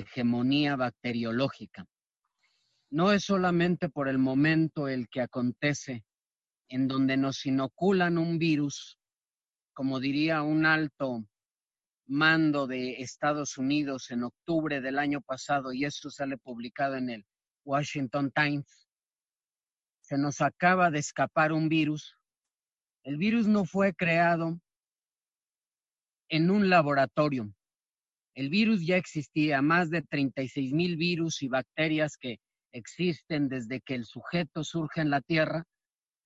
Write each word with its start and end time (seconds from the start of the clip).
hegemonía 0.00 0.76
bacteriológica. 0.76 1.86
No 2.90 3.12
es 3.12 3.24
solamente 3.24 3.88
por 3.88 4.08
el 4.08 4.18
momento 4.18 4.88
el 4.88 5.08
que 5.08 5.20
acontece 5.20 6.04
en 6.68 6.88
donde 6.88 7.16
nos 7.16 7.46
inoculan 7.46 8.18
un 8.18 8.38
virus, 8.38 8.98
como 9.72 10.00
diría 10.00 10.42
un 10.42 10.66
alto 10.66 11.24
mando 12.06 12.66
de 12.66 13.00
Estados 13.00 13.56
Unidos 13.56 14.10
en 14.10 14.24
octubre 14.24 14.80
del 14.80 14.98
año 14.98 15.20
pasado, 15.22 15.72
y 15.72 15.84
eso 15.84 16.10
sale 16.10 16.36
publicado 16.36 16.96
en 16.96 17.10
el 17.10 17.26
Washington 17.64 18.30
Times, 18.34 18.88
se 20.00 20.18
nos 20.18 20.40
acaba 20.40 20.90
de 20.90 20.98
escapar 20.98 21.52
un 21.52 21.68
virus. 21.68 22.16
El 23.02 23.16
virus 23.16 23.46
no 23.46 23.64
fue 23.64 23.94
creado 23.94 24.60
en 26.28 26.50
un 26.50 26.68
laboratorio. 26.68 27.54
El 28.34 28.48
virus 28.48 28.86
ya 28.86 28.96
existía, 28.96 29.60
más 29.60 29.90
de 29.90 30.02
36 30.02 30.72
mil 30.72 30.96
virus 30.96 31.42
y 31.42 31.48
bacterias 31.48 32.16
que 32.16 32.38
existen 32.72 33.48
desde 33.48 33.80
que 33.80 33.94
el 33.94 34.06
sujeto 34.06 34.64
surge 34.64 35.02
en 35.02 35.10
la 35.10 35.20
Tierra. 35.20 35.64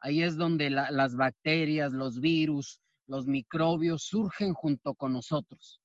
Ahí 0.01 0.23
es 0.23 0.37
donde 0.37 0.70
las 0.70 1.16
bacterias, 1.16 1.92
los 1.92 2.20
virus, 2.20 2.80
los 3.09 3.27
microbios 3.27 4.05
surgen 4.05 4.55
junto 4.55 4.95
con 4.95 5.12
nosotros. 5.12 5.80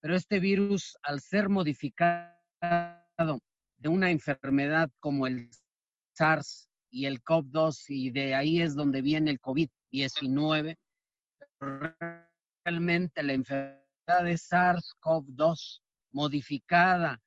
Pero 0.00 0.14
este 0.14 0.38
virus, 0.38 0.96
al 1.02 1.20
ser 1.20 1.48
modificado 1.48 2.36
de 3.78 3.88
una 3.88 4.10
enfermedad 4.10 4.90
como 5.00 5.26
el 5.26 5.50
SARS 6.12 6.68
y 6.90 7.06
el 7.06 7.22
COV-2, 7.22 7.86
y 7.88 8.10
de 8.10 8.34
ahí 8.34 8.62
es 8.62 8.76
donde 8.76 9.02
viene 9.02 9.32
el 9.32 9.40
COVID-19, 9.40 10.76
realmente 12.64 13.22
la 13.22 13.32
enfermedad 13.32 13.85
de 14.06 14.34
SARS-CoV-2 14.34 15.80
modificada 16.12 17.20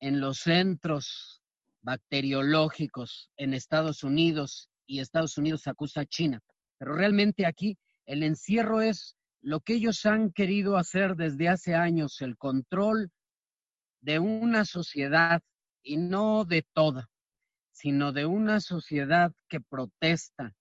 en 0.00 0.20
los 0.20 0.38
centros 0.38 1.42
bacteriológicos 1.82 3.30
en 3.36 3.52
Estados 3.52 4.02
Unidos 4.02 4.70
y 4.86 5.00
Estados 5.00 5.36
Unidos 5.36 5.66
acusa 5.66 6.00
a 6.00 6.06
China. 6.06 6.40
Pero 6.78 6.94
realmente 6.94 7.44
aquí 7.44 7.78
el 8.06 8.22
encierro 8.22 8.80
es 8.80 9.16
lo 9.42 9.60
que 9.60 9.74
ellos 9.74 10.04
han 10.06 10.32
querido 10.32 10.78
hacer 10.78 11.14
desde 11.14 11.48
hace 11.48 11.74
años, 11.74 12.22
el 12.22 12.38
control 12.38 13.10
de 14.00 14.18
una 14.18 14.64
sociedad 14.64 15.42
y 15.82 15.98
no 15.98 16.44
de 16.44 16.62
toda, 16.72 17.10
sino 17.70 18.12
de 18.12 18.24
una 18.24 18.60
sociedad 18.60 19.32
que 19.48 19.60
protesta. 19.60 20.54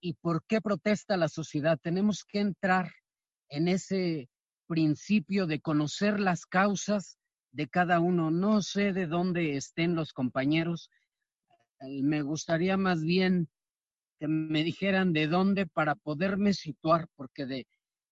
¿Y 0.00 0.12
por 0.14 0.44
qué 0.44 0.60
protesta 0.60 1.16
la 1.16 1.28
sociedad? 1.28 1.78
Tenemos 1.82 2.24
que 2.24 2.40
entrar 2.40 2.92
en 3.54 3.68
ese 3.68 4.28
principio 4.66 5.46
de 5.46 5.60
conocer 5.60 6.18
las 6.18 6.44
causas 6.44 7.18
de 7.52 7.68
cada 7.68 8.00
uno. 8.00 8.30
No 8.32 8.62
sé 8.62 8.92
de 8.92 9.06
dónde 9.06 9.56
estén 9.56 9.94
los 9.94 10.12
compañeros. 10.12 10.90
Eh, 11.80 12.02
me 12.02 12.22
gustaría 12.22 12.76
más 12.76 13.02
bien 13.02 13.48
que 14.18 14.26
me 14.26 14.64
dijeran 14.64 15.12
de 15.12 15.28
dónde 15.28 15.66
para 15.66 15.94
poderme 15.94 16.52
situar, 16.52 17.06
porque 17.14 17.46
de 17.46 17.66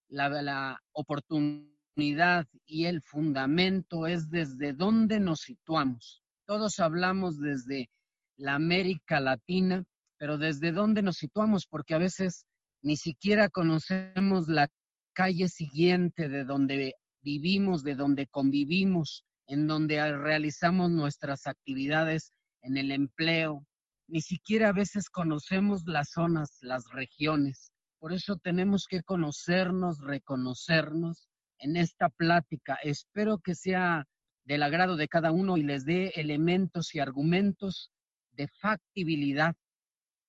la, 0.08 0.28
la 0.28 0.80
oportunidad 0.92 2.46
y 2.64 2.84
el 2.84 3.02
fundamento 3.02 4.06
es 4.06 4.30
desde 4.30 4.72
dónde 4.72 5.18
nos 5.18 5.40
situamos. 5.40 6.22
Todos 6.46 6.78
hablamos 6.78 7.40
desde 7.40 7.90
la 8.36 8.54
América 8.54 9.18
Latina, 9.18 9.84
pero 10.18 10.38
desde 10.38 10.70
dónde 10.70 11.02
nos 11.02 11.16
situamos, 11.16 11.66
porque 11.66 11.94
a 11.94 11.98
veces 11.98 12.46
ni 12.80 12.96
siquiera 12.96 13.48
conocemos 13.48 14.46
la 14.48 14.68
calle 15.12 15.48
siguiente 15.48 16.28
de 16.28 16.44
donde 16.44 16.94
vivimos, 17.22 17.82
de 17.82 17.94
donde 17.94 18.26
convivimos, 18.26 19.24
en 19.46 19.66
donde 19.66 20.16
realizamos 20.16 20.90
nuestras 20.90 21.46
actividades 21.46 22.32
en 22.62 22.76
el 22.76 22.90
empleo, 22.90 23.66
ni 24.08 24.20
siquiera 24.20 24.68
a 24.70 24.72
veces 24.72 25.08
conocemos 25.08 25.84
las 25.86 26.10
zonas, 26.10 26.58
las 26.60 26.90
regiones. 26.92 27.72
Por 27.98 28.12
eso 28.12 28.36
tenemos 28.36 28.86
que 28.86 29.02
conocernos, 29.02 30.00
reconocernos 30.00 31.28
en 31.58 31.76
esta 31.76 32.08
plática. 32.08 32.78
Espero 32.82 33.38
que 33.38 33.54
sea 33.54 34.06
del 34.44 34.62
agrado 34.62 34.96
de 34.96 35.08
cada 35.08 35.30
uno 35.30 35.56
y 35.56 35.62
les 35.62 35.84
dé 35.84 36.08
elementos 36.16 36.94
y 36.94 36.98
argumentos 36.98 37.90
de 38.32 38.48
factibilidad 38.48 39.54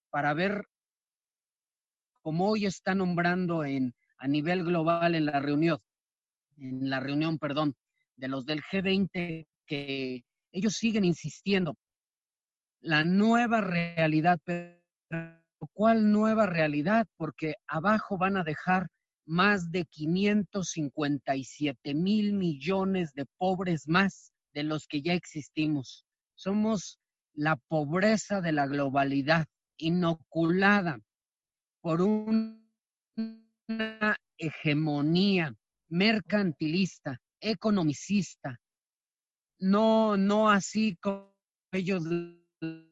para 0.09 0.33
ver 0.33 0.67
cómo 2.21 2.49
hoy 2.49 2.65
está 2.65 2.93
nombrando 2.93 3.65
en, 3.65 3.93
a 4.23 4.27
nivel 4.29 4.63
global 4.63 5.15
en 5.15 5.25
la 5.25 5.41
reunión, 5.41 5.79
en 6.57 6.89
la 6.89 7.01
reunión, 7.01 7.37
perdón, 7.37 7.75
de 8.15 8.29
los 8.29 8.45
del 8.45 8.61
G20, 8.61 9.45
que 9.65 10.23
ellos 10.53 10.75
siguen 10.75 11.03
insistiendo 11.03 11.75
la 12.79 13.03
nueva 13.03 13.59
realidad. 13.59 14.39
¿cuál 15.73 16.09
nueva 16.11 16.45
realidad? 16.45 17.05
Porque 17.17 17.55
abajo 17.67 18.17
van 18.17 18.37
a 18.37 18.45
dejar 18.45 18.87
más 19.25 19.71
de 19.71 19.83
557 19.85 21.93
mil 21.93 22.31
millones 22.33 23.13
de 23.13 23.25
pobres 23.37 23.89
más 23.89 24.31
de 24.53 24.63
los 24.63 24.87
que 24.87 25.01
ya 25.01 25.11
existimos. 25.13 26.05
Somos 26.35 26.97
la 27.33 27.57
pobreza 27.57 28.39
de 28.39 28.53
la 28.53 28.67
globalidad, 28.67 29.47
inoculada 29.77 31.01
por 31.81 32.01
una 33.67 34.15
hegemonía 34.37 35.53
mercantilista, 35.89 37.19
economicista, 37.39 38.59
no, 39.59 40.17
no 40.17 40.49
así 40.49 40.97
como 40.97 41.33
ellos 41.71 42.03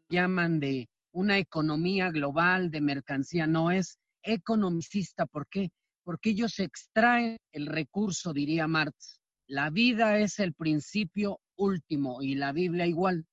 llaman 0.09 0.59
de 0.59 0.90
una 1.12 1.38
economía 1.38 2.09
global 2.09 2.72
de 2.72 2.82
mercancía, 2.82 3.48
no 3.48 3.72
es 3.72 4.00
economicista. 4.24 5.26
¿Por 5.26 5.48
qué? 5.48 5.70
Porque 6.04 6.32
ellos 6.32 6.59
extraen 6.59 7.38
el 7.52 7.68
recurso, 7.68 8.34
diría 8.34 8.68
Marx. 8.68 9.20
La 9.48 9.70
vida 9.70 10.20
es 10.20 10.40
el 10.40 10.53
principio 10.53 11.42
último 11.58 12.22
y 12.22 12.36
la 12.36 12.53
Biblia 12.53 12.88
igual. 12.88 13.26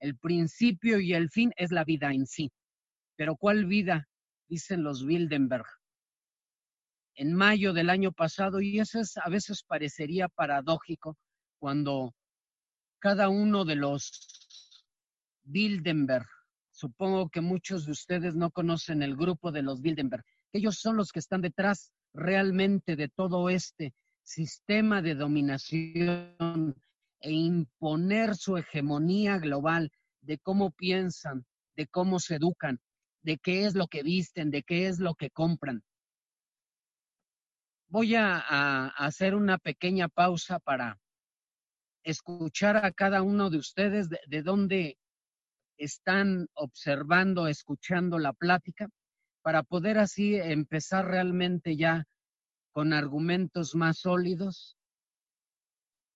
El 0.00 0.18
principio 0.18 1.00
y 1.00 1.14
el 1.14 1.30
fin 1.30 1.52
es 1.56 1.72
la 1.72 1.84
vida 1.84 2.12
en 2.12 2.26
sí. 2.26 2.52
Pero 3.16 3.36
¿cuál 3.36 3.64
vida? 3.64 4.06
Dicen 4.48 4.82
los 4.82 5.02
Wildenberg. 5.02 5.64
En 7.16 7.32
mayo 7.32 7.72
del 7.72 7.90
año 7.90 8.12
pasado, 8.12 8.60
y 8.60 8.80
eso 8.80 9.00
es, 9.00 9.16
a 9.16 9.28
veces 9.28 9.62
parecería 9.62 10.28
paradójico 10.28 11.16
cuando 11.58 12.14
cada 12.98 13.28
uno 13.28 13.64
de 13.64 13.76
los 13.76 14.84
Bildenberg. 15.44 16.26
Supongo 16.70 17.28
que 17.28 17.40
muchos 17.40 17.86
de 17.86 17.92
ustedes 17.92 18.34
no 18.34 18.50
conocen 18.50 19.02
el 19.02 19.14
grupo 19.14 19.52
de 19.52 19.62
los 19.62 19.80
Bildenberg. 19.80 20.24
Ellos 20.52 20.78
son 20.78 20.96
los 20.96 21.12
que 21.12 21.20
están 21.20 21.40
detrás 21.40 21.92
realmente 22.12 22.96
de 22.96 23.08
todo 23.08 23.48
este 23.48 23.94
sistema 24.22 25.02
de 25.02 25.14
dominación 25.14 26.74
e 27.20 27.30
imponer 27.30 28.36
su 28.36 28.56
hegemonía 28.56 29.38
global 29.38 29.90
de 30.22 30.38
cómo 30.38 30.70
piensan, 30.70 31.44
de 31.76 31.86
cómo 31.86 32.18
se 32.18 32.36
educan, 32.36 32.80
de 33.22 33.38
qué 33.38 33.66
es 33.66 33.74
lo 33.74 33.86
que 33.86 34.02
visten, 34.02 34.50
de 34.50 34.62
qué 34.62 34.88
es 34.88 34.98
lo 34.98 35.14
que 35.14 35.30
compran. 35.30 35.82
Voy 37.94 38.16
a, 38.16 38.88
hacer 38.88 39.36
una 39.36 39.56
pequeña 39.56 40.08
pausa 40.08 40.58
para 40.58 40.98
escuchar 42.02 42.84
a 42.84 42.90
cada 42.90 43.22
uno 43.22 43.50
de 43.50 43.58
ustedes 43.58 44.08
de 44.08 44.42
dónde 44.42 44.98
están 45.78 46.48
observando, 46.54 47.46
escuchando 47.46 48.18
la 48.18 48.32
plática, 48.32 48.88
para 49.42 49.62
poder 49.62 49.98
así 49.98 50.34
empezar 50.34 51.06
realmente 51.06 51.76
ya 51.76 52.04
con 52.72 52.92
argumentos 52.92 53.76
más 53.76 53.98
sólidos, 53.98 54.76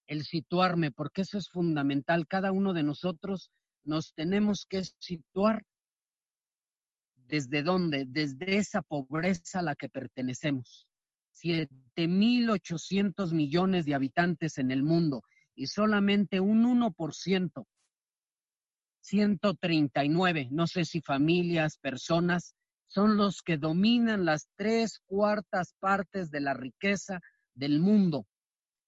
el 0.08 0.24
situarme, 0.24 0.90
porque 0.90 1.20
eso 1.20 1.38
es 1.38 1.48
fundamental. 1.48 2.26
Cada 2.26 2.50
uno 2.50 2.72
de 2.72 2.82
nosotros 2.82 3.52
nos 3.84 4.14
tenemos 4.14 4.66
que 4.68 4.82
situar 4.98 5.62
desde 7.14 7.62
dónde, 7.62 8.04
desde 8.04 8.56
esa 8.56 8.82
pobreza 8.82 9.60
a 9.60 9.62
la 9.62 9.76
que 9.76 9.88
pertenecemos. 9.88 10.87
7.800 11.42 13.32
millones 13.32 13.84
de 13.84 13.94
habitantes 13.94 14.58
en 14.58 14.70
el 14.70 14.82
mundo 14.82 15.22
y 15.54 15.66
solamente 15.66 16.40
un 16.40 16.64
1% 16.64 17.66
139, 19.00 20.48
no 20.50 20.66
sé 20.66 20.84
si 20.84 21.00
familias, 21.00 21.78
personas, 21.78 22.54
son 22.86 23.16
los 23.16 23.42
que 23.42 23.56
dominan 23.56 24.24
las 24.24 24.48
tres 24.56 25.00
cuartas 25.06 25.74
partes 25.78 26.30
de 26.30 26.40
la 26.40 26.54
riqueza 26.54 27.20
del 27.54 27.80
mundo. 27.80 28.26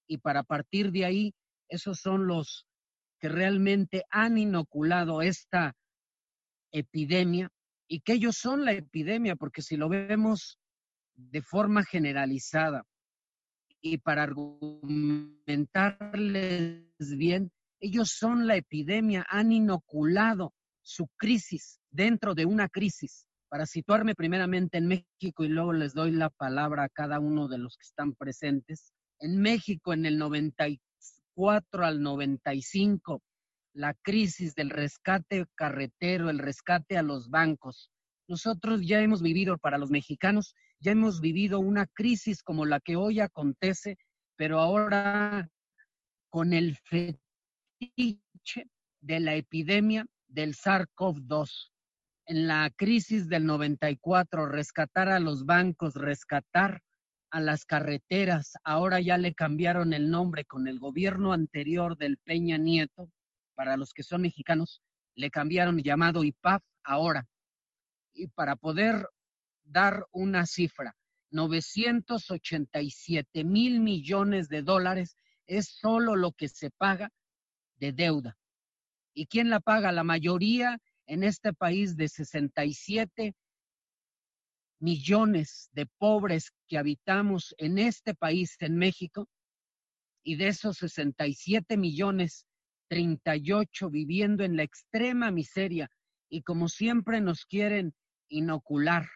Y 0.07 0.17
para 0.17 0.43
partir 0.43 0.91
de 0.91 1.05
ahí, 1.05 1.33
esos 1.69 1.99
son 1.99 2.27
los 2.27 2.67
que 3.19 3.29
realmente 3.29 4.03
han 4.09 4.37
inoculado 4.37 5.21
esta 5.21 5.75
epidemia 6.71 7.49
y 7.87 8.01
que 8.01 8.13
ellos 8.13 8.37
son 8.37 8.65
la 8.65 8.73
epidemia, 8.73 9.35
porque 9.35 9.61
si 9.61 9.77
lo 9.77 9.89
vemos 9.89 10.57
de 11.29 11.41
forma 11.41 11.83
generalizada 11.83 12.85
y 13.81 13.97
para 13.97 14.23
argumentarles 14.23 16.85
bien, 17.17 17.51
ellos 17.79 18.11
son 18.11 18.47
la 18.47 18.55
epidemia, 18.55 19.25
han 19.27 19.51
inoculado 19.51 20.53
su 20.83 21.07
crisis 21.17 21.81
dentro 21.89 22.35
de 22.35 22.45
una 22.45 22.69
crisis. 22.69 23.25
Para 23.49 23.65
situarme 23.65 24.15
primeramente 24.15 24.77
en 24.77 24.87
México 24.87 25.43
y 25.43 25.49
luego 25.49 25.73
les 25.73 25.93
doy 25.93 26.11
la 26.11 26.29
palabra 26.29 26.83
a 26.83 26.89
cada 26.89 27.19
uno 27.19 27.49
de 27.49 27.57
los 27.57 27.75
que 27.75 27.83
están 27.83 28.13
presentes. 28.13 28.93
En 29.19 29.41
México, 29.41 29.93
en 29.93 30.05
el 30.05 30.17
94 30.17 31.85
al 31.85 32.01
95, 32.01 33.21
la 33.73 33.93
crisis 33.93 34.55
del 34.55 34.69
rescate 34.69 35.45
carretero, 35.55 36.29
el 36.29 36.39
rescate 36.39 36.97
a 36.97 37.03
los 37.03 37.29
bancos. 37.29 37.91
Nosotros 38.27 38.85
ya 38.85 39.01
hemos 39.01 39.21
vivido, 39.21 39.57
para 39.57 39.77
los 39.77 39.91
mexicanos, 39.91 40.55
ya 40.81 40.91
hemos 40.91 41.21
vivido 41.21 41.59
una 41.59 41.85
crisis 41.85 42.43
como 42.43 42.65
la 42.65 42.79
que 42.79 42.95
hoy 42.95 43.19
acontece, 43.19 43.97
pero 44.35 44.59
ahora 44.59 45.47
con 46.29 46.53
el 46.53 46.75
fetiche 46.77 47.19
de 48.99 49.19
la 49.19 49.35
epidemia 49.35 50.05
del 50.27 50.55
SARS-CoV-2. 50.55 51.71
En 52.25 52.47
la 52.47 52.71
crisis 52.75 53.27
del 53.27 53.45
94, 53.45 54.47
rescatar 54.47 55.09
a 55.09 55.19
los 55.19 55.45
bancos, 55.45 55.95
rescatar 55.95 56.81
a 57.29 57.39
las 57.39 57.65
carreteras, 57.65 58.53
ahora 58.63 58.99
ya 58.99 59.17
le 59.17 59.33
cambiaron 59.33 59.93
el 59.93 60.09
nombre 60.09 60.45
con 60.45 60.67
el 60.67 60.79
gobierno 60.79 61.31
anterior 61.33 61.97
del 61.97 62.17
Peña 62.17 62.57
Nieto, 62.57 63.09
para 63.55 63.77
los 63.77 63.93
que 63.93 64.03
son 64.03 64.21
mexicanos, 64.21 64.81
le 65.15 65.29
cambiaron 65.29 65.77
llamado 65.79 66.23
IPAF 66.23 66.63
ahora. 66.83 67.27
Y 68.13 68.27
para 68.27 68.55
poder 68.55 69.07
dar 69.71 70.05
una 70.11 70.45
cifra, 70.45 70.95
987 71.31 73.43
mil 73.43 73.79
millones 73.79 74.49
de 74.49 74.61
dólares 74.61 75.15
es 75.47 75.67
solo 75.67 76.15
lo 76.15 76.33
que 76.33 76.49
se 76.49 76.69
paga 76.71 77.09
de 77.77 77.93
deuda. 77.93 78.37
¿Y 79.13 79.27
quién 79.27 79.49
la 79.49 79.59
paga? 79.59 79.91
La 79.91 80.03
mayoría 80.03 80.79
en 81.05 81.23
este 81.23 81.53
país 81.53 81.95
de 81.95 82.07
67 82.07 83.35
millones 84.79 85.69
de 85.73 85.85
pobres 85.85 86.51
que 86.67 86.77
habitamos 86.77 87.53
en 87.57 87.77
este 87.77 88.15
país, 88.15 88.55
en 88.59 88.77
México, 88.77 89.27
y 90.23 90.35
de 90.35 90.49
esos 90.49 90.77
67 90.77 91.77
millones, 91.77 92.45
38 92.89 93.89
viviendo 93.89 94.43
en 94.43 94.57
la 94.57 94.63
extrema 94.63 95.31
miseria 95.31 95.89
y 96.29 96.43
como 96.43 96.67
siempre 96.67 97.21
nos 97.21 97.45
quieren 97.45 97.93
inocular 98.27 99.07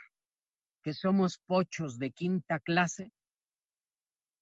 que 0.85 0.93
somos 0.93 1.39
pochos 1.39 1.97
de 1.97 2.11
quinta 2.11 2.59
clase 2.59 3.11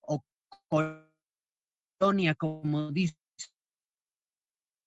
o 0.02 0.22
colonia, 0.68 2.36
como 2.36 2.92
dice 2.92 3.16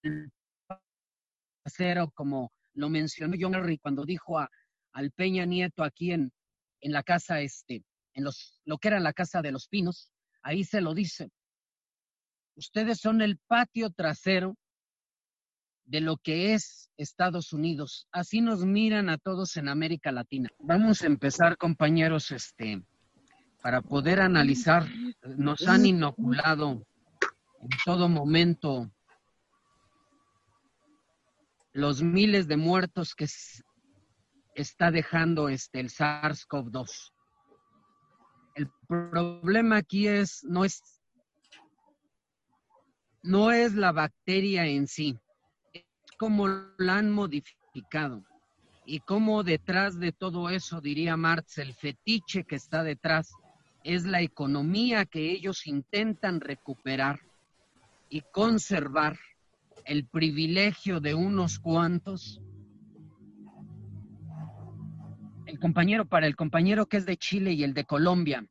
el 0.03 0.31
pasero, 1.63 2.11
como 2.11 2.53
lo 2.75 2.91
mencionó 2.91 3.39
John 3.41 3.55
Henry 3.55 3.79
cuando 3.79 4.05
dijo 4.05 4.39
a, 4.39 4.51
al 4.93 5.13
Peña 5.13 5.47
Nieto 5.47 5.83
aquí 5.83 6.13
en, 6.13 6.31
en 6.83 6.93
la 6.93 7.03
casa, 7.03 7.41
este, 7.41 7.83
en 8.13 8.25
los, 8.25 8.61
lo 8.67 8.77
que 8.77 8.89
era 8.89 9.01
la 9.01 9.15
casa 9.15 9.41
de 9.41 9.53
los 9.53 9.67
pinos, 9.67 10.13
ahí 10.43 10.63
se 10.63 10.83
lo 10.83 10.93
dice. 10.93 11.31
Ustedes 12.55 12.99
son 12.99 13.23
el 13.23 13.39
patio 13.39 13.89
trasero 13.89 14.59
de 15.87 16.01
lo 16.01 16.17
que 16.17 16.53
es 16.55 16.91
Estados 16.97 17.53
Unidos. 17.53 18.09
Así 18.13 18.41
nos 18.41 18.65
miran 18.65 19.09
a 19.09 19.19
todos 19.19 19.57
en 19.57 19.69
América 19.69 20.13
Latina. 20.13 20.51
Vamos 20.59 21.03
a 21.03 21.07
empezar, 21.07 21.57
compañeros, 21.57 22.31
este, 22.33 22.83
para 23.63 23.81
poder 23.83 24.21
analizar. 24.21 24.87
Nos 25.37 25.67
han 25.67 25.87
inoculado 25.87 26.85
en 27.61 27.69
todo 27.85 28.09
momento 28.09 28.91
los 31.73 32.03
miles 32.03 32.49
de 32.49 32.57
muertos 32.57 33.15
que 33.15 33.27
está 34.55 34.91
dejando 34.91 35.49
este 35.49 35.81
el 35.81 35.91
SARS-CoV-2. 35.91 37.13
El 38.55 38.71
problema 38.89 39.77
aquí 39.77 40.09
es 40.09 40.43
no 40.45 40.65
es 40.65 40.81
no 43.23 43.51
es 43.51 43.75
la 43.75 43.93
bacteria 43.93 44.67
en 44.67 44.87
sí, 44.87 45.19
cómo 46.17 46.49
la 46.79 46.99
han 46.99 47.11
modificado 47.11 48.25
y 48.87 49.01
cómo 49.01 49.43
detrás 49.43 49.99
de 49.99 50.13
todo 50.13 50.49
eso, 50.49 50.81
diría 50.81 51.17
Marx, 51.17 51.59
el 51.59 51.75
fetiche 51.75 52.45
que 52.45 52.57
está 52.57 52.85
detrás 52.85 53.33
es 53.83 54.05
la 54.05 54.23
economía 54.23 55.05
que 55.05 55.33
ellos 55.33 55.67
intentan 55.67 56.41
recuperar 56.41 57.21
y 58.09 58.23
conservar 58.33 59.19
el 59.85 60.07
privilegio 60.07 61.01
de 61.01 61.15
unos 61.15 61.59
cuantos. 61.59 62.41
El 65.47 65.59
compañero, 65.59 66.05
para 66.05 66.27
el 66.27 66.37
compañero 66.37 66.87
que 66.87 66.97
es 66.97 67.07
de 67.07 67.17
Chile 67.17 67.53
y 67.53 67.65
el 67.65 67.75
de 67.75 67.85
Colombia, 67.85 68.47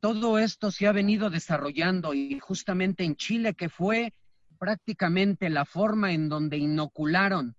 todo 0.00 0.38
esto 0.38 0.70
se 0.70 0.86
ha 0.86 0.92
venido 0.92 1.30
desarrollando 1.30 2.14
y 2.14 2.38
justamente 2.38 3.04
en 3.04 3.16
Chile, 3.16 3.54
que 3.54 3.68
fue 3.68 4.14
prácticamente 4.58 5.48
la 5.50 5.64
forma 5.64 6.12
en 6.12 6.28
donde 6.28 6.56
inocularon 6.58 7.56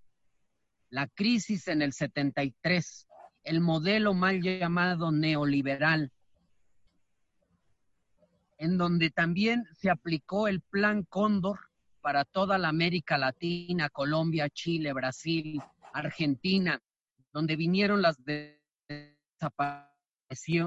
la 0.90 1.08
crisis 1.08 1.68
en 1.68 1.82
el 1.82 1.94
73, 1.94 3.08
el 3.44 3.62
modelo 3.62 4.14
mal 4.14 4.42
llamado 4.42 5.12
neoliberal, 5.12 6.12
en 8.58 8.78
donde 8.78 9.12
también 9.12 9.66
se 9.74 9.90
aplicó 9.90 10.48
el 10.48 10.62
plan 10.62 11.04
Cóndor 11.04 11.60
para 12.02 12.26
toda 12.26 12.58
la 12.58 12.70
América 12.70 13.18
Latina, 13.18 13.90
Colombia, 13.90 14.50
Chile, 14.50 14.94
Brasil, 14.94 15.62
Argentina, 15.94 16.82
donde 17.32 17.56
vinieron 17.56 18.02
las 18.02 18.18
desapariciones 18.26 19.90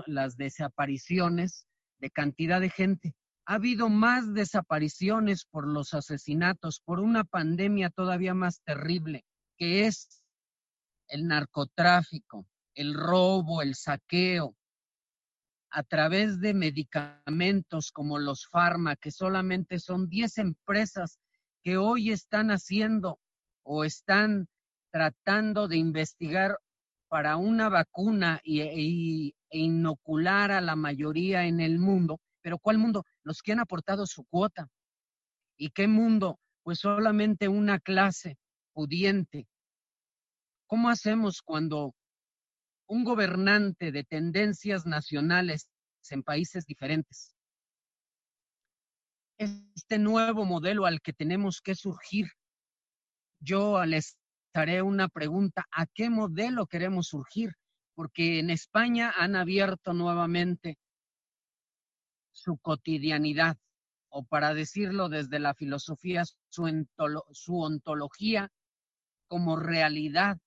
las 0.06 0.36
desapariciones 0.36 1.66
de 2.00 2.10
cantidad 2.10 2.60
de 2.60 2.70
gente. 2.70 3.14
Ha 3.46 3.54
habido 3.54 3.88
más 3.88 4.34
desapariciones 4.34 5.44
por 5.44 5.66
los 5.66 5.94
asesinatos, 5.94 6.80
por 6.80 7.00
una 7.00 7.24
pandemia 7.24 7.90
todavía 7.90 8.34
más 8.34 8.62
terrible, 8.62 9.24
que 9.56 9.86
es 9.86 10.22
el 11.08 11.26
narcotráfico, 11.26 12.46
el 12.74 12.94
robo, 12.94 13.62
el 13.62 13.74
saqueo, 13.74 14.56
a 15.70 15.82
través 15.82 16.40
de 16.40 16.52
medicamentos 16.52 17.90
como 17.92 18.18
los 18.18 18.46
farma, 18.46 18.94
que 18.96 19.10
solamente 19.10 19.78
son 19.78 20.08
10 20.08 20.38
empresas 20.38 21.18
que 21.62 21.78
hoy 21.78 22.10
están 22.10 22.50
haciendo 22.50 23.18
o 23.62 23.84
están 23.84 24.48
tratando 24.90 25.68
de 25.68 25.78
investigar 25.78 26.58
para 27.08 27.36
una 27.36 27.68
vacuna 27.68 28.40
y, 28.44 28.60
e 28.60 29.58
inocular 29.58 30.50
a 30.50 30.60
la 30.60 30.76
mayoría 30.76 31.46
en 31.46 31.60
el 31.60 31.78
mundo. 31.78 32.20
Pero 32.42 32.58
¿cuál 32.58 32.78
mundo? 32.78 33.04
Los 33.24 33.42
que 33.42 33.52
han 33.52 33.60
aportado 33.60 34.06
su 34.06 34.24
cuota. 34.24 34.68
¿Y 35.56 35.70
qué 35.70 35.86
mundo? 35.86 36.38
Pues 36.62 36.80
solamente 36.80 37.48
una 37.48 37.78
clase 37.78 38.36
pudiente. 38.72 39.46
¿Cómo 40.66 40.88
hacemos 40.88 41.42
cuando 41.42 41.94
un 42.86 43.04
gobernante 43.04 43.92
de 43.92 44.04
tendencias 44.04 44.86
nacionales 44.86 45.68
en 46.10 46.22
países 46.22 46.66
diferentes? 46.66 47.34
Este 49.38 49.98
nuevo 49.98 50.44
modelo 50.44 50.86
al 50.86 51.00
que 51.00 51.12
tenemos 51.12 51.60
que 51.60 51.74
surgir, 51.74 52.28
yo 53.40 53.84
les 53.84 54.16
haré 54.54 54.82
una 54.82 55.08
pregunta, 55.08 55.66
¿a 55.72 55.86
qué 55.86 56.10
modelo 56.10 56.66
queremos 56.66 57.08
surgir? 57.08 57.52
porque 57.94 58.38
en 58.38 58.50
España 58.50 59.12
han 59.16 59.36
abierto 59.36 59.92
nuevamente 59.92 60.78
su 62.32 62.58
cotidianidad, 62.58 63.56
o 64.08 64.24
para 64.24 64.54
decirlo 64.54 65.08
desde 65.08 65.38
la 65.38 65.54
filosofía, 65.54 66.24
su, 66.48 66.86
su 67.32 67.60
ontología 67.60 68.50
como 69.28 69.56
realidad 69.56 70.38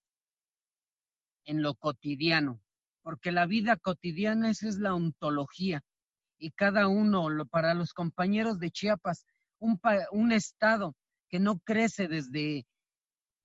en 1.46 1.62
lo 1.62 1.76
cotidiano, 1.76 2.62
porque 3.02 3.32
la 3.32 3.46
vida 3.46 3.78
cotidiana 3.78 4.50
esa 4.50 4.68
es 4.68 4.78
la 4.78 4.94
ontología 4.94 5.84
y 6.38 6.52
cada 6.52 6.88
uno, 6.88 7.28
para 7.50 7.74
los 7.74 7.94
compañeros 7.94 8.60
de 8.60 8.72
Chiapas, 8.72 9.26
un, 9.60 9.80
un 10.12 10.32
estado 10.32 10.96
que 11.30 11.40
no 11.40 11.60
crece 11.60 12.08
desde 12.08 12.66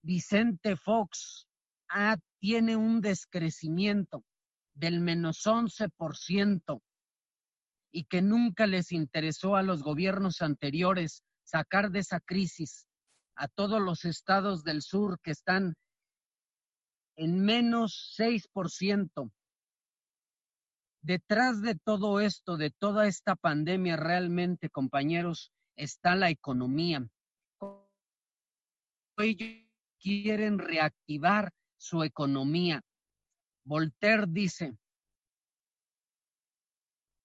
Vicente 0.02 0.76
Fox 0.76 1.46
ah, 1.88 2.16
tiene 2.38 2.76
un 2.76 3.00
descrecimiento 3.00 4.24
del 4.74 5.00
menos 5.00 5.46
11% 5.46 6.80
y 7.92 8.04
que 8.04 8.22
nunca 8.22 8.66
les 8.66 8.92
interesó 8.92 9.56
a 9.56 9.62
los 9.62 9.82
gobiernos 9.82 10.42
anteriores 10.42 11.22
sacar 11.44 11.90
de 11.90 12.00
esa 12.00 12.20
crisis 12.20 12.86
a 13.34 13.48
todos 13.48 13.80
los 13.80 14.04
estados 14.04 14.62
del 14.64 14.82
sur 14.82 15.18
que 15.20 15.30
están 15.30 15.74
en 17.16 17.40
menos 17.44 18.14
6%. 18.18 19.32
Detrás 21.02 21.62
de 21.62 21.74
todo 21.74 22.20
esto, 22.20 22.56
de 22.56 22.70
toda 22.70 23.06
esta 23.06 23.34
pandemia, 23.34 23.96
realmente, 23.96 24.68
compañeros, 24.68 25.50
está 25.76 26.14
la 26.14 26.30
economía. 26.30 27.08
Ellos 29.16 29.66
quieren 29.98 30.58
reactivar 30.58 31.52
su 31.78 32.02
economía. 32.02 32.82
Voltaire 33.64 34.26
dice, 34.28 34.76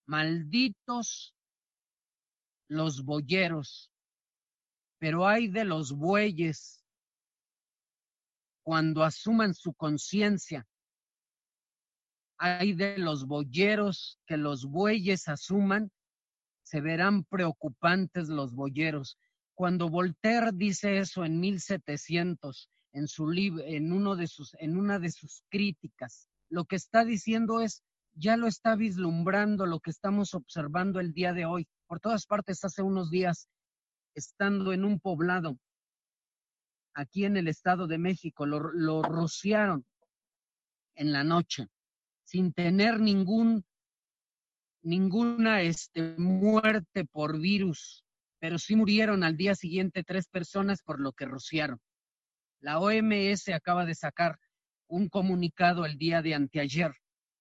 malditos 0.06 1.36
los 2.68 3.04
boyeros, 3.04 3.92
pero 5.00 5.28
hay 5.28 5.48
de 5.48 5.66
los 5.66 5.92
bueyes 5.92 6.84
cuando 8.64 9.04
asuman 9.04 9.54
su 9.54 9.74
conciencia 9.74 10.68
hay 12.38 12.74
de 12.74 12.98
los 12.98 13.26
boyeros 13.26 14.20
que 14.26 14.38
los 14.38 14.66
bueyes 14.66 15.28
asuman, 15.28 15.92
se 16.64 16.82
verán 16.82 17.24
preocupantes 17.24 18.28
los 18.28 18.54
boyeros. 18.54 19.18
Cuando 19.54 19.90
Voltaire 19.90 20.52
dice 20.54 20.98
eso 20.98 21.24
en 21.24 21.40
1700, 21.40 22.70
en, 22.94 23.08
su 23.08 23.32
en, 23.32 23.94
uno 23.94 24.16
de 24.16 24.28
sus, 24.28 24.54
en 24.60 24.78
una 24.78 25.00
de 25.00 25.12
sus 25.12 25.44
críticas, 25.50 26.30
lo 26.50 26.66
que 26.66 26.76
está 26.76 27.06
diciendo 27.06 27.62
es, 27.62 27.84
ya 28.16 28.38
lo 28.38 28.48
está 28.48 28.76
vislumbrando 28.76 29.66
lo 29.66 29.80
que 29.80 29.92
estamos 29.92 30.34
observando 30.34 31.00
el 31.00 31.14
día 31.14 31.34
de 31.34 31.46
hoy. 31.46 31.68
Por 31.86 32.00
todas 32.00 32.26
partes, 32.26 32.64
hace 32.64 32.82
unos 32.82 33.12
días, 33.12 33.48
estando 34.16 34.72
en 34.74 34.86
un 34.86 35.00
poblado, 35.00 35.60
aquí 36.94 37.26
en 37.26 37.36
el 37.36 37.50
Estado 37.50 37.88
de 37.88 37.98
México, 37.98 38.46
lo, 38.46 39.02
rociaron 39.04 39.86
en 40.96 41.12
la 41.12 41.24
noche 41.26 41.68
sin 42.24 42.54
tener 42.54 43.02
ningún, 43.02 43.66
ninguna 44.82 45.62
este, 45.62 46.16
muerte 46.18 47.06
por 47.06 47.38
virus, 47.38 48.06
pero 48.40 48.58
sí 48.58 48.78
murieron 48.78 49.24
al 49.24 49.36
día 49.36 49.56
siguiente 49.56 50.04
tres 50.04 50.30
personas 50.30 50.82
por 50.82 51.02
lo 51.02 51.12
que 51.12 51.26
rociaron. 51.26 51.80
La 52.62 52.80
OMS 52.80 53.50
acaba 53.50 53.86
de 53.86 53.94
sacar 53.94 54.40
un 54.88 55.10
comunicado 55.10 55.86
el 55.86 55.98
día 55.98 56.22
de 56.22 56.34
anteayer 56.34 56.96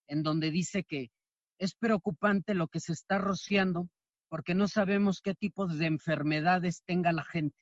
en 0.09 0.23
donde 0.23 0.51
dice 0.51 0.85
que 0.85 1.11
es 1.59 1.75
preocupante 1.75 2.55
lo 2.55 2.69
que 2.69 2.81
se 2.81 2.93
está 2.93 3.19
rociando 3.19 3.89
porque 4.29 4.55
no 4.55 4.67
sabemos 4.67 5.21
qué 5.23 5.35
tipos 5.35 5.79
de 5.79 5.87
enfermedades 5.87 6.83
tenga 6.85 7.13
la 7.13 7.23
gente. 7.23 7.57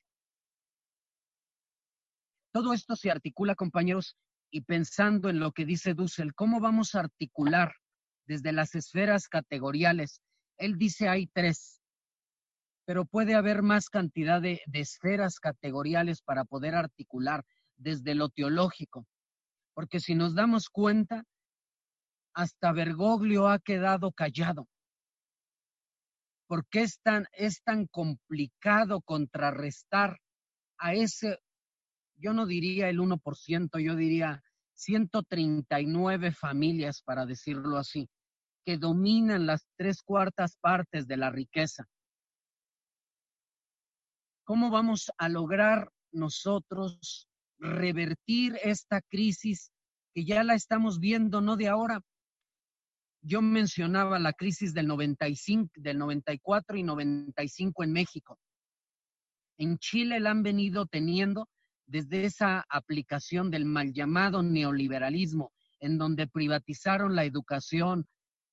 Todo 2.51 2.73
esto 2.73 2.95
se 2.95 3.11
articula, 3.11 3.53
compañeros, 3.53 4.15
y 4.49 4.61
pensando 4.61 5.29
en 5.29 5.39
lo 5.39 5.51
que 5.51 5.65
dice 5.65 5.93
Dussel, 5.93 6.33
¿cómo 6.33 6.59
vamos 6.59 6.95
a 6.95 7.01
articular 7.01 7.73
desde 8.25 8.53
las 8.53 8.73
esferas 8.75 9.27
categoriales? 9.27 10.21
Él 10.57 10.77
dice 10.77 11.09
hay 11.09 11.27
tres, 11.27 11.79
pero 12.85 13.05
puede 13.05 13.35
haber 13.35 13.61
más 13.61 13.89
cantidad 13.89 14.41
de, 14.41 14.61
de 14.65 14.79
esferas 14.79 15.39
categoriales 15.39 16.21
para 16.21 16.43
poder 16.43 16.75
articular 16.75 17.43
desde 17.77 18.15
lo 18.15 18.29
teológico, 18.29 19.05
porque 19.73 19.99
si 19.99 20.15
nos 20.15 20.35
damos 20.35 20.69
cuenta, 20.69 21.23
hasta 22.33 22.71
Bergoglio 22.71 23.47
ha 23.47 23.59
quedado 23.59 24.11
callado. 24.11 24.67
¿Por 26.47 26.65
qué 26.67 26.81
es 26.81 26.99
tan, 27.01 27.25
es 27.33 27.63
tan 27.63 27.87
complicado 27.87 29.01
contrarrestar 29.01 30.19
a 30.77 30.93
ese 30.93 31.39
yo 32.23 32.33
no 32.33 32.45
diría 32.45 32.89
el 32.89 32.99
1%, 32.99 33.79
yo 33.79 33.95
diría 33.95 34.41
139 34.75 36.31
familias, 36.31 37.01
para 37.01 37.25
decirlo 37.25 37.77
así, 37.77 38.09
que 38.65 38.77
dominan 38.77 39.45
las 39.45 39.67
tres 39.77 40.01
cuartas 40.01 40.57
partes 40.61 41.07
de 41.07 41.17
la 41.17 41.29
riqueza. 41.29 41.85
¿Cómo 44.45 44.69
vamos 44.69 45.11
a 45.17 45.29
lograr 45.29 45.89
nosotros 46.11 47.27
revertir 47.59 48.57
esta 48.63 49.01
crisis 49.01 49.71
que 50.13 50.25
ya 50.25 50.43
la 50.43 50.53
estamos 50.53 50.99
viendo, 50.99 51.41
no 51.41 51.55
de 51.55 51.67
ahora? 51.67 52.01
Yo 53.25 53.41
mencionaba 53.41 54.19
la 54.19 54.33
crisis 54.33 54.73
del 54.73 54.87
95, 54.87 55.71
del 55.75 55.97
94 55.97 56.75
y 56.77 56.83
95 56.83 57.83
en 57.85 57.93
México. 57.93 58.37
En 59.57 59.77
Chile 59.77 60.19
la 60.19 60.31
han 60.31 60.43
venido 60.43 60.85
teniendo 60.87 61.47
desde 61.85 62.25
esa 62.25 62.65
aplicación 62.67 63.49
del 63.49 63.63
mal 63.63 63.93
llamado 63.93 64.43
neoliberalismo, 64.43 65.53
en 65.79 65.97
donde 65.97 66.27
privatizaron 66.27 67.15
la 67.15 67.23
educación, 67.23 68.07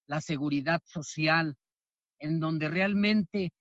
la 0.06 0.20
seguridad 0.20 0.80
social, 0.84 1.56
en 2.20 2.38
donde 2.38 2.68
realmente 2.68 3.52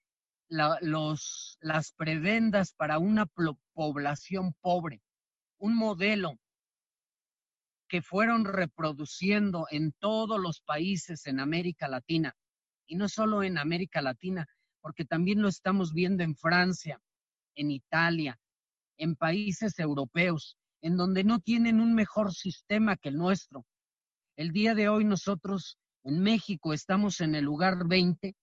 las 0.48 1.94
prebendas 1.98 2.74
para 2.74 3.00
una 3.00 3.26
población 3.74 4.54
pobre, 4.62 5.02
un 5.58 5.76
modelo 5.76 6.38
que 7.90 8.02
fueron 8.04 8.46
reproduciendo 8.46 9.66
en 9.72 9.92
todos 9.94 10.40
los 10.40 10.62
países 10.62 11.26
en 11.26 11.40
América 11.40 11.88
Latina, 11.88 12.36
y 12.86 12.96
no 12.96 13.10
solo 13.10 13.44
en 13.44 13.58
América 13.58 14.02
Latina, 14.02 14.48
porque 14.80 15.06
también 15.06 15.42
lo 15.42 15.50
estamos 15.50 15.92
viendo 15.92 16.24
en 16.24 16.36
Francia, 16.36 17.02
en 17.56 17.72
Italia, 17.72 18.40
en 18.98 19.16
países 19.16 19.78
europeos, 19.80 20.56
en 20.82 20.98
donde 20.98 21.24
no 21.24 21.40
tienen 21.40 21.82
un 21.82 21.94
mejor 21.94 22.34
sistema 22.34 22.96
que 22.96 23.10
el 23.10 23.18
nuestro. 23.18 23.66
El 24.38 24.52
día 24.52 24.76
de 24.76 24.88
hoy 24.88 25.04
nosotros 25.04 25.78
en 26.04 26.20
México 26.22 26.74
estamos 26.74 27.20
en 27.22 27.36
el 27.36 27.44
lugar 27.44 27.88
20 27.88 28.36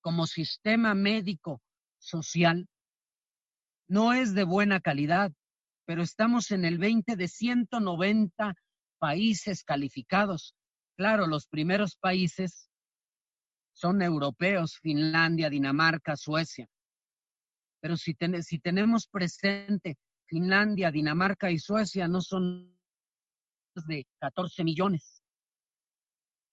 como 0.00 0.26
sistema 0.26 0.94
médico 0.94 1.62
social. 1.98 2.68
No 3.88 4.12
es 4.12 4.34
de 4.34 4.44
buena 4.44 4.80
calidad, 4.80 5.32
pero 5.86 6.02
estamos 6.02 6.50
en 6.50 6.64
el 6.64 6.78
20 6.78 7.16
de 7.16 7.28
190 7.28 8.54
países 9.02 9.64
calificados. 9.64 10.54
Claro, 10.96 11.26
los 11.26 11.48
primeros 11.48 11.96
países 11.96 12.70
son 13.72 14.00
europeos, 14.00 14.78
Finlandia, 14.78 15.50
Dinamarca, 15.50 16.14
Suecia. 16.16 16.68
Pero 17.80 17.96
si, 17.96 18.16
si 18.42 18.60
tenemos 18.60 19.08
presente 19.08 19.98
Finlandia, 20.26 20.92
Dinamarca 20.92 21.50
y 21.50 21.58
Suecia, 21.58 22.06
no 22.06 22.20
son 22.20 22.78
de 23.88 24.06
14 24.20 24.62
millones. 24.62 25.24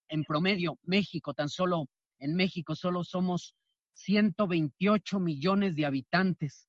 En 0.07 0.23
promedio, 0.23 0.79
México, 0.81 1.35
tan 1.35 1.49
solo 1.49 1.85
en 2.17 2.33
México 2.33 2.75
solo 2.75 3.03
somos 3.03 3.53
128 3.93 5.19
millones 5.19 5.75
de 5.75 5.85
habitantes. 5.85 6.67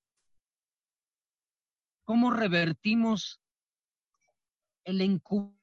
¿Cómo 2.04 2.30
revertimos 2.30 3.40
el 4.84 5.00
encubrimiento 5.00 5.59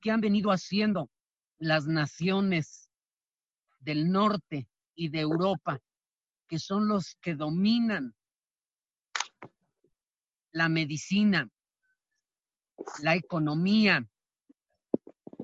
que 0.00 0.10
han 0.10 0.20
venido 0.20 0.50
haciendo 0.50 1.10
las 1.58 1.86
naciones 1.86 2.88
del 3.80 4.10
norte 4.10 4.68
y 4.94 5.08
de 5.08 5.20
Europa 5.20 5.80
que 6.50 6.58
son 6.58 6.88
los 6.88 7.16
que 7.22 7.36
dominan 7.36 8.12
la 10.50 10.68
medicina, 10.68 11.48
la 13.02 13.14
economía 13.14 14.04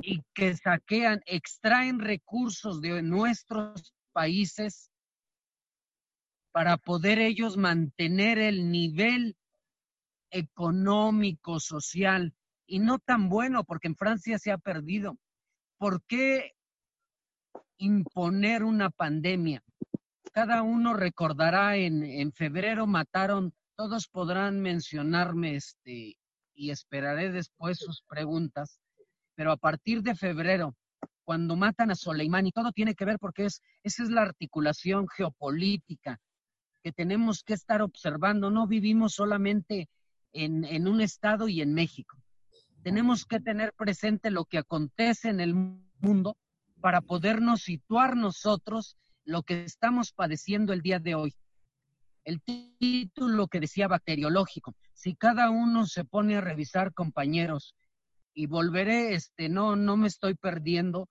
y 0.03 0.23
que 0.35 0.57
saquean, 0.57 1.21
extraen 1.27 2.01
recursos 2.01 2.81
de 2.81 3.03
nuestros 3.03 3.95
países 4.13 4.91
para 6.51 6.77
poder 6.77 7.21
ellos 7.21 7.57
mantener 7.57 8.39
el 8.39 8.73
nivel 8.73 9.37
económico, 10.31 11.61
social, 11.61 12.35
y 12.67 12.79
no 12.81 12.99
tan 12.99 13.29
bueno, 13.29 13.65
porque 13.65 13.89
en 13.89 13.97
Francia 13.97 14.39
se 14.39 14.53
ha 14.53 14.59
perdido. 14.59 15.17
¿Por 15.79 16.03
qué 16.05 16.55
imponer 17.79 18.65
una 18.65 18.91
pandemia? 18.91 19.63
cada 20.37 20.63
uno 20.63 20.93
recordará 20.93 21.79
en, 21.79 22.03
en 22.03 22.31
febrero 22.31 22.87
mataron, 22.87 23.55
todos 23.75 24.07
podrán 24.07 24.61
mencionarme 24.61 25.57
este, 25.57 26.19
y 26.55 26.71
esperaré 26.71 27.33
después 27.33 27.79
sus 27.79 28.03
preguntas, 28.03 28.79
pero 29.35 29.51
a 29.51 29.57
partir 29.57 30.03
de 30.03 30.15
febrero, 30.15 30.77
cuando 31.25 31.57
matan 31.57 31.91
a 31.91 31.95
Soleimani, 31.95 32.53
todo 32.53 32.71
tiene 32.73 32.95
que 32.95 33.07
ver 33.07 33.19
porque 33.19 33.47
es, 33.47 33.63
esa 33.83 34.03
es 34.03 34.11
la 34.11 34.21
articulación 34.21 35.09
geopolítica 35.09 36.21
que 36.83 36.93
tenemos 36.93 37.43
que 37.43 37.55
estar 37.55 37.81
observando. 37.81 38.51
No 38.51 38.67
vivimos 38.67 39.15
solamente 39.15 39.89
en, 40.35 40.67
en 40.67 40.87
un 40.87 41.01
estado 41.01 41.49
y 41.49 41.63
en 41.63 41.73
México. 41.73 42.19
Tenemos 42.87 43.25
que 43.27 43.41
tener 43.41 43.73
presente 43.73 44.31
lo 44.31 44.45
que 44.45 44.59
acontece 44.59 45.29
en 45.29 45.41
el 45.41 45.55
mundo 45.55 46.37
para 46.81 47.01
podernos 47.01 47.63
situar 47.63 48.15
nosotros 48.15 48.97
lo 49.25 49.43
que 49.43 49.65
estamos 49.65 50.13
padeciendo 50.13 50.73
el 50.73 50.83
día 50.83 51.01
de 51.01 51.17
hoy. 51.17 51.35
El 52.23 52.41
título 52.79 53.49
que 53.49 53.59
decía 53.59 53.89
bacteriológico, 53.89 54.77
si 54.93 55.17
cada 55.17 55.51
uno 55.51 55.85
se 55.87 56.05
pone 56.05 56.37
a 56.37 56.41
revisar, 56.41 56.95
compañeros, 56.95 57.75
y 58.33 58.47
volveré, 58.47 59.15
este, 59.15 59.49
no, 59.49 59.75
no 59.75 59.97
me 59.97 60.07
estoy 60.07 60.37
perdiendo, 60.37 61.09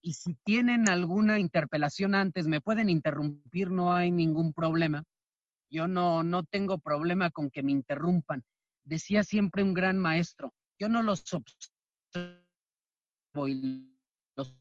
Y 0.00 0.12
si 0.12 0.34
tienen 0.44 0.88
alguna 0.88 1.40
interpelación 1.40 2.14
antes, 2.14 2.46
me 2.46 2.60
pueden 2.60 2.88
interrumpir, 2.88 3.72
no 3.72 3.92
hay 3.92 4.12
ningún 4.12 4.52
problema. 4.52 5.02
Yo 5.70 5.88
no, 5.88 6.22
no 6.22 6.44
tengo 6.44 6.78
problema 6.78 7.30
con 7.30 7.50
que 7.50 7.64
me 7.64 7.72
interrumpan. 7.72 8.44
Decía 8.84 9.24
siempre 9.24 9.62
un 9.62 9.74
gran 9.74 9.98
maestro, 9.98 10.54
yo 10.78 10.88
no 10.88 11.02
los 11.02 11.22
observo 11.32 12.40
y 13.48 13.90
los 14.36 14.54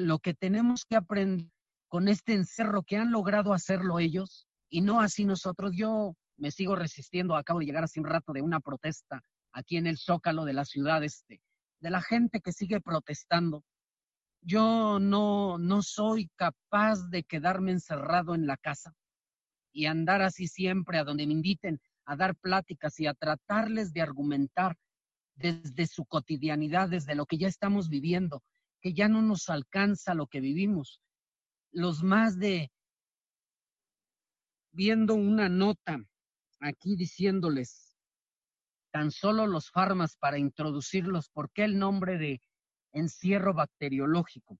lo 0.00 0.18
que 0.18 0.34
tenemos 0.34 0.84
que 0.84 0.96
aprender 0.96 1.50
con 1.88 2.08
este 2.08 2.34
encerro 2.34 2.82
que 2.82 2.96
han 2.96 3.12
logrado 3.12 3.52
hacerlo 3.52 3.98
ellos 3.98 4.46
y 4.70 4.80
no 4.80 5.00
así 5.00 5.24
nosotros. 5.24 5.72
Yo 5.74 6.14
me 6.36 6.50
sigo 6.50 6.76
resistiendo, 6.76 7.36
acabo 7.36 7.60
de 7.60 7.66
llegar 7.66 7.84
hace 7.84 8.00
un 8.00 8.06
rato 8.06 8.32
de 8.32 8.42
una 8.42 8.60
protesta 8.60 9.22
aquí 9.52 9.76
en 9.76 9.86
el 9.86 9.98
Zócalo 9.98 10.44
de 10.44 10.52
la 10.52 10.64
ciudad 10.64 11.02
este, 11.04 11.40
de 11.80 11.90
la 11.90 12.00
gente 12.00 12.40
que 12.40 12.52
sigue 12.52 12.80
protestando. 12.80 13.64
Yo 14.40 14.98
no, 15.00 15.58
no 15.58 15.82
soy 15.82 16.30
capaz 16.36 17.10
de 17.10 17.24
quedarme 17.24 17.72
encerrado 17.72 18.34
en 18.34 18.46
la 18.46 18.56
casa 18.56 18.94
y 19.72 19.86
andar 19.86 20.22
así 20.22 20.46
siempre 20.46 20.98
a 20.98 21.04
donde 21.04 21.26
me 21.26 21.32
inviten 21.32 21.80
a 22.04 22.16
dar 22.16 22.36
pláticas 22.36 22.98
y 23.00 23.06
a 23.06 23.14
tratarles 23.14 23.92
de 23.92 24.02
argumentar 24.02 24.76
desde 25.34 25.86
su 25.86 26.04
cotidianidad, 26.04 26.88
desde 26.88 27.14
lo 27.14 27.26
que 27.26 27.38
ya 27.38 27.48
estamos 27.48 27.88
viviendo, 27.88 28.42
que 28.80 28.92
ya 28.92 29.08
no 29.08 29.22
nos 29.22 29.48
alcanza 29.48 30.14
lo 30.14 30.26
que 30.26 30.40
vivimos. 30.40 31.00
Los 31.72 32.02
más 32.02 32.38
de 32.38 32.70
viendo 34.72 35.14
una 35.14 35.48
nota 35.48 35.98
aquí 36.60 36.96
diciéndoles 36.96 37.96
tan 38.90 39.10
solo 39.10 39.46
los 39.46 39.70
farmas 39.70 40.16
para 40.16 40.38
introducirlos, 40.38 41.28
¿por 41.28 41.50
qué 41.52 41.64
el 41.64 41.78
nombre 41.78 42.18
de 42.18 42.40
encierro 42.92 43.54
bacteriológico? 43.54 44.58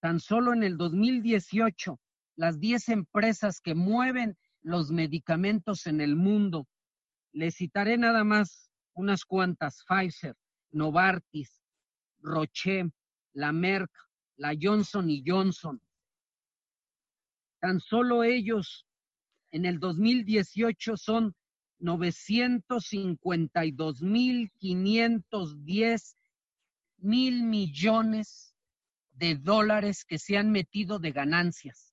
Tan 0.00 0.20
solo 0.20 0.52
en 0.52 0.62
el 0.62 0.76
2018, 0.76 1.98
las 2.36 2.60
10 2.60 2.90
empresas 2.90 3.60
que 3.60 3.74
mueven 3.74 4.38
los 4.62 4.90
medicamentos 4.90 5.86
en 5.86 6.00
el 6.00 6.16
mundo, 6.16 6.66
les 7.32 7.56
citaré 7.56 7.98
nada 7.98 8.24
más 8.24 8.70
unas 8.94 9.24
cuantas, 9.24 9.84
Pfizer, 9.88 10.36
Novartis, 10.70 11.62
Roche, 12.20 12.84
la 13.32 13.52
Merck, 13.52 13.90
la 14.36 14.54
Johnson 14.60 15.08
y 15.10 15.24
Johnson. 15.26 15.80
Tan 17.60 17.80
solo 17.80 18.22
ellos 18.24 18.86
en 19.50 19.66
el 19.66 19.78
2018 19.78 20.96
son 20.96 21.34
952 21.78 24.02
mil 24.02 24.50
510 24.58 26.16
mil 26.98 27.42
millones 27.42 28.54
de 29.12 29.36
dólares 29.36 30.04
que 30.04 30.18
se 30.18 30.38
han 30.38 30.50
metido 30.50 30.98
de 30.98 31.12
ganancias. 31.12 31.91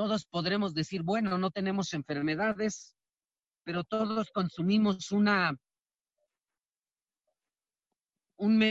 Todos 0.00 0.24
podremos 0.24 0.72
decir, 0.72 1.02
bueno, 1.02 1.36
no 1.36 1.50
tenemos 1.50 1.92
enfermedades, 1.92 2.96
pero 3.64 3.84
todos 3.84 4.30
consumimos 4.30 5.12
una 5.12 5.54
un 8.38 8.64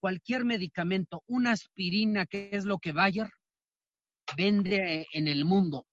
cualquier 0.00 0.46
medicamento, 0.46 1.22
una 1.26 1.50
aspirina, 1.52 2.24
que 2.24 2.48
es 2.52 2.64
lo 2.64 2.78
que 2.78 2.92
Bayer 2.92 3.28
vende 4.34 5.06
en 5.12 5.28
el 5.28 5.44
mundo. 5.44 5.86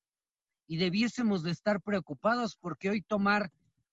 Y 0.65 0.77
debiésemos 0.77 1.43
de 1.43 1.51
estar 1.51 1.81
preocupados 1.81 2.55
porque 2.55 2.89
hoy 2.89 3.01
tomar 3.01 3.51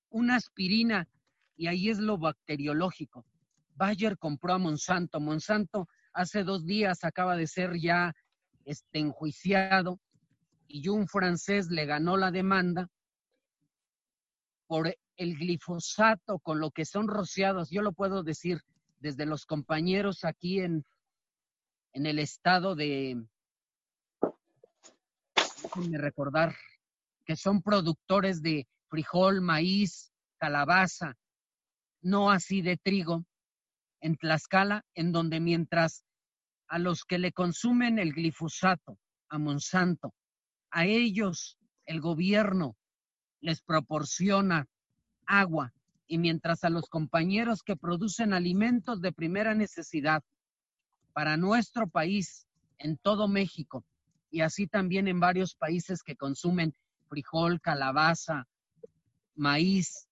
una 0.09 0.37
aspirina, 0.37 1.09
y 1.57 1.67
ahí 1.67 1.89
es 1.89 1.99
lo 1.99 2.17
bacteriológico. 2.17 3.27
Bayer 3.75 4.17
compró 4.19 4.53
a 4.53 4.59
Monsanto. 4.59 5.19
Monsanto 5.19 5.89
hace 6.13 6.45
dos 6.45 6.65
días 6.65 7.03
acaba 7.03 7.35
de 7.35 7.49
ser 7.49 7.77
ya 7.77 8.15
este, 8.65 9.01
enjuiciado 9.01 9.99
y 10.69 10.89
un 10.89 11.07
francés 11.09 11.69
le 11.71 11.87
ganó 11.87 12.17
la 12.17 12.31
demanda 12.31 12.89
por 14.67 14.97
el 15.17 15.37
glifosato 15.37 16.39
con 16.41 16.61
lo 16.61 16.71
que 16.71 16.85
son 16.85 17.09
rociados. 17.09 17.71
Yo 17.71 17.83
lo 17.83 17.93
puedo 17.93 18.23
decir, 18.23 18.61
desde 18.99 19.27
los 19.27 19.47
compañeros 19.47 20.25
aquí 20.25 20.61
en, 20.61 20.85
en 21.93 22.07
el 22.07 22.19
estado 22.19 22.75
de, 22.75 23.23
déjenme 25.63 25.99
recordar, 25.99 26.55
que 27.25 27.37
son 27.37 27.63
productores 27.63 28.43
de 28.43 28.67
frijol, 28.89 29.41
maíz, 29.41 30.13
calabaza, 30.39 31.15
no 32.03 32.31
así 32.31 32.63
de 32.63 32.77
trigo, 32.77 33.25
en 34.01 34.17
Tlaxcala, 34.17 34.85
en 34.95 35.11
donde 35.13 35.41
mientras 35.41 36.05
a 36.69 36.79
los 36.79 37.05
que 37.05 37.19
le 37.19 37.33
consumen 37.33 37.99
el 37.99 38.13
glifosato, 38.13 38.99
a 39.29 39.39
Monsanto, 39.39 40.13
a 40.71 40.87
ellos 40.87 41.59
el 41.87 42.01
gobierno 42.01 42.77
les 43.41 43.63
proporciona 43.63 44.67
agua, 45.27 45.73
y 46.09 46.19
mientras 46.19 46.65
a 46.65 46.71
los 46.71 46.89
compañeros 46.89 47.63
que 47.63 47.77
producen 47.77 48.33
alimentos 48.33 49.01
de 49.01 49.13
primera 49.13 49.55
necesidad 49.55 50.23
para 51.13 51.37
nuestro 51.37 51.89
país, 51.89 52.47
en 52.79 52.99
todo 52.99 53.27
México, 53.27 53.85
y 54.31 54.43
así 54.43 54.67
también 54.67 55.09
en 55.09 55.19
varios 55.19 55.55
países 55.55 56.03
que 56.03 56.17
consumen 56.17 56.75
frijol, 57.09 57.61
calabaza, 57.61 58.47
maíz, 59.35 60.09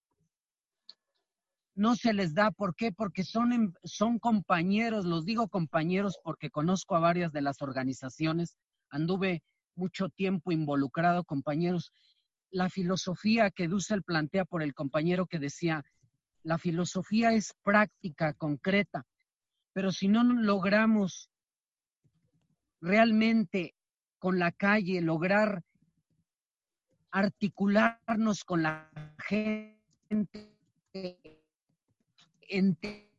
no 1.74 1.96
se 1.96 2.12
les 2.12 2.34
da. 2.34 2.50
¿Por 2.50 2.74
qué? 2.74 2.92
Porque 2.92 3.24
son, 3.24 3.52
em, 3.52 3.72
son 3.82 4.18
compañeros, 4.18 5.04
los 5.04 5.24
digo 5.24 5.48
compañeros 5.48 6.18
porque 6.22 6.50
conozco 6.50 6.94
a 6.94 7.00
varias 7.00 7.32
de 7.32 7.42
las 7.42 7.60
organizaciones, 7.62 8.56
anduve 8.90 9.42
mucho 9.76 10.08
tiempo 10.08 10.52
involucrado, 10.52 11.24
compañeros, 11.24 11.92
la 12.50 12.70
filosofía 12.70 13.50
que 13.50 13.68
Dussel 13.68 14.02
plantea 14.02 14.44
por 14.44 14.62
el 14.62 14.74
compañero 14.74 15.26
que 15.26 15.38
decía, 15.38 15.84
la 16.42 16.58
filosofía 16.58 17.32
es 17.32 17.54
práctica, 17.62 18.34
concreta, 18.34 19.06
pero 19.72 19.90
si 19.90 20.08
no 20.08 20.22
logramos 20.22 21.30
realmente 22.80 23.74
con 24.18 24.38
la 24.38 24.52
calle, 24.52 25.00
lograr 25.00 25.62
articularnos 27.10 28.44
con 28.44 28.62
la 28.62 28.90
gente, 29.18 30.52
entender 32.48 33.14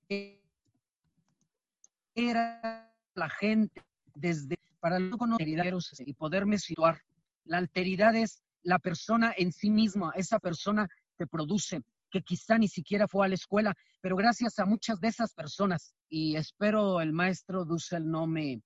la 2.16 3.30
gente 3.30 3.82
desde 4.14 4.58
para 4.80 5.00
no 5.00 5.18
conocer 5.18 5.48
y 5.48 6.14
poderme 6.14 6.58
situar. 6.60 7.02
La 7.44 7.58
alteridad 7.58 8.16
es 8.16 8.42
la 8.64 8.80
persona 8.80 9.34
en 9.38 9.52
sí 9.52 9.70
misma, 9.70 10.12
esa 10.16 10.40
persona 10.40 10.88
que 11.18 11.28
produce, 11.28 11.82
que 12.10 12.22
quizá 12.22 12.58
ni 12.58 12.68
siquiera 12.68 13.08
fue 13.08 13.26
a 13.26 13.30
la 13.30 13.36
escuela, 13.36 13.76
pero 14.02 14.16
gracias 14.16 14.60
a 14.60 14.66
muchas 14.66 15.00
de 15.00 15.10
esas 15.10 15.34
personas, 15.34 15.94
y 16.10 16.36
espero 16.36 17.02
el 17.02 17.14
maestro 17.14 17.66
Dussel 17.66 18.10
no 18.10 18.26
me, 18.26 18.62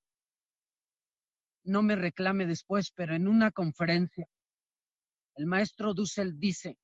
no 1.64 1.82
me 1.82 1.96
reclame 1.96 2.46
después, 2.46 2.92
pero 2.96 3.16
en 3.16 3.28
una 3.28 3.52
conferencia, 3.52 4.28
el 5.36 5.46
maestro 5.46 5.94
Dussel 5.94 6.40
dice, 6.40 6.78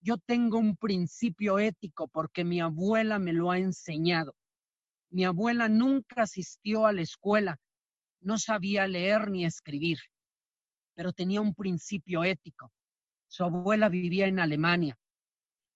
yo 0.00 0.18
tengo 0.18 0.58
un 0.58 0.76
principio 0.76 1.58
ético 1.58 2.08
porque 2.08 2.44
mi 2.44 2.60
abuela 2.60 3.18
me 3.18 3.32
lo 3.32 3.50
ha 3.50 3.58
enseñado. 3.58 4.34
Mi 5.10 5.24
abuela 5.24 5.68
nunca 5.68 6.22
asistió 6.22 6.86
a 6.86 6.92
la 6.92 7.02
escuela, 7.02 7.58
no 8.26 8.38
sabía 8.38 8.86
leer 8.86 9.30
ni 9.30 9.44
escribir 9.44 9.98
pero 10.96 11.12
tenía 11.12 11.40
un 11.40 11.54
principio 11.54 12.24
ético. 12.24 12.72
Su 13.28 13.44
abuela 13.44 13.88
vivía 13.88 14.26
en 14.26 14.40
Alemania. 14.40 14.98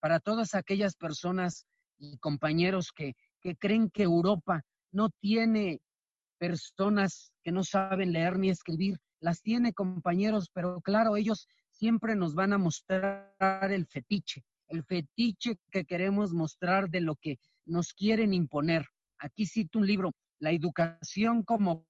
Para 0.00 0.18
todas 0.18 0.54
aquellas 0.54 0.96
personas 0.96 1.66
y 1.98 2.16
compañeros 2.16 2.90
que, 2.90 3.14
que 3.40 3.54
creen 3.54 3.90
que 3.90 4.02
Europa 4.02 4.64
no 4.90 5.10
tiene 5.10 5.80
personas 6.38 7.32
que 7.44 7.52
no 7.52 7.62
saben 7.62 8.12
leer 8.12 8.38
ni 8.38 8.48
escribir, 8.48 8.98
las 9.20 9.42
tiene 9.42 9.74
compañeros, 9.74 10.48
pero 10.54 10.80
claro, 10.80 11.16
ellos 11.16 11.46
siempre 11.68 12.16
nos 12.16 12.34
van 12.34 12.54
a 12.54 12.58
mostrar 12.58 13.70
el 13.70 13.86
fetiche, 13.86 14.42
el 14.68 14.82
fetiche 14.84 15.58
que 15.70 15.84
queremos 15.84 16.32
mostrar 16.32 16.88
de 16.88 17.02
lo 17.02 17.16
que 17.16 17.38
nos 17.66 17.92
quieren 17.92 18.32
imponer. 18.32 18.86
Aquí 19.18 19.44
cito 19.44 19.78
un 19.78 19.86
libro, 19.86 20.12
La 20.38 20.52
educación 20.52 21.42
como 21.42 21.86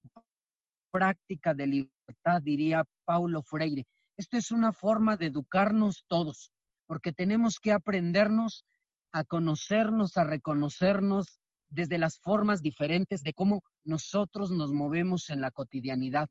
práctica 0.91 1.53
de 1.53 1.67
libertad, 1.67 2.41
diría 2.41 2.83
Paulo 3.05 3.41
Freire. 3.41 3.85
Esto 4.17 4.37
es 4.37 4.51
una 4.51 4.73
forma 4.73 5.17
de 5.17 5.27
educarnos 5.27 6.05
todos, 6.07 6.51
porque 6.85 7.13
tenemos 7.13 7.59
que 7.59 7.71
aprendernos 7.71 8.65
a 9.11 9.23
conocernos, 9.23 10.17
a 10.17 10.23
reconocernos 10.23 11.39
desde 11.69 11.97
las 11.97 12.19
formas 12.19 12.61
diferentes 12.61 13.23
de 13.23 13.33
cómo 13.33 13.63
nosotros 13.83 14.51
nos 14.51 14.71
movemos 14.71 15.29
en 15.29 15.41
la 15.41 15.51
cotidianidad. 15.51 16.29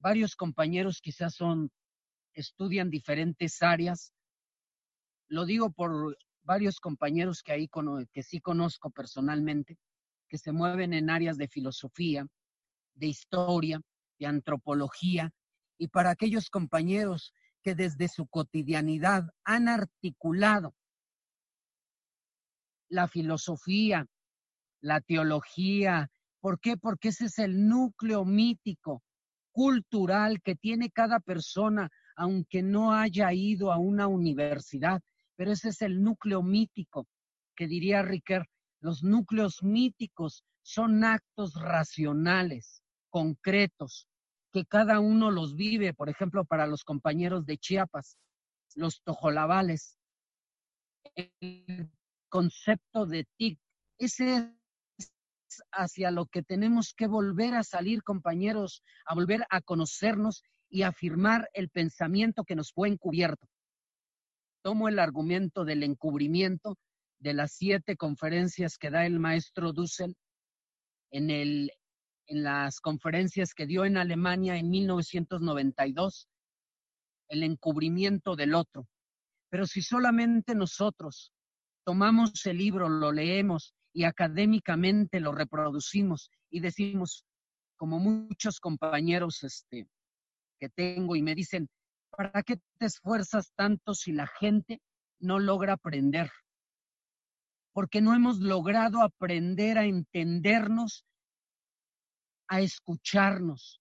Varios 0.00 0.34
compañeros 0.34 1.00
quizás 1.00 1.34
son, 1.34 1.70
estudian 2.34 2.90
diferentes 2.90 3.62
áreas. 3.62 4.12
Lo 5.28 5.44
digo 5.44 5.70
por 5.70 6.16
varios 6.42 6.80
compañeros 6.80 7.42
que 7.42 7.52
ahí 7.52 7.68
que 8.12 8.22
sí 8.22 8.40
conozco 8.40 8.90
personalmente. 8.90 9.76
que 10.28 10.38
se 10.38 10.50
mueven 10.50 10.94
en 10.94 11.10
áreas 11.10 11.36
de 11.36 11.46
filosofía, 11.46 12.26
de 13.02 13.08
historia, 13.08 13.82
de 14.20 14.26
antropología, 14.26 15.32
y 15.76 15.88
para 15.88 16.10
aquellos 16.10 16.48
compañeros 16.50 17.34
que 17.60 17.74
desde 17.74 18.06
su 18.06 18.28
cotidianidad 18.28 19.24
han 19.44 19.68
articulado 19.68 20.76
la 22.88 23.08
filosofía, 23.08 24.06
la 24.80 25.00
teología. 25.00 26.10
¿Por 26.40 26.60
qué? 26.60 26.76
Porque 26.76 27.08
ese 27.08 27.24
es 27.24 27.40
el 27.40 27.66
núcleo 27.66 28.24
mítico, 28.24 29.02
cultural 29.50 30.40
que 30.40 30.54
tiene 30.54 30.90
cada 30.90 31.18
persona, 31.18 31.90
aunque 32.14 32.62
no 32.62 32.92
haya 32.92 33.32
ido 33.32 33.72
a 33.72 33.78
una 33.78 34.06
universidad. 34.06 35.02
Pero 35.34 35.50
ese 35.50 35.70
es 35.70 35.82
el 35.82 36.02
núcleo 36.04 36.44
mítico, 36.44 37.08
que 37.56 37.66
diría 37.66 38.02
Riquet, 38.02 38.44
los 38.80 39.02
núcleos 39.02 39.60
míticos 39.64 40.44
son 40.62 41.02
actos 41.02 41.54
racionales, 41.54 42.81
concretos, 43.12 44.08
que 44.52 44.64
cada 44.64 44.98
uno 44.98 45.30
los 45.30 45.54
vive, 45.54 45.92
por 45.92 46.08
ejemplo, 46.08 46.44
para 46.44 46.66
los 46.66 46.82
compañeros 46.82 47.44
de 47.44 47.58
Chiapas, 47.58 48.16
los 48.74 49.02
tojolabales. 49.02 49.98
El 51.14 51.90
concepto 52.30 53.04
de 53.06 53.26
TIC, 53.36 53.58
ese 53.98 54.54
es 54.96 55.62
hacia 55.72 56.10
lo 56.10 56.24
que 56.26 56.42
tenemos 56.42 56.94
que 56.94 57.06
volver 57.06 57.54
a 57.54 57.62
salir, 57.62 58.02
compañeros, 58.02 58.82
a 59.04 59.14
volver 59.14 59.44
a 59.50 59.60
conocernos 59.60 60.42
y 60.70 60.82
afirmar 60.82 61.50
el 61.52 61.68
pensamiento 61.68 62.44
que 62.44 62.56
nos 62.56 62.72
fue 62.72 62.88
encubierto. 62.88 63.46
Tomo 64.62 64.88
el 64.88 64.98
argumento 64.98 65.66
del 65.66 65.82
encubrimiento 65.82 66.78
de 67.18 67.34
las 67.34 67.52
siete 67.52 67.96
conferencias 67.96 68.78
que 68.78 68.90
da 68.90 69.04
el 69.04 69.20
maestro 69.20 69.74
Dussel 69.74 70.16
en, 71.10 71.28
el, 71.28 71.70
en 72.26 72.42
las 72.42 72.80
conferencias 72.80 73.54
que 73.54 73.66
dio 73.66 73.84
en 73.84 73.96
Alemania 73.96 74.56
en 74.56 74.70
1992, 74.70 76.28
el 77.28 77.42
encubrimiento 77.42 78.36
del 78.36 78.54
otro. 78.54 78.86
Pero 79.50 79.66
si 79.66 79.82
solamente 79.82 80.54
nosotros 80.54 81.32
tomamos 81.84 82.46
el 82.46 82.58
libro, 82.58 82.88
lo 82.88 83.12
leemos 83.12 83.74
y 83.92 84.04
académicamente 84.04 85.20
lo 85.20 85.32
reproducimos 85.32 86.30
y 86.50 86.60
decimos, 86.60 87.24
como 87.76 87.98
muchos 87.98 88.60
compañeros 88.60 89.42
este, 89.42 89.88
que 90.58 90.68
tengo 90.68 91.16
y 91.16 91.22
me 91.22 91.34
dicen, 91.34 91.68
¿para 92.10 92.42
qué 92.42 92.58
te 92.78 92.86
esfuerzas 92.86 93.52
tanto 93.56 93.94
si 93.94 94.12
la 94.12 94.26
gente 94.26 94.80
no 95.18 95.38
logra 95.38 95.74
aprender? 95.74 96.30
Porque 97.72 98.00
no 98.00 98.14
hemos 98.14 98.38
logrado 98.38 99.02
aprender 99.02 99.78
a 99.78 99.84
entendernos 99.84 101.04
a 102.52 102.60
escucharnos, 102.60 103.80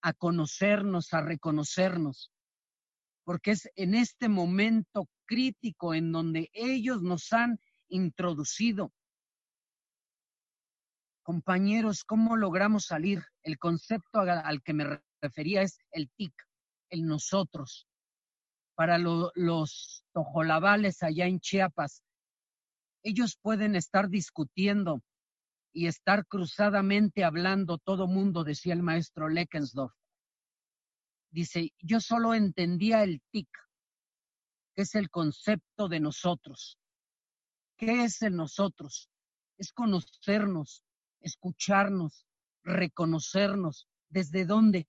a 0.00 0.14
conocernos, 0.14 1.12
a 1.12 1.20
reconocernos, 1.20 2.32
porque 3.24 3.50
es 3.50 3.68
en 3.76 3.94
este 3.94 4.30
momento 4.30 5.06
crítico 5.26 5.92
en 5.92 6.10
donde 6.10 6.48
ellos 6.54 7.02
nos 7.02 7.30
han 7.34 7.60
introducido. 7.90 8.90
Compañeros, 11.22 12.04
¿cómo 12.04 12.38
logramos 12.38 12.86
salir? 12.86 13.22
El 13.42 13.58
concepto 13.58 14.20
al 14.20 14.62
que 14.62 14.72
me 14.72 15.02
refería 15.20 15.60
es 15.60 15.78
el 15.90 16.08
TIC, 16.16 16.32
el 16.88 17.04
nosotros. 17.04 17.86
Para 18.76 18.96
los 18.96 20.06
tojolabales 20.14 21.02
allá 21.02 21.26
en 21.26 21.38
Chiapas, 21.38 22.02
ellos 23.02 23.36
pueden 23.42 23.76
estar 23.76 24.08
discutiendo 24.08 25.02
y 25.78 25.86
estar 25.86 26.26
cruzadamente 26.26 27.22
hablando 27.22 27.78
todo 27.78 28.08
mundo, 28.08 28.42
decía 28.42 28.72
el 28.72 28.82
maestro 28.82 29.28
Leckensdorf. 29.28 29.94
Dice, 31.30 31.72
yo 31.78 32.00
solo 32.00 32.34
entendía 32.34 33.04
el 33.04 33.22
tic, 33.30 33.48
que 34.74 34.82
es 34.82 34.96
el 34.96 35.08
concepto 35.08 35.86
de 35.86 36.00
nosotros. 36.00 36.80
¿Qué 37.76 38.02
es 38.02 38.22
el 38.22 38.34
nosotros? 38.34 39.08
Es 39.56 39.72
conocernos, 39.72 40.82
escucharnos, 41.20 42.26
reconocernos. 42.64 43.86
¿Desde 44.08 44.46
dónde? 44.46 44.88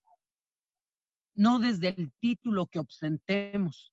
No 1.36 1.60
desde 1.60 1.90
el 1.90 2.12
título 2.18 2.66
que 2.66 2.80
ostentemos, 2.80 3.92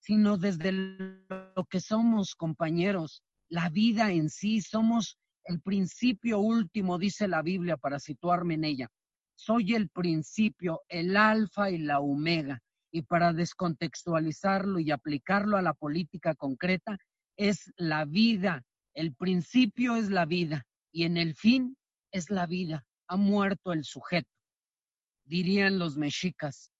sino 0.00 0.36
desde 0.36 0.70
lo 0.72 1.64
que 1.70 1.80
somos, 1.80 2.34
compañeros, 2.34 3.22
la 3.48 3.70
vida 3.70 4.12
en 4.12 4.28
sí, 4.28 4.60
somos 4.60 5.18
el 5.44 5.60
principio 5.60 6.38
último, 6.38 6.98
dice 6.98 7.28
la 7.28 7.42
Biblia, 7.42 7.76
para 7.76 7.98
situarme 7.98 8.54
en 8.54 8.64
ella. 8.64 8.88
Soy 9.34 9.74
el 9.74 9.88
principio, 9.88 10.82
el 10.88 11.16
alfa 11.16 11.70
y 11.70 11.78
la 11.78 12.00
omega. 12.00 12.60
Y 12.92 13.02
para 13.02 13.32
descontextualizarlo 13.32 14.78
y 14.78 14.90
aplicarlo 14.90 15.56
a 15.56 15.62
la 15.62 15.72
política 15.72 16.34
concreta, 16.34 16.98
es 17.36 17.72
la 17.76 18.04
vida. 18.04 18.62
El 18.94 19.14
principio 19.14 19.96
es 19.96 20.10
la 20.10 20.26
vida 20.26 20.64
y 20.92 21.04
en 21.04 21.16
el 21.16 21.34
fin 21.34 21.76
es 22.12 22.30
la 22.30 22.46
vida. 22.46 22.84
Ha 23.08 23.16
muerto 23.16 23.72
el 23.72 23.84
sujeto. 23.84 24.28
Dirían 25.24 25.78
los 25.78 25.96
mexicas, 25.96 26.72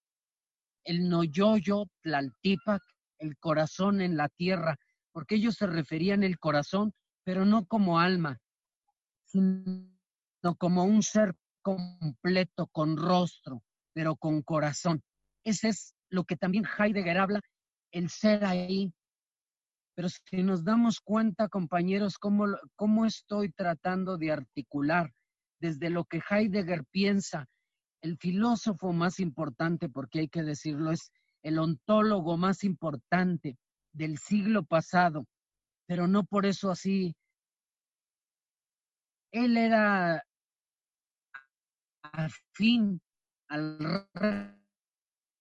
el 0.83 1.09
noyoyo 1.09 1.85
tlaltipac, 2.01 2.81
el 3.17 3.37
corazón 3.37 4.01
en 4.01 4.17
la 4.17 4.29
tierra, 4.29 4.77
porque 5.11 5.35
ellos 5.35 5.55
se 5.55 5.65
referían 5.65 6.23
el 6.23 6.37
corazón, 6.39 6.93
pero 7.23 7.45
no 7.45 7.65
como 7.65 7.99
alma, 7.99 8.39
sino 9.33 10.55
como 10.59 10.83
un 10.83 11.01
ser 11.01 11.35
completo, 11.63 12.67
con 12.67 12.97
rostro, 12.97 13.63
pero 13.93 14.15
con 14.15 14.43
corazón. 14.43 15.01
Ese 15.43 15.69
es 15.69 15.95
lo 16.09 16.23
que 16.23 16.35
también 16.35 16.65
Heidegger 16.65 17.17
habla, 17.17 17.41
el 17.91 18.09
ser 18.09 18.45
ahí. 18.45 18.93
Pero 19.95 20.07
si 20.09 20.43
nos 20.43 20.63
damos 20.63 20.99
cuenta, 20.99 21.49
compañeros, 21.49 22.17
cómo, 22.17 22.45
cómo 22.75 23.05
estoy 23.05 23.51
tratando 23.51 24.17
de 24.17 24.31
articular 24.31 25.11
desde 25.59 25.89
lo 25.89 26.05
que 26.05 26.21
Heidegger 26.29 26.85
piensa, 26.91 27.47
el 28.01 28.17
filósofo 28.17 28.91
más 28.93 29.19
importante, 29.19 29.89
porque 29.89 30.19
hay 30.19 30.27
que 30.27 30.43
decirlo, 30.43 30.91
es 30.91 31.11
el 31.41 31.57
ontólogo 31.57 32.37
más 32.37 32.63
importante 32.63 33.57
del 33.93 34.17
siglo 34.17 34.63
pasado, 34.63 35.25
pero 35.87 36.07
no 36.07 36.23
por 36.23 36.45
eso 36.45 36.69
así 36.69 37.15
él 39.33 39.57
era 39.57 40.23
afín 42.03 43.01
al 43.47 44.07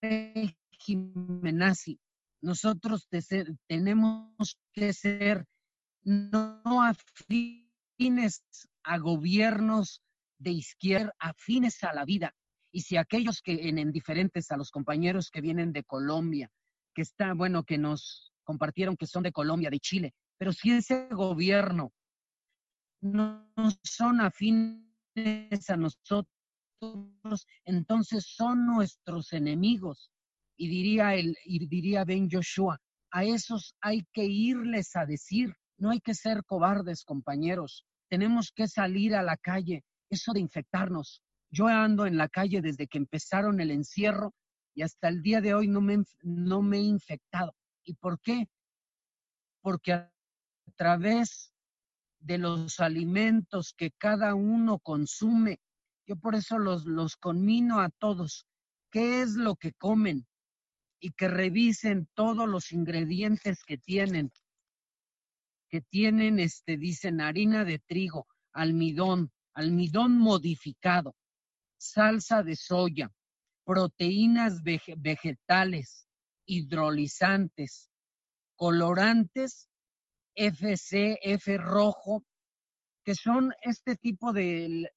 régimen 0.02 1.56
nazi. 1.58 2.00
Nosotros 2.40 3.08
tenemos 3.68 4.58
que 4.72 4.92
ser 4.92 5.46
no 6.02 6.82
afines 6.82 8.42
a 8.82 8.98
gobiernos 8.98 10.02
de 10.38 10.50
izquierda, 10.50 11.14
afines 11.20 11.84
a 11.84 11.92
la 11.92 12.04
vida. 12.04 12.34
Y 12.72 12.80
si 12.80 12.96
aquellos 12.96 13.42
que 13.42 13.68
en, 13.68 13.92
diferentes 13.92 14.50
a 14.50 14.56
los 14.56 14.70
compañeros 14.70 15.30
que 15.30 15.42
vienen 15.42 15.72
de 15.72 15.84
Colombia, 15.84 16.50
que 16.94 17.02
está, 17.02 17.34
bueno, 17.34 17.62
que 17.62 17.78
nos 17.78 18.32
compartieron 18.42 18.96
que 18.96 19.06
son 19.06 19.22
de 19.22 19.32
Colombia, 19.32 19.70
de 19.70 19.78
Chile, 19.78 20.14
pero 20.38 20.52
si 20.52 20.72
ese 20.72 21.08
gobierno 21.10 21.92
no 23.02 23.46
son 23.82 24.20
afines 24.20 25.68
a 25.68 25.76
nosotros, 25.76 26.28
entonces 27.64 28.24
son 28.26 28.66
nuestros 28.66 29.32
enemigos. 29.32 30.10
Y 30.56 30.68
diría, 30.68 31.14
el, 31.14 31.36
y 31.44 31.66
diría 31.66 32.04
Ben 32.04 32.28
Joshua, 32.30 32.78
a 33.10 33.24
esos 33.24 33.74
hay 33.80 34.06
que 34.12 34.24
irles 34.24 34.96
a 34.96 35.04
decir, 35.04 35.54
no 35.76 35.90
hay 35.90 36.00
que 36.00 36.14
ser 36.14 36.44
cobardes, 36.44 37.04
compañeros. 37.04 37.84
Tenemos 38.08 38.52
que 38.52 38.68
salir 38.68 39.14
a 39.14 39.22
la 39.22 39.36
calle. 39.36 39.84
Eso 40.08 40.32
de 40.32 40.40
infectarnos. 40.40 41.22
Yo 41.50 41.66
ando 41.66 42.06
en 42.06 42.16
la 42.16 42.28
calle 42.28 42.62
desde 42.62 42.86
que 42.86 42.98
empezaron 42.98 43.60
el 43.60 43.70
encierro 43.70 44.34
y 44.74 44.82
hasta 44.82 45.08
el 45.08 45.22
día 45.22 45.40
de 45.40 45.54
hoy 45.54 45.68
no 45.68 45.80
me, 45.80 46.02
no 46.22 46.62
me 46.62 46.78
he 46.78 46.82
infectado. 46.82 47.54
¿Y 47.84 47.94
por 47.94 48.20
qué? 48.20 48.48
Porque 49.60 49.92
a 49.92 50.10
través 50.76 51.51
de 52.22 52.38
los 52.38 52.80
alimentos 52.80 53.74
que 53.76 53.90
cada 53.90 54.34
uno 54.34 54.78
consume. 54.78 55.60
Yo 56.06 56.16
por 56.16 56.34
eso 56.34 56.58
los, 56.58 56.84
los 56.84 57.16
conmino 57.16 57.80
a 57.80 57.90
todos. 57.90 58.46
¿Qué 58.90 59.22
es 59.22 59.34
lo 59.34 59.56
que 59.56 59.72
comen? 59.72 60.26
Y 61.00 61.12
que 61.12 61.28
revisen 61.28 62.08
todos 62.14 62.48
los 62.48 62.72
ingredientes 62.72 63.64
que 63.64 63.76
tienen. 63.76 64.32
Que 65.68 65.80
tienen, 65.80 66.38
este, 66.38 66.76
dicen, 66.76 67.20
harina 67.20 67.64
de 67.64 67.78
trigo, 67.80 68.26
almidón, 68.52 69.32
almidón 69.54 70.18
modificado, 70.18 71.16
salsa 71.78 72.42
de 72.42 72.56
soya, 72.56 73.10
proteínas 73.64 74.62
vegetales, 74.62 76.06
hidrolizantes, 76.46 77.90
colorantes 78.54 79.68
FC, 80.34 81.18
F 81.22 81.56
rojo, 81.58 82.24
que 83.04 83.14
son 83.14 83.52
este 83.62 83.96
tipo 83.96 84.32
de 84.32 84.90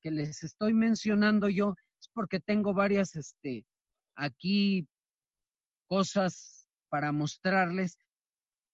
que 0.00 0.10
les 0.10 0.42
estoy 0.42 0.74
mencionando 0.74 1.48
yo, 1.48 1.74
es 2.00 2.08
porque 2.12 2.40
tengo 2.40 2.74
varias, 2.74 3.16
este, 3.16 3.64
aquí 4.14 4.86
cosas 5.88 6.68
para 6.88 7.12
mostrarles, 7.12 7.98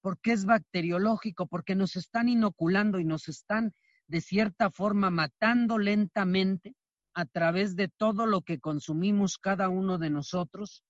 porque 0.02 0.32
es 0.32 0.44
bacteriológico, 0.44 1.46
porque 1.46 1.74
nos 1.74 1.96
están 1.96 2.28
inoculando 2.28 2.98
y 2.98 3.04
nos 3.04 3.28
están 3.28 3.72
de 4.08 4.20
cierta 4.20 4.70
forma 4.70 5.10
matando 5.10 5.78
lentamente 5.78 6.74
a 7.14 7.26
través 7.26 7.76
de 7.76 7.88
todo 7.88 8.26
lo 8.26 8.42
que 8.42 8.58
consumimos 8.58 9.38
cada 9.38 9.68
uno 9.68 9.98
de 9.98 10.10
nosotros, 10.10 10.82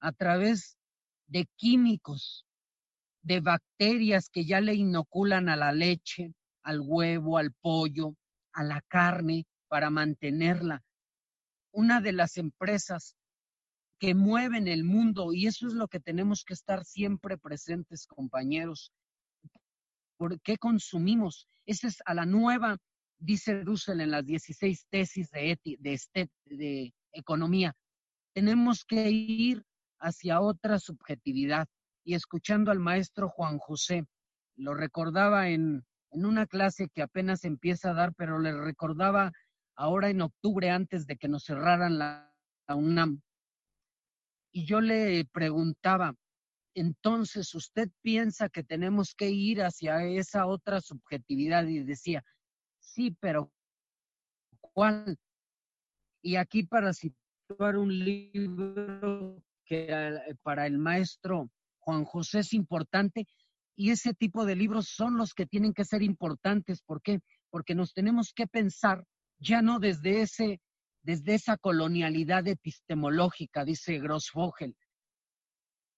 a 0.00 0.12
través 0.12 0.78
de 1.26 1.46
químicos, 1.56 2.47
de 3.28 3.40
bacterias 3.40 4.30
que 4.30 4.46
ya 4.46 4.62
le 4.62 4.72
inoculan 4.72 5.50
a 5.50 5.56
la 5.56 5.70
leche, 5.70 6.32
al 6.62 6.80
huevo, 6.80 7.36
al 7.36 7.52
pollo, 7.52 8.14
a 8.54 8.64
la 8.64 8.80
carne 8.88 9.44
para 9.68 9.90
mantenerla. 9.90 10.82
Una 11.70 12.00
de 12.00 12.14
las 12.14 12.38
empresas 12.38 13.14
que 13.98 14.14
mueven 14.14 14.66
el 14.66 14.82
mundo 14.82 15.34
y 15.34 15.46
eso 15.46 15.66
es 15.66 15.74
lo 15.74 15.88
que 15.88 16.00
tenemos 16.00 16.42
que 16.42 16.54
estar 16.54 16.86
siempre 16.86 17.36
presentes, 17.36 18.06
compañeros. 18.06 18.94
¿Por 20.16 20.40
qué 20.40 20.56
consumimos? 20.56 21.48
Esa 21.66 21.88
es 21.88 21.98
a 22.06 22.14
la 22.14 22.24
nueva, 22.24 22.78
dice 23.18 23.62
Russell 23.62 24.00
en 24.00 24.12
las 24.12 24.24
16 24.24 24.86
tesis 24.88 25.30
de, 25.32 25.58
de, 25.78 26.30
de 26.46 26.94
economía. 27.12 27.74
Tenemos 28.32 28.86
que 28.86 29.10
ir 29.10 29.62
hacia 29.98 30.40
otra 30.40 30.78
subjetividad 30.78 31.68
y 32.08 32.14
escuchando 32.14 32.70
al 32.70 32.78
maestro 32.78 33.28
Juan 33.28 33.58
José, 33.58 34.06
lo 34.56 34.72
recordaba 34.72 35.50
en, 35.50 35.84
en 36.10 36.24
una 36.24 36.46
clase 36.46 36.88
que 36.88 37.02
apenas 37.02 37.44
empieza 37.44 37.90
a 37.90 37.92
dar, 37.92 38.14
pero 38.14 38.38
le 38.38 38.58
recordaba 38.58 39.30
ahora 39.76 40.08
en 40.08 40.22
octubre 40.22 40.70
antes 40.70 41.06
de 41.06 41.18
que 41.18 41.28
nos 41.28 41.44
cerraran 41.44 41.98
la, 41.98 42.34
la 42.66 42.76
UNAM. 42.76 43.20
Y 44.54 44.64
yo 44.64 44.80
le 44.80 45.26
preguntaba, 45.26 46.14
entonces 46.74 47.54
usted 47.54 47.90
piensa 48.00 48.48
que 48.48 48.64
tenemos 48.64 49.14
que 49.14 49.28
ir 49.28 49.60
hacia 49.60 50.02
esa 50.02 50.46
otra 50.46 50.80
subjetividad 50.80 51.66
y 51.66 51.80
decía, 51.80 52.24
sí, 52.80 53.14
pero 53.20 53.52
¿cuál? 54.62 55.18
Y 56.22 56.36
aquí 56.36 56.62
para 56.62 56.94
situar 56.94 57.76
un 57.76 57.98
libro 57.98 59.44
que 59.66 59.88
eh, 59.90 60.34
para 60.42 60.66
el 60.66 60.78
maestro 60.78 61.50
Juan 61.88 62.04
José 62.04 62.40
es 62.40 62.52
importante 62.52 63.26
y 63.74 63.92
ese 63.92 64.12
tipo 64.12 64.44
de 64.44 64.54
libros 64.54 64.90
son 64.90 65.16
los 65.16 65.32
que 65.32 65.46
tienen 65.46 65.72
que 65.72 65.86
ser 65.86 66.02
importantes. 66.02 66.82
¿Por 66.82 67.00
qué? 67.00 67.20
Porque 67.48 67.74
nos 67.74 67.94
tenemos 67.94 68.34
que 68.34 68.46
pensar 68.46 69.06
ya 69.38 69.62
no 69.62 69.78
desde 69.78 70.20
ese 70.20 70.60
desde 71.02 71.36
esa 71.36 71.56
colonialidad 71.56 72.46
epistemológica, 72.46 73.64
dice 73.64 73.98
Grossvogel. 74.00 74.76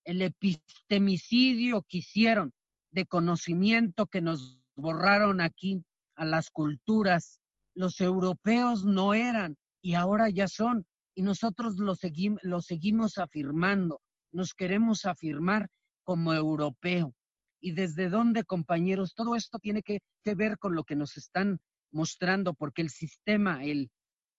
El 0.05 0.23
epistemicidio 0.23 1.85
que 1.89 1.99
hicieron 1.99 2.53
de 2.93 3.07
conocimiento 3.07 4.07
que 4.07 4.21
nos 4.21 4.61
borraron 4.77 5.41
aquí 5.41 5.85
a 6.15 6.25
las 6.25 6.51
culturas, 6.51 7.41
los 7.75 8.01
europeos 8.01 8.85
no 8.85 9.13
eran 9.13 9.57
y 9.83 9.95
ahora 9.95 10.31
ya 10.31 10.47
son 10.47 10.87
y 11.17 11.23
nosotros 11.23 11.79
lo, 11.79 11.97
lo 12.43 12.63
seguimos 12.63 13.19
afirmando, 13.19 14.01
nos 14.31 14.55
queremos 14.55 15.05
afirmar 15.05 15.69
como 16.11 16.35
europeo. 16.35 17.15
¿Y 17.61 17.71
desde 17.71 18.09
dónde, 18.09 18.43
compañeros? 18.43 19.15
Todo 19.15 19.37
esto 19.37 19.61
tiene 19.61 19.81
que, 19.81 20.01
ver 20.25 20.59
con 20.59 20.75
lo 20.75 20.83
que 20.83 20.97
nos 20.97 21.17
están 21.17 21.61
mostrando, 21.93 22.53
porque 22.53 22.83
el 22.83 22.91
sistema, 22.91 23.63
el, 23.63 23.93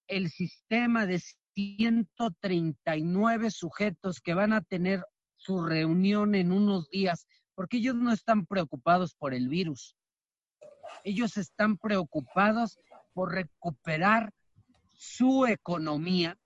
el 0.07 0.29
sistema 0.29 1.05
de 1.05 1.21
139 1.55 3.51
sujetos 3.51 4.19
que 4.19 4.33
van 4.33 4.51
a 4.51 4.59
tener 4.59 5.05
su 5.37 5.63
reunión 5.63 6.35
en 6.35 6.51
unos 6.51 6.89
días, 6.89 7.25
porque 7.55 7.77
ellos 7.77 7.95
no 7.95 8.11
están 8.11 8.45
preocupados 8.45 9.15
por 9.15 9.33
el 9.33 9.47
virus. 9.47 9.95
Ellos 11.05 11.37
están 11.37 11.77
preocupados 11.77 12.81
por 13.13 13.31
recuperar 13.31 14.33
su 14.89 15.45
economía 15.45 16.37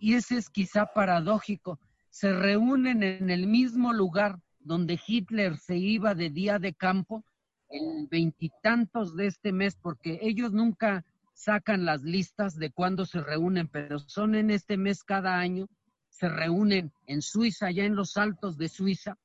y 0.00 0.14
ese 0.14 0.36
es 0.36 0.50
quizá 0.50 0.86
paradójico, 0.86 1.78
se 2.10 2.32
reúnen 2.32 3.04
en 3.04 3.30
el 3.30 3.46
mismo 3.46 3.92
lugar 3.92 4.40
donde 4.64 4.98
Hitler 5.06 5.58
se 5.58 5.76
iba 5.76 6.14
de 6.14 6.30
día 6.30 6.58
de 6.58 6.74
campo, 6.74 7.24
el 7.68 8.08
veintitantos 8.10 9.16
de 9.16 9.26
este 9.28 9.52
mes, 9.52 9.76
porque 9.76 10.18
ellos 10.22 10.52
nunca 10.52 11.04
sacan 11.34 11.84
las 11.84 12.02
listas 12.02 12.56
de 12.56 12.70
cuándo 12.70 13.06
se 13.06 13.20
reúnen, 13.20 13.68
pero 13.68 13.98
son 13.98 14.34
en 14.34 14.50
este 14.50 14.76
mes 14.76 15.02
cada 15.02 15.38
año, 15.38 15.68
se 16.08 16.28
reúnen 16.28 16.92
en 17.06 17.22
Suiza, 17.22 17.70
ya 17.70 17.84
en 17.84 17.96
los 17.96 18.16
altos 18.16 18.56
de 18.56 18.68
Suiza, 18.68 19.16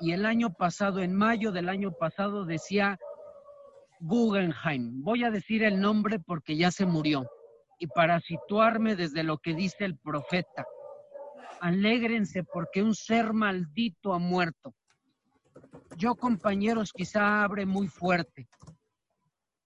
y 0.00 0.12
el 0.12 0.26
año 0.26 0.52
pasado, 0.52 1.00
en 1.00 1.14
mayo 1.14 1.50
del 1.50 1.68
año 1.68 1.92
pasado, 1.92 2.44
decía 2.44 2.98
Guggenheim. 4.00 5.02
Voy 5.02 5.24
a 5.24 5.30
decir 5.30 5.64
el 5.64 5.80
nombre 5.80 6.20
porque 6.20 6.56
ya 6.56 6.70
se 6.70 6.86
murió 6.86 7.28
y 7.80 7.86
para 7.88 8.20
situarme 8.20 8.94
desde 8.94 9.22
lo 9.22 9.38
que 9.38 9.54
dice 9.54 9.84
el 9.84 9.96
profeta. 9.96 10.66
Alégrense 11.60 12.44
porque 12.44 12.82
un 12.82 12.94
ser 12.94 13.32
maldito 13.32 14.14
ha 14.14 14.18
muerto. 14.18 14.74
Yo, 15.96 16.14
compañeros, 16.14 16.92
quizá 16.92 17.42
abre 17.42 17.66
muy 17.66 17.88
fuerte 17.88 18.48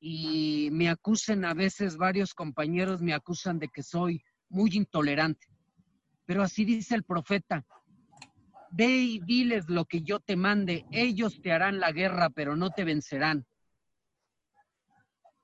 y 0.00 0.70
me 0.72 0.88
acusen 0.88 1.44
a 1.44 1.54
veces, 1.54 1.96
varios 1.96 2.35
compañeros 2.35 3.02
me 3.02 3.12
acusan 3.12 3.58
de 3.58 3.68
que 3.68 3.82
soy 3.82 4.22
muy 4.48 4.70
intolerante. 4.72 5.46
Pero 6.24 6.42
así 6.42 6.64
dice 6.64 6.94
el 6.94 7.04
profeta, 7.04 7.64
ve 8.70 8.88
y 8.88 9.18
diles 9.20 9.68
lo 9.68 9.85
que 9.85 10.00
yo 10.02 10.18
te 10.20 10.37
mande, 10.37 10.87
ellos 10.90 11.40
te 11.42 11.52
harán 11.52 11.78
la 11.78 11.92
guerra, 11.92 12.30
pero 12.30 12.56
no 12.56 12.70
te 12.70 12.85
vencerán 12.85 13.46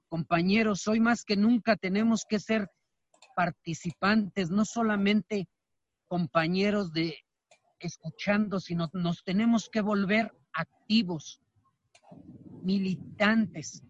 compañeros, 0.08 0.88
hoy 0.88 1.00
más 1.00 1.24
que 1.24 1.36
nunca 1.36 1.76
tenemos 1.76 2.24
que 2.28 2.40
ser 2.40 2.68
participantes, 3.36 4.50
no 4.50 4.64
solamente 4.64 5.48
compañeros 6.09 6.92
de 6.92 7.16
escuchando, 7.79 8.59
sino 8.59 8.90
nos 8.92 9.23
tenemos 9.23 9.68
que 9.71 9.81
volver 9.81 10.33
activos, 10.53 11.40
militantes, 12.62 13.85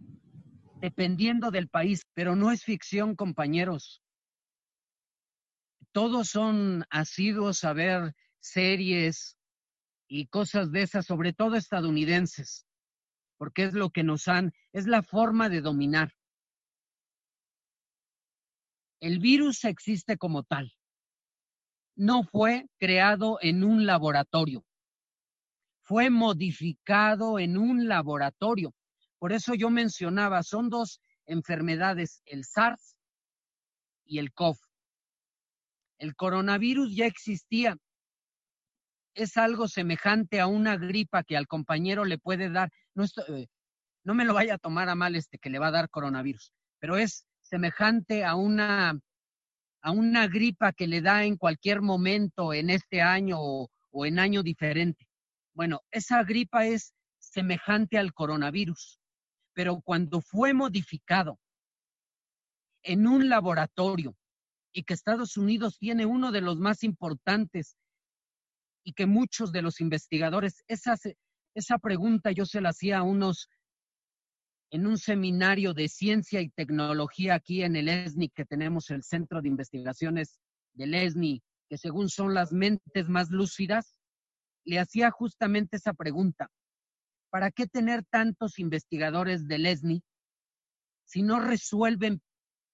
dependiendo 0.80 1.50
del 1.50 1.68
país, 1.68 2.02
pero 2.12 2.36
no 2.36 2.50
es 2.50 2.64
ficción, 2.64 3.16
compañeros. 3.16 4.02
Todos 5.92 6.28
son 6.28 6.84
asiduos 6.90 7.64
a 7.64 7.72
ver 7.72 8.14
series 8.40 9.38
y 10.06 10.26
cosas 10.26 10.70
de 10.70 10.82
esas, 10.82 11.06
sobre 11.06 11.32
todo 11.32 11.56
estadounidenses 11.56 12.68
porque 13.38 13.64
es 13.64 13.72
lo 13.72 13.90
que 13.90 14.02
nos 14.02 14.28
han, 14.28 14.52
es 14.72 14.86
la 14.86 15.02
forma 15.02 15.48
de 15.48 15.62
dominar. 15.62 16.12
El 19.00 19.20
virus 19.20 19.64
existe 19.64 20.18
como 20.18 20.42
tal. 20.42 20.74
No 21.98 22.22
fue 22.22 22.68
creado 22.78 23.38
en 23.42 23.64
un 23.64 23.84
laboratorio. 23.84 24.64
Fue 25.82 26.10
modificado 26.10 27.40
en 27.40 27.58
un 27.58 27.88
laboratorio. 27.88 28.72
Por 29.18 29.32
eso 29.32 29.54
yo 29.54 29.68
mencionaba, 29.68 30.44
son 30.44 30.70
dos 30.70 31.00
enfermedades, 31.26 32.22
el 32.24 32.44
SARS 32.44 32.96
y 34.04 34.20
el 34.20 34.32
COV. 34.32 34.56
El 35.98 36.14
coronavirus 36.14 36.94
ya 36.94 37.06
existía. 37.06 37.76
Es 39.14 39.36
algo 39.36 39.66
semejante 39.66 40.38
a 40.38 40.46
una 40.46 40.76
gripa 40.76 41.24
que 41.24 41.36
al 41.36 41.48
compañero 41.48 42.04
le 42.04 42.18
puede 42.18 42.48
dar 42.48 42.70
eh, 43.28 43.48
no, 44.04 44.14
me 44.14 44.24
lo 44.24 44.34
vaya 44.34 44.54
a 44.54 44.58
tomar 44.58 44.88
a 44.88 44.94
mal 44.94 45.16
este 45.16 45.38
que 45.38 45.50
le 45.50 45.58
va 45.58 45.66
a 45.66 45.72
dar 45.72 45.90
coronavirus, 45.90 46.52
pero 46.78 46.96
es 46.96 47.26
semejante 47.42 48.24
a 48.24 48.36
una, 48.36 49.00
a 49.82 49.90
una 49.90 50.26
gripa 50.26 50.72
que 50.72 50.86
le 50.86 51.00
da 51.00 51.24
en 51.24 51.36
cualquier 51.36 51.80
momento 51.82 52.52
en 52.52 52.70
este 52.70 53.00
año 53.00 53.38
o, 53.40 53.70
en 54.04 54.18
año 54.18 54.42
diferente. 54.42 55.08
Bueno, 55.54 55.80
esa 55.90 56.22
gripa 56.22 56.66
es 56.66 56.94
semejante 57.18 57.98
al 57.98 58.12
coronavirus, 58.12 59.00
pero 59.54 59.80
cuando 59.80 60.20
fue 60.20 60.54
modificado 60.54 61.38
en 62.82 63.06
un 63.06 63.28
laboratorio 63.28 64.16
y 64.72 64.84
que 64.84 64.94
Estados 64.94 65.36
Unidos 65.36 65.78
tiene 65.78 66.06
uno 66.06 66.30
de 66.30 66.40
los 66.40 66.58
más 66.58 66.84
importantes 66.84 67.76
y 68.84 68.92
que 68.92 69.06
muchos 69.06 69.52
de 69.52 69.62
los 69.62 69.80
investigadores, 69.80 70.62
esa 70.68 71.78
pregunta 71.78 72.30
yo 72.30 72.46
se 72.46 72.60
la 72.60 72.70
hacía 72.70 72.98
a 72.98 73.02
unos 73.02 73.48
en 74.70 74.86
un 74.86 74.98
seminario 74.98 75.74
de 75.74 75.88
ciencia 75.88 76.40
y 76.40 76.50
tecnología 76.50 77.34
aquí 77.34 77.62
en 77.62 77.76
el 77.76 77.88
ESNI, 77.88 78.28
que 78.30 78.44
tenemos 78.44 78.90
el 78.90 79.02
Centro 79.02 79.40
de 79.40 79.48
Investigaciones 79.48 80.38
del 80.74 80.94
ESNI, 80.94 81.42
que 81.68 81.78
según 81.78 82.08
son 82.08 82.34
las 82.34 82.52
mentes 82.52 83.08
más 83.08 83.30
lúcidas, 83.30 83.98
le 84.64 84.78
hacía 84.78 85.10
justamente 85.10 85.76
esa 85.76 85.94
pregunta. 85.94 86.50
¿Para 87.30 87.50
qué 87.50 87.66
tener 87.66 88.04
tantos 88.04 88.58
investigadores 88.58 89.46
del 89.48 89.66
ESNI 89.66 90.02
si 91.04 91.22
no 91.22 91.40
resuelven 91.40 92.20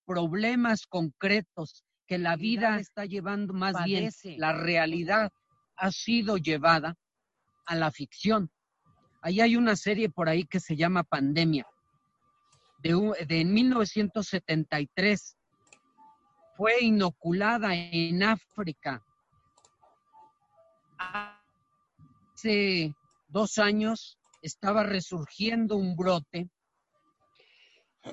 problemas 0.05 0.87
concretos 0.87 1.85
que 2.07 2.19
la 2.19 2.37
vida 2.37 2.79
está 2.79 3.05
llevando 3.07 3.55
más 3.55 3.85
bien, 3.85 4.11
la 4.37 4.53
realidad 4.53 5.31
ha 5.77 5.91
sido 5.91 6.37
llevada 6.37 6.97
a 7.67 7.75
la 7.77 7.91
ficción. 7.91 8.51
Ahí 9.23 9.41
hay 9.41 9.57
una 9.57 9.77
serie 9.77 10.11
por 10.11 10.29
ahí 10.29 10.45
que 10.45 10.61
se 10.61 10.77
llama 10.77 11.03
Pandemia, 11.05 11.67
de, 12.85 13.27
de 13.27 13.45
1973. 13.45 15.37
Fue 16.57 16.85
inoculada 16.85 17.75
en 17.75 18.23
África. 18.23 19.03
Hace 22.37 22.95
dos 23.29 23.59
años 23.59 24.19
estaba 24.43 24.85
resurgiendo 24.85 25.77
un 25.77 25.97
brote. 25.97 26.49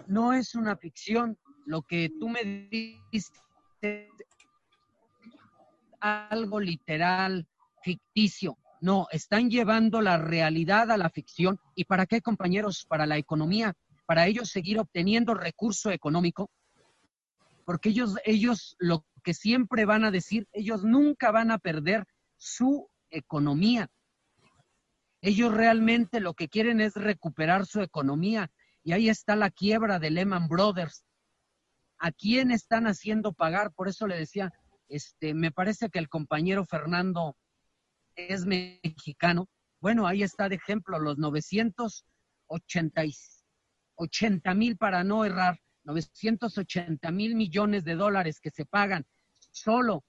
No 0.07 0.33
es 0.33 0.55
una 0.55 0.77
ficción, 0.77 1.37
lo 1.65 1.81
que 1.81 2.09
tú 2.17 2.29
me 2.29 2.43
dices 2.71 3.31
algo 5.99 6.59
literal, 6.59 7.45
ficticio. 7.83 8.57
No, 8.79 9.07
están 9.11 9.49
llevando 9.49 10.01
la 10.01 10.17
realidad 10.17 10.89
a 10.89 10.97
la 10.97 11.09
ficción. 11.09 11.59
¿Y 11.75 11.85
para 11.85 12.05
qué, 12.07 12.21
compañeros? 12.21 12.85
Para 12.87 13.05
la 13.05 13.17
economía, 13.17 13.75
para 14.11 14.27
ellos 14.27 14.49
seguir 14.49 14.77
obteniendo 14.77 15.35
recurso 15.35 15.89
económico. 15.89 16.51
Porque 17.63 17.87
ellos, 17.87 18.17
ellos 18.25 18.75
lo 18.77 19.05
que 19.23 19.33
siempre 19.33 19.85
van 19.85 20.03
a 20.03 20.11
decir, 20.11 20.49
ellos 20.51 20.83
nunca 20.83 21.31
van 21.31 21.49
a 21.49 21.59
perder 21.59 22.05
su 22.35 22.89
economía. 23.09 23.89
Ellos 25.21 25.53
realmente 25.53 26.19
lo 26.19 26.33
que 26.33 26.49
quieren 26.49 26.81
es 26.81 26.95
recuperar 26.95 27.65
su 27.65 27.79
economía. 27.79 28.51
Y 28.83 28.91
ahí 28.91 29.07
está 29.07 29.37
la 29.37 29.49
quiebra 29.49 29.97
de 29.97 30.09
Lehman 30.09 30.49
Brothers. 30.49 31.05
¿A 31.97 32.11
quién 32.11 32.51
están 32.51 32.87
haciendo 32.87 33.31
pagar? 33.31 33.71
Por 33.71 33.87
eso 33.87 34.07
le 34.07 34.17
decía, 34.17 34.51
este, 34.89 35.33
me 35.33 35.51
parece 35.51 35.89
que 35.89 35.99
el 35.99 36.09
compañero 36.09 36.65
Fernando 36.65 37.37
es 38.17 38.45
mexicano. 38.45 39.47
Bueno, 39.79 40.05
ahí 40.05 40.21
está 40.21 40.49
de 40.49 40.55
ejemplo 40.55 40.99
los 40.99 41.17
980 44.01 44.53
mil, 44.55 44.77
para 44.77 45.03
no 45.03 45.25
errar, 45.25 45.59
980 45.83 47.11
mil 47.11 47.35
millones 47.35 47.83
de 47.83 47.95
dólares 47.95 48.39
que 48.39 48.49
se 48.49 48.65
pagan 48.65 49.05
solo 49.51 50.03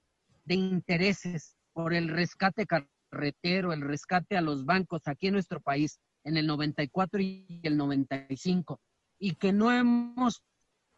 de 0.45 0.55
intereses 0.55 1.57
por 1.73 1.93
el 1.95 2.09
rescate 2.09 2.67
carretero, 2.67 3.73
el 3.73 3.83
rescate 3.83 4.37
a 4.37 4.41
los 4.41 4.65
bancos 4.65 5.03
aquí 5.07 5.29
en 5.29 5.35
nuestro 5.35 5.61
país 5.61 6.01
en 6.25 6.37
el 6.37 6.47
94 6.47 7.21
y 7.21 7.61
el 7.63 7.77
95, 7.77 8.81
y 9.19 9.35
que 9.35 9.53
no 9.53 9.73
hemos 9.73 10.43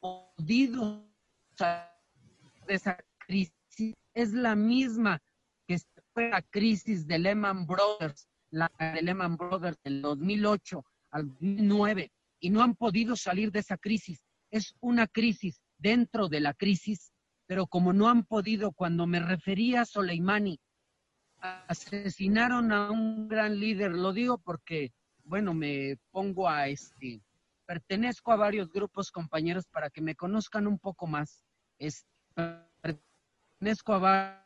podido 0.00 1.08
salir 1.56 1.88
de 2.66 2.74
esa 2.74 2.98
crisis, 3.18 3.94
es 4.12 4.32
la 4.32 4.54
misma 4.54 5.20
que 5.66 5.78
fue 6.12 6.28
la 6.28 6.42
crisis 6.42 7.06
de 7.06 7.18
Lehman 7.18 7.66
Brothers, 7.66 8.28
la 8.50 8.70
de 8.78 9.02
Lehman 9.02 9.36
Brothers 9.36 9.78
del 9.82 10.02
2008 10.02 10.84
al 11.10 11.28
2009, 11.28 12.12
y 12.44 12.50
no 12.50 12.62
han 12.62 12.74
podido 12.74 13.16
salir 13.16 13.50
de 13.52 13.60
esa 13.60 13.78
crisis. 13.78 14.22
Es 14.50 14.74
una 14.80 15.06
crisis 15.06 15.62
dentro 15.78 16.28
de 16.28 16.40
la 16.40 16.52
crisis, 16.52 17.10
pero 17.46 17.66
como 17.66 17.94
no 17.94 18.10
han 18.10 18.24
podido, 18.26 18.72
cuando 18.72 19.06
me 19.06 19.18
refería 19.18 19.80
a 19.80 19.86
Soleimani, 19.86 20.60
asesinaron 21.40 22.70
a 22.70 22.90
un 22.90 23.28
gran 23.28 23.58
líder, 23.58 23.92
lo 23.92 24.12
digo 24.12 24.36
porque, 24.36 24.92
bueno, 25.24 25.54
me 25.54 25.96
pongo 26.10 26.46
a 26.46 26.68
este, 26.68 27.22
pertenezco 27.64 28.30
a 28.30 28.36
varios 28.36 28.70
grupos 28.70 29.10
compañeros 29.10 29.64
para 29.66 29.88
que 29.88 30.02
me 30.02 30.14
conozcan 30.14 30.66
un 30.66 30.78
poco 30.78 31.06
más. 31.06 31.46
pertenezco 32.34 33.94
a 33.94 33.98
varias 33.98 34.44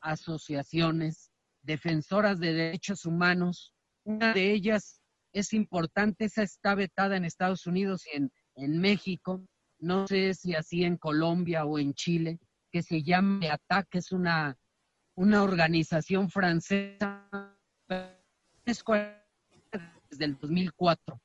asociaciones 0.00 1.30
defensoras 1.62 2.40
de 2.40 2.54
derechos 2.54 3.06
humanos. 3.06 3.72
Una 4.02 4.34
de 4.34 4.52
ellas 4.52 4.99
es 5.32 5.52
importante, 5.52 6.26
esa 6.26 6.42
está 6.42 6.74
vetada 6.74 7.16
en 7.16 7.24
Estados 7.24 7.66
Unidos 7.66 8.06
y 8.06 8.16
en, 8.16 8.32
en 8.56 8.78
México. 8.78 9.42
No 9.78 10.06
sé 10.06 10.34
si 10.34 10.54
así 10.54 10.84
en 10.84 10.96
Colombia 10.96 11.64
o 11.64 11.78
en 11.78 11.94
Chile, 11.94 12.38
que 12.70 12.82
se 12.82 13.02
llama 13.02 13.52
ATAC, 13.52 13.94
es 13.96 14.12
una 14.12 14.56
una 15.20 15.42
organización 15.42 16.30
francesa 16.30 17.28
desde 18.64 20.24
el 20.24 20.38
2004. 20.38 21.20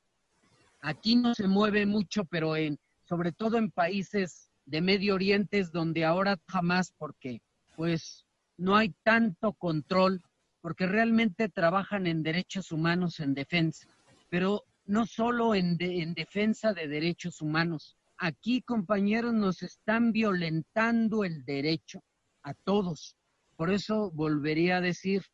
Aquí 0.82 1.16
no 1.16 1.34
se 1.34 1.48
mueve 1.48 1.86
mucho, 1.86 2.26
pero 2.26 2.56
en, 2.56 2.78
sobre 3.04 3.32
todo 3.32 3.56
en 3.56 3.70
países 3.70 4.50
de 4.66 4.82
Medio 4.82 5.14
Oriente 5.14 5.58
es 5.58 5.72
donde 5.72 6.04
ahora 6.04 6.38
jamás, 6.46 6.92
porque 6.98 7.40
pues 7.74 8.26
no 8.58 8.76
hay 8.76 8.94
tanto 9.02 9.54
control, 9.54 10.22
porque 10.60 10.86
realmente 10.86 11.48
trabajan 11.48 12.06
en 12.06 12.22
derechos 12.22 12.72
humanos 12.72 13.18
en 13.18 13.32
defensa, 13.32 13.88
pero 14.36 14.64
no 14.84 15.06
solo 15.06 15.54
en, 15.54 15.78
en 15.80 16.12
defensa 16.12 16.74
de 16.74 16.88
derechos 16.88 17.40
humanos. 17.40 17.96
Aquí, 18.18 18.60
compañeros, 18.60 19.32
nos 19.32 19.62
están 19.62 20.12
violentando 20.12 21.24
el 21.24 21.42
derecho 21.46 22.02
a 22.42 22.52
todos, 22.52 23.16
por 23.56 23.72
eso 23.72 24.10
volvería 24.10 24.76
a 24.76 24.80
decir, 24.82 25.24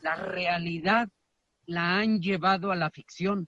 la 0.00 0.16
realidad 0.16 1.10
la 1.66 1.98
han 1.98 2.22
llevado 2.22 2.72
a 2.72 2.74
la 2.74 2.90
ficción, 2.90 3.46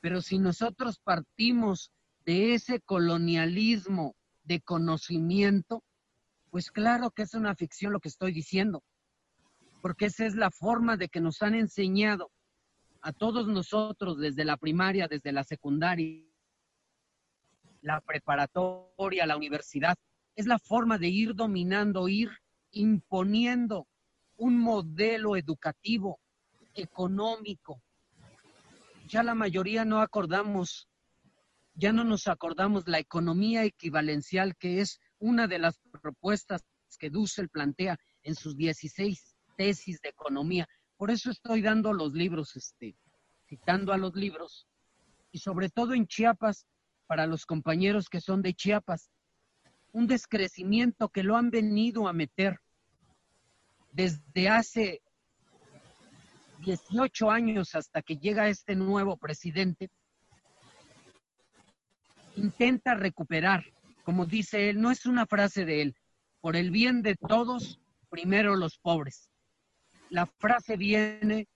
pero 0.00 0.20
si 0.22 0.38
nosotros 0.38 1.00
partimos 1.02 1.90
de 2.24 2.54
ese 2.54 2.80
colonialismo 2.80 4.14
de 4.44 4.60
conocimiento, 4.60 5.82
pues 6.50 6.70
claro 6.70 7.10
que 7.10 7.22
es 7.22 7.34
una 7.34 7.56
ficción 7.56 7.92
lo 7.92 7.98
que 7.98 8.10
estoy 8.10 8.30
diciendo, 8.30 8.84
porque 9.82 10.04
esa 10.04 10.24
es 10.24 10.36
la 10.36 10.52
forma 10.52 10.96
de 10.96 11.08
que 11.08 11.20
nos 11.20 11.42
han 11.42 11.56
enseñado 11.56 12.30
a 13.06 13.12
todos 13.12 13.46
nosotros 13.46 14.18
desde 14.18 14.44
la 14.44 14.56
primaria, 14.56 15.06
desde 15.06 15.30
la 15.30 15.44
secundaria, 15.44 16.24
la 17.80 18.00
preparatoria, 18.00 19.26
la 19.26 19.36
universidad. 19.36 19.96
Es 20.34 20.46
la 20.46 20.58
forma 20.58 20.98
de 20.98 21.06
ir 21.06 21.36
dominando, 21.36 22.08
ir 22.08 22.30
imponiendo 22.72 23.86
un 24.38 24.58
modelo 24.58 25.36
educativo, 25.36 26.18
económico. 26.74 27.80
Ya 29.06 29.22
la 29.22 29.36
mayoría 29.36 29.84
no 29.84 30.00
acordamos, 30.00 30.88
ya 31.74 31.92
no 31.92 32.02
nos 32.02 32.26
acordamos 32.26 32.88
la 32.88 32.98
economía 32.98 33.62
equivalencial, 33.62 34.56
que 34.56 34.80
es 34.80 34.98
una 35.20 35.46
de 35.46 35.60
las 35.60 35.78
propuestas 36.02 36.64
que 36.98 37.10
Dussel 37.10 37.50
plantea 37.50 37.98
en 38.24 38.34
sus 38.34 38.56
16 38.56 39.36
tesis 39.56 40.00
de 40.00 40.08
economía. 40.08 40.66
Por 40.96 41.10
eso 41.10 41.30
estoy 41.30 41.62
dando 41.62 41.92
los 41.92 42.12
libros, 42.12 42.56
este, 42.56 42.96
citando 43.46 43.92
a 43.92 43.98
los 43.98 44.14
libros, 44.14 44.66
y 45.30 45.38
sobre 45.38 45.68
todo 45.68 45.92
en 45.94 46.06
Chiapas, 46.06 46.66
para 47.06 47.26
los 47.26 47.44
compañeros 47.44 48.08
que 48.08 48.20
son 48.20 48.42
de 48.42 48.54
Chiapas, 48.54 49.10
un 49.92 50.06
descrecimiento 50.06 51.08
que 51.08 51.22
lo 51.22 51.36
han 51.36 51.50
venido 51.50 52.08
a 52.08 52.12
meter 52.12 52.60
desde 53.92 54.48
hace 54.48 55.02
18 56.60 57.30
años 57.30 57.74
hasta 57.74 58.02
que 58.02 58.16
llega 58.16 58.48
este 58.48 58.74
nuevo 58.74 59.16
presidente, 59.16 59.90
intenta 62.36 62.94
recuperar, 62.94 63.64
como 64.04 64.26
dice 64.26 64.70
él, 64.70 64.80
no 64.80 64.90
es 64.90 65.06
una 65.06 65.26
frase 65.26 65.64
de 65.64 65.82
él, 65.82 65.96
por 66.40 66.56
el 66.56 66.70
bien 66.70 67.02
de 67.02 67.14
todos, 67.14 67.80
primero 68.10 68.56
los 68.56 68.78
pobres. 68.78 69.30
La 70.10 70.26
frase 70.26 70.76
viene 70.76 71.48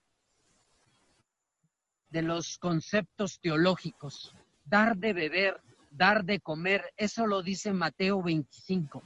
de 2.09 2.21
los 2.21 2.57
conceptos 2.57 3.39
teológicos, 3.39 4.35
dar 4.65 4.97
de 4.97 5.13
beber, 5.13 5.61
dar 5.89 6.25
de 6.25 6.41
comer, 6.41 6.83
eso 6.97 7.25
lo 7.27 7.41
dice 7.41 7.71
Mateo 7.71 8.21
25, 8.21 9.01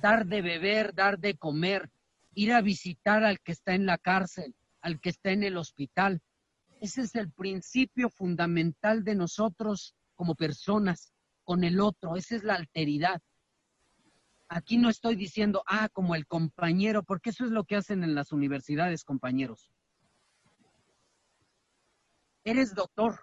dar 0.00 0.26
de 0.26 0.42
beber, 0.42 0.92
dar 0.92 1.20
de 1.20 1.36
comer, 1.36 1.88
ir 2.34 2.52
a 2.52 2.60
visitar 2.60 3.22
al 3.22 3.38
que 3.40 3.52
está 3.52 3.74
en 3.74 3.86
la 3.86 3.98
cárcel, 3.98 4.54
al 4.80 5.00
que 5.00 5.10
está 5.10 5.30
en 5.30 5.44
el 5.44 5.56
hospital. 5.56 6.20
Ese 6.80 7.02
es 7.02 7.14
el 7.14 7.30
principio 7.30 8.10
fundamental 8.10 9.04
de 9.04 9.14
nosotros 9.14 9.94
como 10.16 10.34
personas 10.34 11.12
con 11.44 11.62
el 11.62 11.80
otro, 11.80 12.16
esa 12.16 12.34
es 12.34 12.42
la 12.42 12.54
alteridad. 12.54 13.22
Aquí 14.48 14.76
no 14.76 14.88
estoy 14.88 15.16
diciendo, 15.16 15.62
ah, 15.66 15.88
como 15.88 16.14
el 16.14 16.26
compañero, 16.26 17.02
porque 17.02 17.30
eso 17.30 17.44
es 17.44 17.50
lo 17.50 17.64
que 17.64 17.76
hacen 17.76 18.04
en 18.04 18.14
las 18.14 18.32
universidades, 18.32 19.04
compañeros. 19.04 19.72
Eres 22.44 22.74
doctor. 22.74 23.20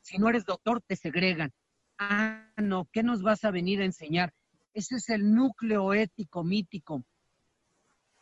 Si 0.00 0.18
no 0.18 0.28
eres 0.28 0.44
doctor, 0.44 0.82
te 0.82 0.96
segregan. 0.96 1.52
Ah, 1.98 2.50
no, 2.56 2.88
¿qué 2.92 3.02
nos 3.02 3.22
vas 3.22 3.44
a 3.44 3.50
venir 3.50 3.80
a 3.80 3.84
enseñar? 3.84 4.32
Ese 4.72 4.96
es 4.96 5.08
el 5.08 5.32
núcleo 5.32 5.94
ético 5.94 6.42
mítico 6.42 7.04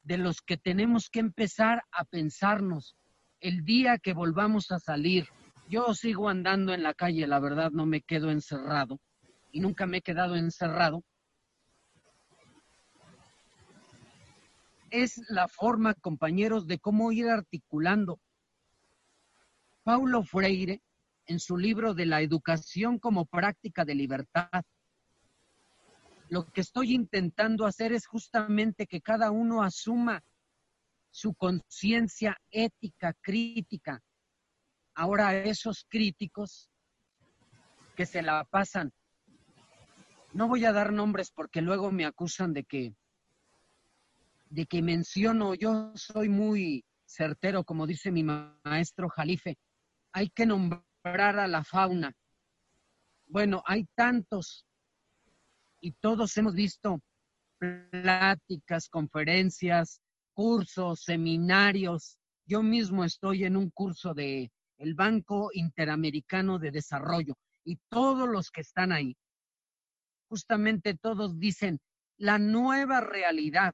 de 0.03 0.19
los 0.19 0.43
que 0.43 0.57
tenemos 0.57 1.09
que 1.09 1.21
empezar 1.21 1.85
a 1.91 2.05
pensarnos 2.05 2.95
el 3.41 3.65
día 3.65 3.99
que 3.99 4.13
volvamos 4.13 4.71
a 4.71 4.79
salir. 4.79 5.27
Yo 5.69 5.95
sigo 5.95 6.29
andando 6.29 6.75
en 6.75 6.83
la 6.83 6.93
calle, 6.93 7.27
la 7.27 7.41
verdad 7.41 7.71
no 7.71 7.87
me 7.87 8.03
quedo 8.03 8.31
encerrado 8.31 9.01
y 9.51 9.61
nunca 9.61 9.87
me 9.87 9.99
he 9.99 10.03
quedado 10.03 10.37
encerrado. 10.37 11.03
Es 14.93 15.23
la 15.31 15.49
forma, 15.49 15.95
compañeros, 15.95 16.67
de 16.67 16.79
cómo 16.79 17.13
ir 17.13 17.27
articulando. 17.31 18.21
Paulo 19.85 20.23
Freire, 20.23 20.83
en 21.25 21.41
su 21.41 21.57
libro 21.57 21.95
de 21.95 22.05
la 22.05 22.21
educación 22.21 22.99
como 22.99 23.25
práctica 23.25 23.87
de 23.87 23.95
libertad, 23.95 24.65
lo 26.29 26.45
que 26.45 26.61
estoy 26.61 26.93
intentando 26.93 27.65
hacer 27.65 27.95
es 27.95 28.07
justamente 28.07 28.87
que 28.87 29.01
cada 29.01 29.31
uno 29.31 29.63
asuma 29.63 30.23
su 31.11 31.33
conciencia 31.33 32.39
ética, 32.51 33.15
crítica. 33.23 34.03
Ahora 34.95 35.35
esos 35.35 35.87
críticos 35.89 36.71
que 37.97 38.05
se 38.05 38.21
la 38.21 38.45
pasan, 38.45 38.93
no 40.35 40.49
voy 40.49 40.67
a 40.67 40.73
dar 40.73 40.93
nombres 40.93 41.31
porque 41.31 41.63
luego 41.63 41.91
me 41.91 42.05
acusan 42.05 42.53
de 42.53 42.65
que, 42.65 42.95
de 44.53 44.67
que 44.67 44.83
menciono, 44.83 45.55
yo 45.55 45.93
soy 45.95 46.29
muy 46.29 46.85
certero, 47.07 47.65
como 47.65 47.87
dice 47.87 48.11
mi 48.11 48.23
maestro 48.23 49.09
Jalife, 49.09 49.57
hay 50.13 50.29
que 50.29 50.45
nombrar 50.45 51.39
a 51.39 51.49
la 51.49 51.65
fauna. 51.65 52.13
Bueno, 53.27 53.63
hay 53.65 53.87
tantos 53.95 54.67
y 55.81 55.93
todos 55.93 56.37
hemos 56.37 56.55
visto 56.55 57.01
pláticas, 57.59 58.91
conferencias, 58.91 60.03
cursos, 60.35 61.01
seminarios. 61.03 62.19
Yo 62.45 62.63
mismo 62.63 63.05
estoy 63.05 63.45
en 63.45 63.57
un 63.57 63.71
curso 63.71 64.13
de 64.13 64.53
el 64.77 64.95
Banco 64.95 65.49
Interamericano 65.55 66.59
de 66.59 66.73
Desarrollo 66.73 67.35
y 67.65 67.79
todos 67.89 68.29
los 68.29 68.51
que 68.51 68.61
están 68.61 68.93
ahí, 68.93 69.17
justamente 70.29 70.95
todos 70.95 71.39
dicen 71.39 71.81
la 72.19 72.39
nueva 72.39 73.01
realidad. 73.01 73.73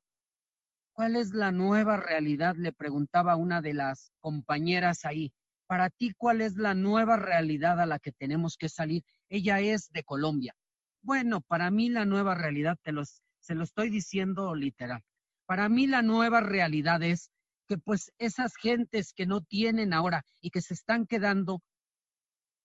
¿Cuál 0.99 1.15
es 1.15 1.33
la 1.33 1.53
nueva 1.53 1.97
realidad? 1.97 2.57
Le 2.57 2.73
preguntaba 2.73 3.37
una 3.37 3.63
de 3.63 3.73
las 3.73 4.11
compañeras 4.19 5.05
ahí. 5.05 5.33
Para 5.69 5.91
ti, 5.91 6.13
¿cuál 6.17 6.41
es 6.41 6.57
la 6.57 6.75
nueva 6.75 7.17
realidad 7.17 7.81
a 7.81 7.87
la 7.87 8.01
que 8.01 8.11
tenemos 8.11 8.57
que 8.57 8.69
salir? 8.69 9.05
Ella 9.29 9.61
es 9.61 9.93
de 9.93 10.03
Colombia. 10.03 10.57
Bueno, 11.01 11.41
para 11.41 11.71
mí 11.71 11.89
la 11.89 12.05
nueva 12.05 12.35
realidad, 12.35 12.77
te 12.83 12.91
los, 12.91 13.23
se 13.39 13.55
lo 13.55 13.63
estoy 13.63 13.91
diciendo 13.91 14.57
literal. 14.57 15.05
Para 15.47 15.69
mí 15.69 15.87
la 15.87 16.03
nueva 16.03 16.41
realidad 16.41 17.01
es 17.05 17.31
que 17.69 17.79
pues 17.79 18.13
esas 18.19 18.57
gentes 18.57 19.13
que 19.13 19.25
no 19.25 19.41
tienen 19.41 19.93
ahora 19.93 20.25
y 20.41 20.51
que 20.51 20.63
se 20.63 20.75
están 20.75 21.07
quedando 21.07 21.63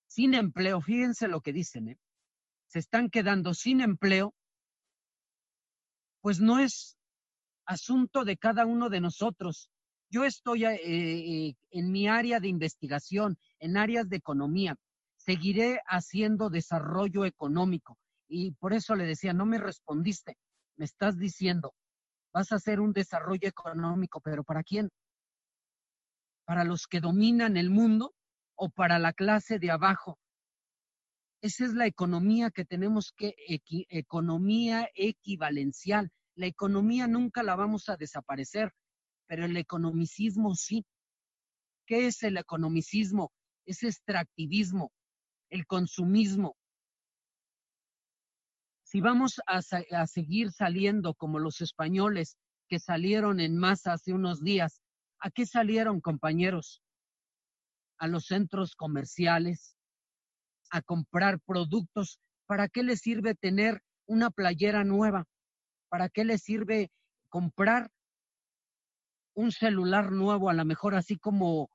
sin 0.07 0.33
empleo, 0.33 0.81
fíjense 0.81 1.27
lo 1.27 1.41
que 1.41 1.53
dicen, 1.53 1.89
¿eh? 1.89 1.99
se 2.65 2.79
están 2.79 3.11
quedando 3.11 3.53
sin 3.53 3.79
empleo, 3.79 4.33
pues 6.21 6.39
no 6.39 6.57
es 6.57 6.97
asunto 7.65 8.25
de 8.25 8.37
cada 8.37 8.65
uno 8.65 8.89
de 8.89 9.01
nosotros. 9.01 9.69
Yo 10.09 10.25
estoy 10.25 10.65
eh, 10.65 10.79
eh, 10.83 11.55
en 11.71 11.91
mi 11.91 12.07
área 12.07 12.39
de 12.39 12.47
investigación, 12.47 13.37
en 13.59 13.77
áreas 13.77 14.09
de 14.09 14.17
economía. 14.17 14.75
Seguiré 15.17 15.79
haciendo 15.87 16.49
desarrollo 16.49 17.25
económico. 17.25 17.97
Y 18.27 18.51
por 18.51 18.73
eso 18.73 18.95
le 18.95 19.05
decía, 19.05 19.33
no 19.33 19.45
me 19.45 19.57
respondiste, 19.57 20.37
me 20.77 20.85
estás 20.85 21.17
diciendo, 21.17 21.73
vas 22.33 22.51
a 22.51 22.55
hacer 22.55 22.79
un 22.79 22.93
desarrollo 22.93 23.47
económico, 23.47 24.21
pero 24.21 24.43
¿para 24.43 24.63
quién? 24.63 24.89
¿Para 26.45 26.63
los 26.63 26.87
que 26.87 26.99
dominan 26.99 27.57
el 27.57 27.69
mundo 27.69 28.13
o 28.55 28.69
para 28.69 28.99
la 28.99 29.13
clase 29.13 29.59
de 29.59 29.71
abajo? 29.71 30.19
Esa 31.41 31.65
es 31.65 31.73
la 31.73 31.87
economía 31.87 32.51
que 32.51 32.65
tenemos 32.65 33.11
que, 33.11 33.35
economía 33.89 34.89
equivalencial. 34.95 36.09
La 36.35 36.47
economía 36.47 37.07
nunca 37.07 37.43
la 37.43 37.55
vamos 37.55 37.89
a 37.89 37.97
desaparecer, 37.97 38.71
pero 39.27 39.45
el 39.45 39.57
economicismo 39.57 40.55
sí. 40.55 40.85
¿Qué 41.85 42.07
es 42.07 42.23
el 42.23 42.37
economicismo? 42.37 43.31
Es 43.65 43.83
extractivismo, 43.83 44.91
el 45.49 45.65
consumismo, 45.65 46.55
si 48.93 49.01
vamos 49.01 49.41
a, 49.47 49.63
seguir 50.05 50.51
saliendo 50.51 51.15
como 51.15 51.39
los 51.39 51.61
españoles 51.61 52.37
que 52.69 52.77
salieron 52.77 53.39
en 53.39 53.57
masa 53.57 53.93
hace 53.93 54.13
unos 54.13 54.43
días, 54.43 54.83
¿a 55.19 55.31
qué 55.31 55.47
salieron, 55.47 55.99
compañeros? 55.99 56.83
A 57.97 58.07
los 58.07 58.27
centros 58.27 58.75
comerciales, 58.75 59.75
a 60.69 60.83
comprar 60.83 61.39
productos. 61.39 62.19
¿Para 62.45 62.69
qué 62.69 62.83
les 62.83 62.99
sirve 62.99 63.33
tener 63.33 63.81
una 64.05 64.29
playera 64.29 64.83
nueva? 64.83 65.25
¿Para 65.93 66.09
qué 66.09 66.25
les 66.25 66.41
sirve 66.41 66.89
comprar 67.29 67.91
un 69.35 69.51
celular 69.51 70.11
nuevo, 70.11 70.49
a 70.49 70.55
lo 70.55 70.65
mejor 70.65 70.95
así 70.95 71.19
como 71.19 71.69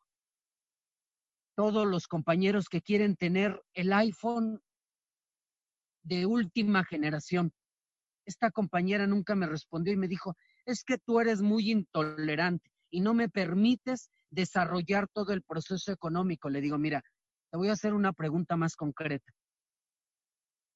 todos 1.54 1.86
los 1.86 2.08
compañeros 2.08 2.68
que 2.68 2.82
quieren 2.82 3.14
tener 3.14 3.62
el 3.74 3.92
iPhone 3.92 4.60
de 6.02 6.26
última 6.26 6.82
generación. 6.82 7.52
Esta 8.26 8.50
compañera 8.50 9.06
nunca 9.06 9.36
me 9.36 9.46
respondió 9.46 9.92
y 9.92 9.96
me 9.96 10.08
dijo, 10.08 10.34
es 10.66 10.82
que 10.82 10.98
tú 10.98 11.20
eres 11.20 11.40
muy 11.40 11.70
intolerante 11.70 12.72
y 12.90 13.02
no 13.02 13.14
me 13.14 13.28
permites 13.28 14.10
desarrollar 14.30 15.06
todo 15.06 15.32
el 15.32 15.42
proceso 15.44 15.92
económico. 15.92 16.50
Le 16.50 16.60
digo, 16.60 16.76
mira, 16.76 17.04
te 17.52 17.56
voy 17.56 17.68
a 17.68 17.74
hacer 17.74 17.94
una 17.94 18.12
pregunta 18.12 18.56
más 18.56 18.74
concreta. 18.74 19.32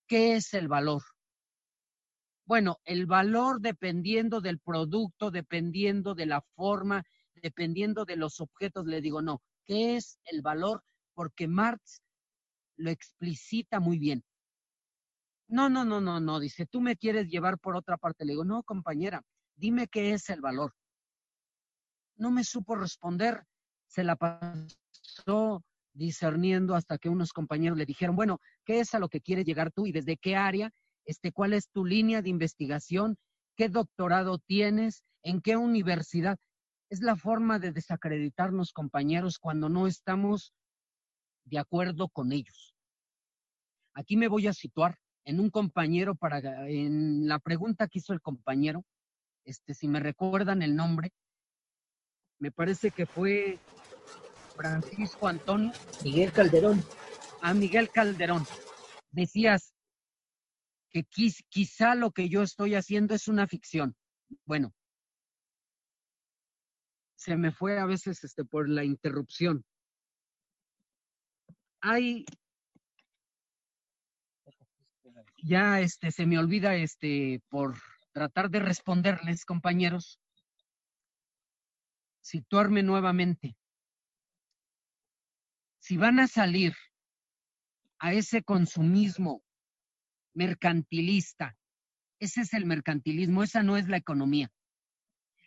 ¿Qué 0.07 0.37
es 0.37 0.55
el 0.55 0.69
valor? 0.69 1.03
Bueno, 2.53 2.83
el 2.85 3.07
valor 3.07 3.63
dependiendo 3.63 4.43
del 4.43 4.59
producto, 4.59 5.31
dependiendo 5.31 6.15
de 6.15 6.27
la 6.27 6.43
forma, 6.55 7.03
dependiendo 7.43 8.05
de 8.05 8.17
los 8.17 8.43
objetos, 8.43 8.85
le 8.85 9.01
digo, 9.01 9.23
no, 9.23 9.41
¿qué 9.65 9.97
es 9.97 10.19
el 10.25 10.43
valor? 10.43 10.85
Porque 11.15 11.49
Marx 11.49 12.03
lo 12.77 12.91
explicita 12.91 13.81
muy 13.81 13.99
bien. 13.99 14.23
No, 15.49 15.71
no, 15.71 15.87
no, 15.87 16.03
no, 16.03 16.21
no, 16.21 16.41
dice, 16.41 16.67
tú 16.67 16.83
me 16.83 16.95
quieres 16.95 17.31
llevar 17.31 17.59
por 17.59 17.75
otra 17.75 17.97
parte. 17.97 18.27
Le 18.27 18.33
digo, 18.33 18.45
no, 18.45 18.63
compañera, 18.65 19.23
dime 19.57 19.89
qué 19.89 20.13
es 20.13 20.29
el 20.29 20.43
valor. 20.43 20.75
No 22.17 22.31
me 22.31 22.45
supo 22.45 22.77
responder, 22.77 23.45
se 23.87 24.05
la 24.05 24.17
pasó 24.17 25.65
discerniendo 25.95 26.75
hasta 26.75 26.99
que 26.99 27.09
unos 27.09 27.33
compañeros 27.33 27.79
le 27.79 27.87
dijeron, 27.87 28.15
bueno, 28.15 28.43
¿qué 28.67 28.81
es 28.81 28.95
a 28.95 28.99
lo 28.99 29.09
que 29.09 29.23
quieres 29.23 29.47
llegar 29.47 29.73
tú 29.73 29.87
y 29.87 29.93
desde 29.93 30.19
qué 30.19 30.37
área? 30.37 30.71
Este, 31.05 31.33
¿Cuál 31.33 31.53
es 31.53 31.69
tu 31.69 31.85
línea 31.85 32.23
de 32.23 32.31
investigación? 32.31 33.17
¿Qué 33.57 33.69
doctorado 33.69 34.39
tienes? 34.39 35.03
¿En 35.23 35.41
qué 35.41 35.57
universidad? 35.57 36.39
Es 36.89 37.01
la 37.01 37.17
forma 37.17 37.59
de 37.59 37.73
desacreditarnos, 37.73 38.73
compañeros, 38.73 39.39
cuando 39.39 39.69
no 39.69 39.87
estamos 39.87 40.53
de 41.45 41.59
acuerdo 41.59 42.09
con 42.09 42.33
ellos. 42.33 42.75
Aquí 43.95 44.17
me 44.17 44.29
voy 44.29 44.47
a 44.47 44.53
situar 44.53 44.99
en 45.25 45.41
un 45.41 45.51
compañero 45.51 46.15
para, 46.15 46.69
en 46.69 47.29
la 47.29 47.39
pregunta 47.39 47.89
que 47.89 47.99
hizo 47.99 48.13
el 48.13 48.21
compañero, 48.21 48.85
este, 49.45 49.75
si 49.75 49.89
me 49.89 50.01
recuerdan 50.01 50.63
el 50.63 50.77
nombre, 50.77 51.13
me 52.39 52.51
parece 52.51 52.91
que 52.91 53.07
fue 53.07 53.59
Francisco 54.57 55.29
Antonio. 55.29 55.73
Miguel 56.05 56.33
Calderón. 56.33 56.83
A 57.41 57.55
Miguel 57.55 57.91
Calderón. 57.91 58.45
Decías 59.11 59.72
que 60.93 61.05
quizá 61.49 61.95
lo 61.95 62.11
que 62.11 62.29
yo 62.29 62.43
estoy 62.43 62.75
haciendo 62.75 63.15
es 63.15 63.27
una 63.29 63.47
ficción. 63.47 63.97
Bueno, 64.45 64.75
se 67.17 67.37
me 67.37 67.51
fue 67.51 67.79
a 67.79 67.87
veces 67.87 68.23
este, 68.25 68.45
por 68.45 68.69
la 68.69 68.85
interrupción. 68.85 69.65
Hay 71.81 72.25
ya 75.43 75.81
este, 75.81 76.13
se 76.13 76.27
me 76.27 76.39
olvida 76.39 76.77
este, 76.77 77.43
por 77.49 77.77
tratar 78.13 78.51
de 78.51 78.61
responderles, 78.61 79.45
compañeros, 79.45 80.21
situarme 82.21 82.83
nuevamente. 82.83 83.57
Si 85.81 85.97
van 85.97 86.21
a 86.21 86.29
salir 86.29 86.75
a 87.99 88.13
ese 88.13 88.43
consumismo 88.43 89.43
mercantilista, 90.35 91.57
ese 92.19 92.43
es 92.43 92.55
el 92.55 92.67
mercantilismo, 92.67 93.43
esa 93.43 93.63
no 93.63 93.77
es 93.77 93.89
la 93.89 93.97
economía. 93.97 94.51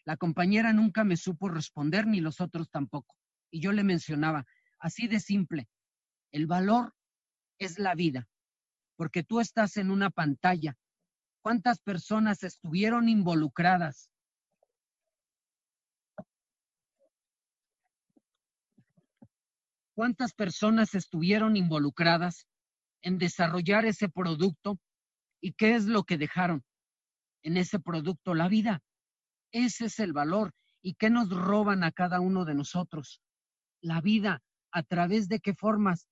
La 0.04 0.18
compañera 0.18 0.74
nunca 0.74 1.04
me 1.04 1.18
supo 1.18 1.50
responder, 1.50 2.06
ni 2.06 2.22
los 2.22 2.42
otros 2.42 2.70
tampoco. 2.70 3.16
Y 3.50 3.62
yo 3.62 3.72
le 3.72 3.84
mencionaba, 3.84 4.46
así 4.80 5.08
de 5.08 5.20
simple, 5.20 5.68
el 6.32 6.48
valor 6.48 6.94
es 7.58 7.80
la 7.80 7.96
vida 7.96 8.28
porque 8.96 9.24
tú 9.24 9.40
estás 9.40 9.78
en 9.78 9.92
una 9.92 10.10
pantalla. 10.10 10.78
¿Cuántas 11.42 11.80
personas 11.80 12.44
estuvieron 12.44 13.10
involucradas? 13.10 14.10
¿Cuántas 19.94 20.34
personas 20.34 20.96
estuvieron 20.96 21.56
involucradas 21.56 22.48
en 23.06 23.20
desarrollar 23.20 23.86
ese 23.86 24.10
producto? 24.10 24.80
¿Y 25.40 25.54
qué 25.54 25.76
es 25.76 25.86
lo 25.86 26.04
que 26.04 26.18
dejaron 26.18 26.66
en 27.44 27.56
ese 27.56 27.80
producto? 27.80 28.34
La 28.34 28.50
vida. 28.50 28.82
Ese 29.52 29.86
es 29.86 30.00
el 30.00 30.12
valor. 30.12 30.52
¿Y 30.82 30.96
qué 30.96 31.10
nos 31.10 31.30
roban 31.30 31.84
a 31.84 31.92
cada 31.92 32.20
uno 32.20 32.46
de 32.46 32.56
nosotros? 32.56 33.22
La 33.80 34.02
vida. 34.02 34.42
¿A 34.72 34.82
través 34.84 35.30
de 35.30 35.40
qué 35.40 35.54
formas? 35.54 36.08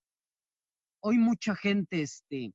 Hoy 1.02 1.18
mucha 1.18 1.56
gente 1.56 2.04
este, 2.04 2.54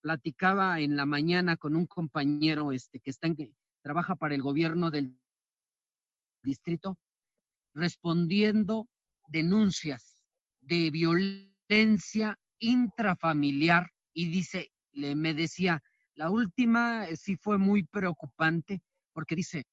platicaba 0.00 0.80
en 0.80 0.96
la 0.96 1.04
mañana 1.04 1.56
con 1.56 1.76
un 1.76 1.86
compañero 1.86 2.72
este, 2.72 2.98
que 2.98 3.10
está 3.10 3.26
en, 3.28 3.54
trabaja 3.82 4.16
para 4.16 4.34
el 4.34 4.42
gobierno 4.42 4.90
del 4.90 5.20
distrito, 6.42 6.98
respondiendo 7.74 8.88
denuncias 9.28 10.22
de 10.60 10.90
violencia 10.90 12.38
intrafamiliar 12.58 13.92
y 14.12 14.28
dice, 14.30 14.72
le, 14.92 15.14
me 15.14 15.34
decía, 15.34 15.82
la 16.14 16.30
última 16.30 17.06
eh, 17.06 17.16
sí 17.16 17.36
fue 17.36 17.58
muy 17.58 17.84
preocupante 17.84 18.82
porque 19.12 19.36
dice, 19.36 19.64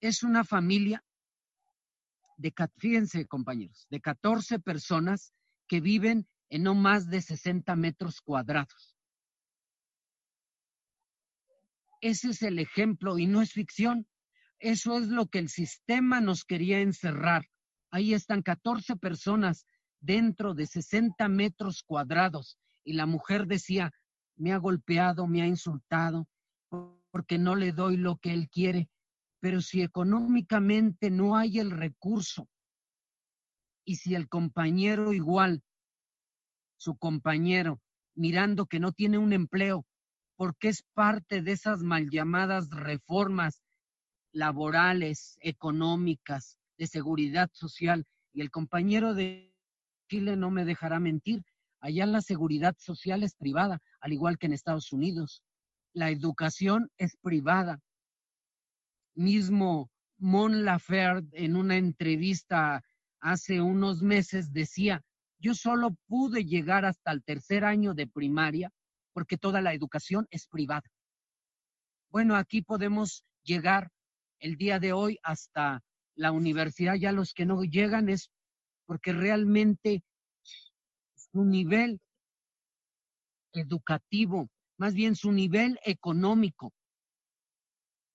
es 0.00 0.22
una 0.22 0.44
familia 0.44 1.04
de, 2.36 2.52
fíjense 2.76 3.26
compañeros, 3.26 3.86
de 3.90 4.00
14 4.00 4.58
personas 4.58 5.32
que 5.66 5.80
viven 5.80 6.26
en 6.50 6.64
no 6.64 6.74
más 6.74 7.08
de 7.08 7.22
60 7.22 7.74
metros 7.76 8.20
cuadrados. 8.20 8.96
Ese 12.00 12.30
es 12.30 12.42
el 12.42 12.58
ejemplo 12.58 13.18
y 13.18 13.26
no 13.26 13.40
es 13.40 13.52
ficción. 13.52 14.06
Eso 14.58 14.98
es 14.98 15.08
lo 15.08 15.26
que 15.26 15.38
el 15.38 15.48
sistema 15.48 16.20
nos 16.20 16.44
quería 16.44 16.80
encerrar. 16.80 17.48
Ahí 17.90 18.12
están 18.12 18.42
14 18.42 18.96
personas 18.96 19.66
dentro 20.04 20.54
de 20.54 20.66
60 20.66 21.28
metros 21.28 21.82
cuadrados 21.82 22.58
y 22.84 22.92
la 22.92 23.06
mujer 23.06 23.46
decía, 23.46 23.90
me 24.36 24.52
ha 24.52 24.58
golpeado, 24.58 25.26
me 25.26 25.42
ha 25.42 25.46
insultado, 25.46 26.26
porque 27.10 27.38
no 27.38 27.54
le 27.54 27.72
doy 27.72 27.96
lo 27.96 28.16
que 28.16 28.32
él 28.32 28.48
quiere. 28.50 28.90
Pero 29.40 29.60
si 29.60 29.82
económicamente 29.82 31.10
no 31.10 31.36
hay 31.36 31.58
el 31.58 31.70
recurso 31.70 32.48
y 33.84 33.96
si 33.96 34.14
el 34.14 34.28
compañero 34.28 35.12
igual, 35.12 35.62
su 36.76 36.96
compañero, 36.96 37.80
mirando 38.14 38.66
que 38.66 38.80
no 38.80 38.92
tiene 38.92 39.18
un 39.18 39.32
empleo, 39.32 39.86
porque 40.36 40.68
es 40.68 40.82
parte 40.94 41.40
de 41.42 41.52
esas 41.52 41.82
mal 41.82 42.10
llamadas 42.10 42.68
reformas 42.70 43.62
laborales, 44.32 45.38
económicas, 45.40 46.58
de 46.76 46.86
seguridad 46.86 47.50
social. 47.52 48.04
Y 48.32 48.40
el 48.40 48.50
compañero 48.50 49.14
de 49.14 49.53
Chile 50.14 50.36
no 50.36 50.52
me 50.52 50.64
dejará 50.64 51.00
mentir, 51.00 51.42
allá 51.80 52.06
la 52.06 52.20
seguridad 52.20 52.76
social 52.78 53.24
es 53.24 53.34
privada, 53.34 53.80
al 53.98 54.12
igual 54.12 54.38
que 54.38 54.46
en 54.46 54.52
Estados 54.52 54.92
Unidos. 54.92 55.42
La 55.92 56.10
educación 56.10 56.88
es 56.98 57.16
privada. 57.16 57.80
Mismo 59.16 59.90
Mon 60.18 60.64
Laferte 60.64 61.44
en 61.44 61.56
una 61.56 61.78
entrevista 61.78 62.80
hace 63.18 63.60
unos 63.60 64.02
meses 64.02 64.52
decía, 64.52 65.02
yo 65.40 65.52
solo 65.52 65.96
pude 66.06 66.44
llegar 66.44 66.84
hasta 66.84 67.10
el 67.10 67.24
tercer 67.24 67.64
año 67.64 67.92
de 67.92 68.06
primaria 68.06 68.70
porque 69.12 69.36
toda 69.36 69.60
la 69.62 69.74
educación 69.74 70.28
es 70.30 70.46
privada. 70.46 70.88
Bueno, 72.08 72.36
aquí 72.36 72.62
podemos 72.62 73.24
llegar 73.42 73.90
el 74.38 74.54
día 74.58 74.78
de 74.78 74.92
hoy 74.92 75.18
hasta 75.24 75.82
la 76.14 76.30
universidad, 76.30 76.94
ya 76.94 77.10
los 77.10 77.34
que 77.34 77.46
no 77.46 77.64
llegan 77.64 78.08
es 78.08 78.30
porque 78.86 79.12
realmente 79.12 80.02
su 81.14 81.44
nivel 81.44 82.00
educativo, 83.52 84.48
más 84.78 84.94
bien 84.94 85.16
su 85.16 85.32
nivel 85.32 85.78
económico, 85.84 86.72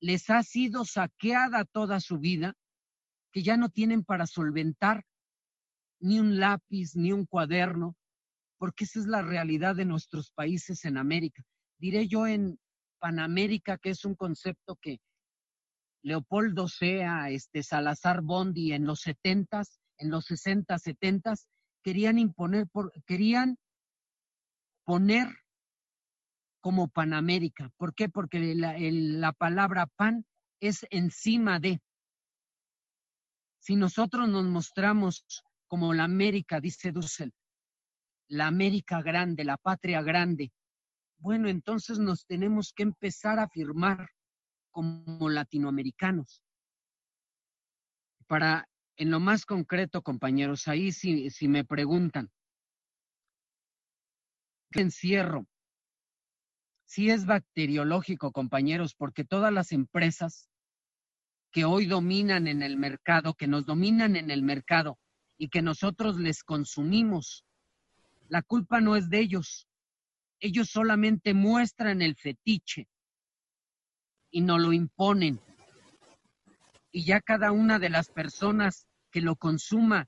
les 0.01 0.29
ha 0.29 0.43
sido 0.43 0.85
saqueada 0.85 1.65
toda 1.65 1.99
su 1.99 2.19
vida, 2.19 2.53
que 3.31 3.43
ya 3.43 3.57
no 3.57 3.69
tienen 3.69 4.03
para 4.03 4.25
solventar 4.25 5.03
ni 5.99 6.19
un 6.19 6.39
lápiz, 6.39 6.95
ni 6.95 7.11
un 7.11 7.25
cuaderno, 7.25 7.95
porque 8.57 8.85
esa 8.85 8.99
es 8.99 9.05
la 9.05 9.21
realidad 9.21 9.75
de 9.75 9.85
nuestros 9.85 10.31
países 10.31 10.85
en 10.85 10.97
América. 10.97 11.43
Diré 11.77 12.07
yo 12.07 12.27
en 12.27 12.59
Panamérica, 12.99 13.77
que 13.77 13.91
es 13.91 14.05
un 14.05 14.15
concepto 14.15 14.77
que 14.81 14.99
Leopoldo 16.01 16.67
Sea, 16.67 17.29
este 17.29 17.63
Salazar 17.63 18.21
Bondi 18.21 18.73
en 18.73 18.85
los 18.85 19.01
setentas, 19.01 19.79
en 19.99 20.09
los 20.09 20.25
sesenta, 20.25 20.79
setentas, 20.79 21.47
querían 21.83 22.17
imponer, 22.17 22.67
querían 23.05 23.57
poner 24.85 25.27
como 26.61 26.87
Panamérica. 26.89 27.69
¿Por 27.77 27.93
qué? 27.93 28.09
Porque 28.09 28.55
la, 28.55 28.75
la 28.77 29.31
palabra 29.33 29.85
pan 29.85 30.25
es 30.59 30.85
encima 30.89 31.59
de. 31.59 31.81
Si 33.59 33.75
nosotros 33.75 34.27
nos 34.27 34.45
mostramos 34.45 35.23
como 35.67 35.93
la 35.93 36.05
América, 36.05 36.59
dice 36.59 36.91
Dussel, 36.91 37.33
la 38.29 38.47
América 38.47 39.01
grande, 39.01 39.43
la 39.43 39.57
patria 39.57 40.01
grande. 40.01 40.51
Bueno, 41.17 41.49
entonces 41.49 41.99
nos 41.99 42.25
tenemos 42.25 42.73
que 42.73 42.83
empezar 42.83 43.39
a 43.39 43.43
afirmar 43.43 44.09
como 44.71 45.29
latinoamericanos. 45.29 46.41
Para, 48.27 48.67
en 48.99 49.09
lo 49.09 49.19
más 49.19 49.45
concreto, 49.45 50.03
compañeros, 50.03 50.67
ahí 50.67 50.91
si, 50.91 51.31
si 51.31 51.47
me 51.47 51.65
preguntan, 51.65 52.29
¿qué 54.69 54.81
encierro? 54.81 55.47
Si 56.85 57.09
es 57.09 57.25
bacteriológico, 57.25 58.31
compañeros, 58.31 58.93
porque 58.93 59.23
todas 59.23 59.51
las 59.51 59.71
empresas 59.71 60.49
que 61.51 61.65
hoy 61.65 61.87
dominan 61.87 62.47
en 62.47 62.61
el 62.61 62.77
mercado, 62.77 63.33
que 63.33 63.47
nos 63.47 63.65
dominan 63.65 64.15
en 64.15 64.29
el 64.29 64.43
mercado 64.43 64.99
y 65.37 65.49
que 65.49 65.63
nosotros 65.63 66.17
les 66.19 66.43
consumimos 66.43 67.45
la 68.29 68.43
culpa 68.43 68.79
no 68.79 68.95
es 68.95 69.09
de 69.09 69.19
ellos. 69.19 69.67
Ellos 70.39 70.69
solamente 70.69 71.33
muestran 71.33 72.01
el 72.01 72.15
fetiche 72.15 72.87
y 74.31 74.41
no 74.41 74.59
lo 74.59 74.71
imponen. 74.71 75.41
Y 76.91 77.03
ya 77.03 77.21
cada 77.21 77.51
una 77.51 77.79
de 77.79 77.89
las 77.89 78.09
personas 78.09 78.87
que 79.11 79.21
lo 79.21 79.35
consuma, 79.35 80.07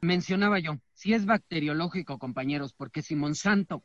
mencionaba 0.00 0.58
yo, 0.58 0.78
si 0.92 1.14
es 1.14 1.26
bacteriológico, 1.26 2.18
compañeros, 2.18 2.72
porque 2.72 3.02
si 3.02 3.16
Monsanto 3.16 3.84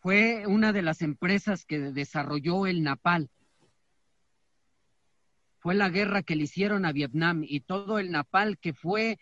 fue 0.00 0.46
una 0.46 0.72
de 0.72 0.82
las 0.82 1.02
empresas 1.02 1.64
que 1.64 1.78
desarrolló 1.78 2.66
el 2.66 2.82
napal, 2.82 3.30
fue 5.58 5.74
la 5.74 5.88
guerra 5.88 6.22
que 6.22 6.36
le 6.36 6.44
hicieron 6.44 6.84
a 6.84 6.92
Vietnam 6.92 7.42
y 7.44 7.60
todo 7.60 7.98
el 7.98 8.10
napal 8.10 8.58
que 8.58 8.72
fue 8.72 9.18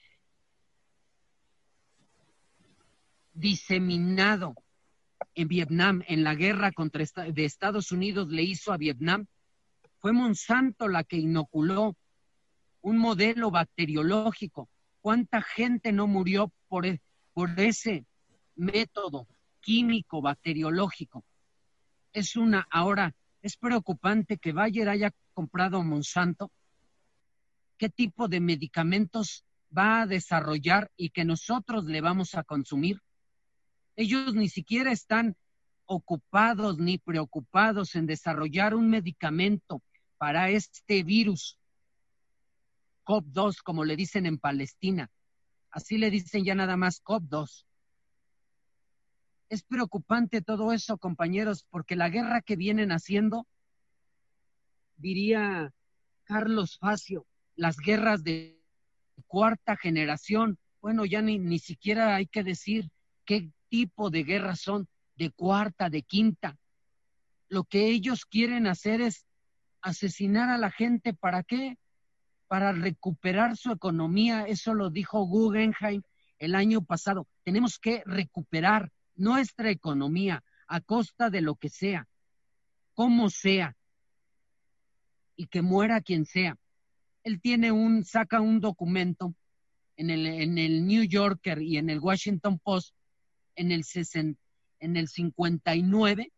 diseminado 3.33 4.55
en 5.35 5.49
Vietnam, 5.49 6.03
en 6.09 6.25
la 6.25 6.35
guerra 6.35 6.73
contra 6.73 7.05
de 7.05 7.45
Estados 7.45 7.93
Unidos 7.93 8.29
le 8.29 8.43
hizo 8.43 8.73
a 8.73 8.77
Vietnam, 8.77 9.27
fue 9.99 10.13
Monsanto 10.13 10.89
la 10.89 11.05
que 11.05 11.17
inoculó 11.17 11.97
un 12.87 12.99
modelo 12.99 13.51
bacteriológico. 13.51 14.69
¿Cuánta 15.01 15.43
gente 15.43 15.91
no 15.91 16.07
murió 16.07 16.53
por, 16.69 16.87
e, 16.87 17.01
por 17.35 17.59
ese 17.59 18.07
método 18.55 19.27
químico 19.61 20.23
bacteriológico? 20.23 21.25
Es 22.13 22.37
una, 22.37 22.65
ahora, 22.71 23.13
es 23.43 23.57
preocupante 23.57 24.39
que 24.39 24.53
Bayer 24.53 24.89
haya 24.89 25.11
comprado 25.35 25.83
Monsanto. 25.83 26.53
¿Qué 27.77 27.89
tipo 27.89 28.29
de 28.29 28.39
medicamentos 28.39 29.45
va 29.77 30.03
a 30.03 30.07
desarrollar 30.07 30.89
y 30.97 31.11
que 31.11 31.25
nosotros 31.25 31.87
le 31.87 32.01
vamos 32.01 32.37
a 32.37 32.45
consumir? 32.45 33.01
Ellos 33.97 34.33
ni 34.33 34.49
siquiera 34.49 34.93
están 34.93 35.35
ocupados 35.87 36.79
ni 36.79 36.99
preocupados 36.99 37.97
en 37.97 38.07
desarrollar 38.07 38.77
un 38.77 38.89
medicamento 38.91 39.83
para 40.19 40.51
este 40.51 41.03
virus 41.03 41.59
COP2, 43.07 43.63
como 43.63 43.85
le 43.85 43.97
dicen 43.97 44.27
en 44.27 44.39
Palestina. 44.39 45.11
Así 45.71 45.97
le 45.97 46.11
dicen 46.11 46.45
ya 46.45 46.55
nada 46.55 46.77
más 46.77 47.03
COP2. 47.03 47.65
Es 49.49 49.63
preocupante 49.63 50.43
todo 50.43 50.73
eso, 50.73 50.99
compañeros, 50.99 51.65
porque 51.71 51.95
la 51.95 52.09
guerra 52.09 52.43
que 52.43 52.57
vienen 52.57 52.91
haciendo, 52.91 53.47
diría 54.97 55.73
Carlos 56.25 56.79
Facio, 56.79 57.27
las 57.55 57.77
guerras 57.77 58.25
de 58.25 58.61
cuarta 59.27 59.77
generación, 59.77 60.59
bueno, 60.81 61.05
ya 61.05 61.23
ni, 61.23 61.39
ni 61.39 61.59
siquiera 61.59 62.17
hay 62.17 62.27
que 62.27 62.43
decir 62.43 62.91
qué 63.25 63.51
tipo 63.69 64.11
de 64.11 64.25
guerras 64.25 64.61
son, 64.61 64.89
de 65.15 65.31
cuarta, 65.31 65.91
de 65.91 66.03
quinta. 66.03 66.59
Lo 67.49 67.65
que 67.65 67.89
ellos 67.89 68.27
quieren 68.27 68.67
hacer 68.67 69.01
es 69.01 69.27
asesinar 69.81 70.51
a 70.51 70.59
la 70.59 70.71
gente. 70.71 71.15
¿Para 71.15 71.45
qué? 71.45 71.79
Para 72.49 72.73
recuperar 72.73 73.57
su 73.57 73.73
economía. 73.73 74.47
Eso 74.47 74.75
lo 74.75 74.91
dijo 74.91 75.27
Guggenheim 75.27 76.03
el 76.39 76.55
año 76.55 76.83
pasado. 76.83 77.27
Tenemos 77.43 77.79
que 77.79 78.03
recuperar 78.07 78.93
nuestra 79.15 79.71
economía 79.71 80.45
a 80.69 80.81
costa 80.81 81.31
de 81.31 81.41
lo 81.41 81.57
que 81.57 81.69
sea, 81.69 82.07
como 82.95 83.31
sea, 83.31 83.77
y 85.37 85.47
que 85.47 85.63
muera 85.63 86.01
quien 86.01 86.25
sea. 86.25 86.57
Él 87.23 87.41
tiene 87.41 87.73
un, 87.73 88.05
saca 88.05 88.41
un 88.41 88.61
documento 88.61 89.35
en 89.97 90.11
el, 90.11 90.27
en 90.27 90.59
el 90.59 90.87
New 90.87 91.05
Yorker 91.05 91.61
y 91.63 91.79
en 91.79 91.91
el 91.91 91.99
Washington 91.99 92.59
Post 92.59 92.95
en 93.57 93.73
el, 93.73 93.85
en 94.81 94.97
el 94.97 95.09
59 95.09 96.33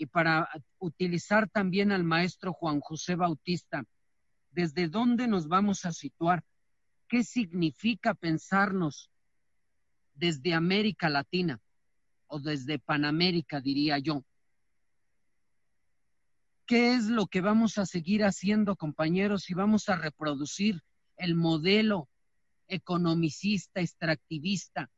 y 0.00 0.06
para 0.06 0.48
utilizar 0.78 1.50
también 1.50 1.92
al 1.92 2.04
maestro 2.04 2.54
Juan 2.54 2.80
José 2.80 3.16
Bautista, 3.16 3.84
¿desde 4.50 4.88
dónde 4.88 5.28
nos 5.28 5.46
vamos 5.46 5.84
a 5.84 5.92
situar? 5.92 6.42
¿Qué 7.06 7.22
significa 7.22 8.14
pensarnos 8.14 9.10
desde 10.14 10.54
América 10.54 11.10
Latina 11.10 11.60
o 12.28 12.40
desde 12.40 12.78
Panamérica, 12.78 13.60
diría 13.60 13.98
yo? 13.98 14.24
¿Qué 16.64 16.94
es 16.94 17.04
lo 17.08 17.26
que 17.26 17.42
vamos 17.42 17.76
a 17.76 17.84
seguir 17.84 18.24
haciendo, 18.24 18.76
compañeros, 18.76 19.42
si 19.42 19.52
vamos 19.52 19.90
a 19.90 19.96
reproducir 19.96 20.82
el 21.18 21.34
modelo 21.34 22.08
economicista, 22.68 23.82
extractivista? 23.82 24.90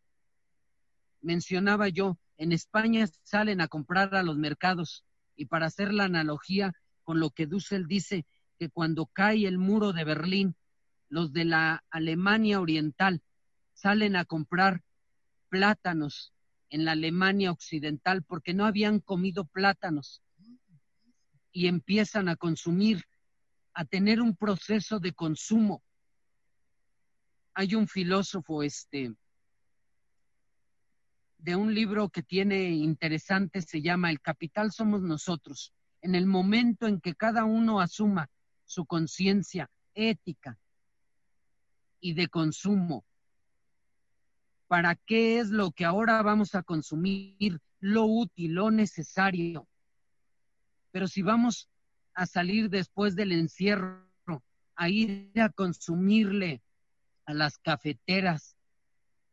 Mencionaba 1.23 1.89
yo, 1.89 2.21
en 2.43 2.51
España 2.51 3.07
salen 3.23 3.61
a 3.61 3.69
comprar 3.69 4.17
a 4.17 4.25
los 4.25 4.37
mercados 4.37 5.05
y 5.37 5.47
para 5.47 5.67
hacer 5.67 5.95
la 5.95 6.07
analogía 6.07 6.73
con 7.05 7.21
lo 7.21 7.31
que 7.31 7.47
Dussel 7.47 7.87
dice 7.87 8.27
que 8.59 8.69
cuando 8.69 9.07
cae 9.07 9.47
el 9.47 9.59
muro 9.59 9.93
de 9.93 10.03
Berlín, 10.03 10.57
los 11.09 11.33
de 11.33 11.45
la 11.45 11.85
Alemania 11.89 12.61
Oriental 12.61 13.23
salen 13.75 14.17
a 14.17 14.25
comprar 14.25 14.83
plátanos 15.51 16.33
en 16.69 16.85
la 16.85 16.93
Alemania 16.93 17.53
Occidental 17.53 18.25
porque 18.25 18.55
no 18.55 18.67
habían 18.67 18.99
comido 18.99 19.45
plátanos 19.45 20.21
y 21.53 21.69
empiezan 21.69 22.29
a 22.29 22.35
consumir, 22.35 23.05
a 23.73 23.85
tener 23.85 24.21
un 24.21 24.35
proceso 24.35 24.99
de 24.99 25.13
consumo. 25.13 25.81
Hay 27.55 27.77
un 27.77 27.87
filósofo, 27.87 28.65
este, 28.65 29.15
de 31.43 31.57
un 31.57 31.75
libro 31.75 32.09
que 32.09 32.23
tiene 32.23 32.71
interesante, 32.71 33.63
se 33.63 33.83
llama 33.83 34.11
El 34.11 34.21
capital 34.21 34.71
somos 34.71 35.03
nosotros. 35.03 35.73
En 36.01 36.15
el 36.15 36.27
momento 36.27 36.87
en 36.87 37.01
que 37.01 37.15
cada 37.17 37.45
uno 37.45 37.81
asuma 37.81 38.31
su 38.65 38.87
conciencia 38.87 39.69
ética 39.95 40.57
y 42.01 42.15
de 42.15 42.29
consumo, 42.29 43.05
¿para 44.69 44.95
qué 44.95 45.41
es 45.41 45.51
lo 45.51 45.73
que 45.73 45.85
ahora 45.85 46.23
vamos 46.23 46.55
a 46.55 46.63
consumir? 46.63 47.61
Lo 47.81 48.05
útil, 48.05 48.55
lo 48.55 48.71
necesario. 48.71 49.67
Pero 50.93 51.09
si 51.09 51.23
vamos 51.23 51.69
a 52.15 52.27
salir 52.27 52.71
después 52.71 53.17
del 53.17 53.33
encierro, 53.33 54.09
a 54.77 54.89
ir 54.89 55.33
a 55.41 55.49
consumirle 55.49 56.63
a 57.27 57.35
las 57.35 57.59
cafeteras, 57.59 58.57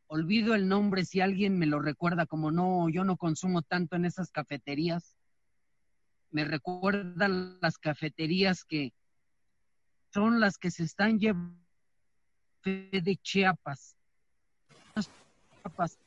olvido 0.10 0.55
el 0.55 0.68
nombre 0.68 1.05
si 1.05 1.22
alguien 1.22 1.57
me 1.60 1.68
lo 1.68 1.80
recuerda, 1.80 2.26
como 2.26 2.51
no, 2.51 2.89
yo 2.89 3.03
no 3.03 3.16
consumo 3.16 3.62
tanto 3.62 3.95
en 3.95 4.05
esas 4.05 4.32
cafeterías. 4.32 5.16
Me 6.32 6.45
recuerdan 6.45 7.60
las 7.62 7.78
cafeterías 7.78 8.64
que 8.64 8.91
son 10.12 10.39
las 10.39 10.57
que 10.57 10.72
se 10.72 10.84
están 10.84 11.20
llevando 11.20 11.64
de 12.64 13.20
Chiapas, 13.22 13.95
Chiapas, 15.62 15.99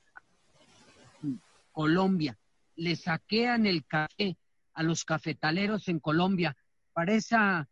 Colombia. 1.71 2.37
Le 2.75 2.97
saquean 2.97 3.67
el 3.67 3.87
café 3.87 4.37
a 4.75 4.83
los 4.83 5.05
cafetaleros 5.05 5.87
en 5.87 6.01
Colombia 6.01 6.57
para 6.93 7.13
esa 7.15 7.69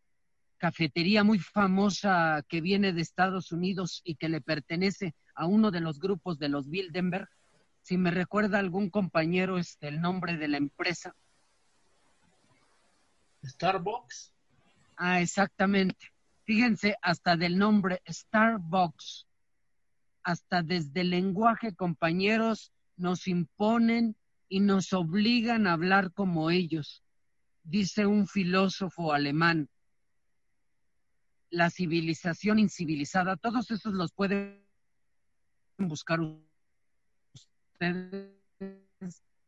cafetería 0.60 1.24
muy 1.24 1.38
famosa 1.38 2.44
que 2.46 2.60
viene 2.60 2.92
de 2.92 3.00
Estados 3.00 3.50
Unidos 3.50 4.02
y 4.04 4.16
que 4.16 4.28
le 4.28 4.42
pertenece 4.42 5.14
a 5.34 5.46
uno 5.46 5.70
de 5.70 5.80
los 5.80 5.98
grupos 5.98 6.38
de 6.38 6.50
los 6.50 6.68
Bildenberg. 6.68 7.28
Si 7.80 7.96
me 7.96 8.10
recuerda 8.10 8.58
algún 8.58 8.90
compañero 8.90 9.56
este, 9.56 9.88
el 9.88 10.02
nombre 10.02 10.36
de 10.36 10.48
la 10.48 10.58
empresa. 10.58 11.16
Starbucks. 13.42 14.34
Ah, 14.98 15.22
exactamente. 15.22 16.12
Fíjense, 16.44 16.94
hasta 17.00 17.38
del 17.38 17.56
nombre 17.56 18.02
Starbucks, 18.06 19.26
hasta 20.22 20.62
desde 20.62 21.00
el 21.00 21.10
lenguaje, 21.10 21.74
compañeros, 21.74 22.70
nos 22.98 23.26
imponen 23.28 24.14
y 24.50 24.60
nos 24.60 24.92
obligan 24.92 25.66
a 25.66 25.72
hablar 25.72 26.12
como 26.12 26.50
ellos. 26.50 27.02
Dice 27.62 28.04
un 28.04 28.26
filósofo 28.26 29.14
alemán, 29.14 29.70
la 31.50 31.68
civilización 31.68 32.58
incivilizada, 32.58 33.36
todos 33.36 33.70
esos 33.70 33.92
los 33.94 34.12
pueden 34.12 34.64
buscar 35.78 36.20
ustedes. 37.32 38.36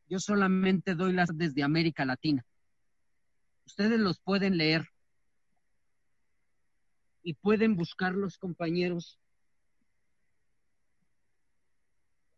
Yo 0.09 0.19
solamente 0.19 0.95
doy 0.95 1.13
las 1.13 1.29
desde 1.33 1.63
América 1.63 2.05
Latina. 2.05 2.45
Ustedes 3.65 4.01
los 4.01 4.19
pueden 4.21 4.59
leer 4.59 4.89
y 7.23 7.35
pueden 7.35 7.77
buscar 7.77 8.15
los 8.15 8.37
compañeros. 8.37 9.21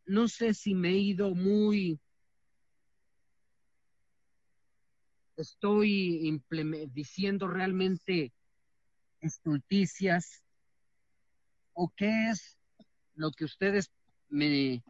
No 0.04 0.28
sé 0.28 0.52
si 0.52 0.74
me 0.74 0.90
he 0.90 0.98
ido 0.98 1.34
muy... 1.34 1.98
Estoy 5.36 6.40
diciendo 6.92 7.48
realmente 7.48 8.33
estulticias 9.24 10.42
o 11.72 11.88
qué 11.96 12.30
es 12.30 12.56
lo 13.14 13.30
que 13.32 13.44
ustedes 13.44 13.90
me, 14.28 14.84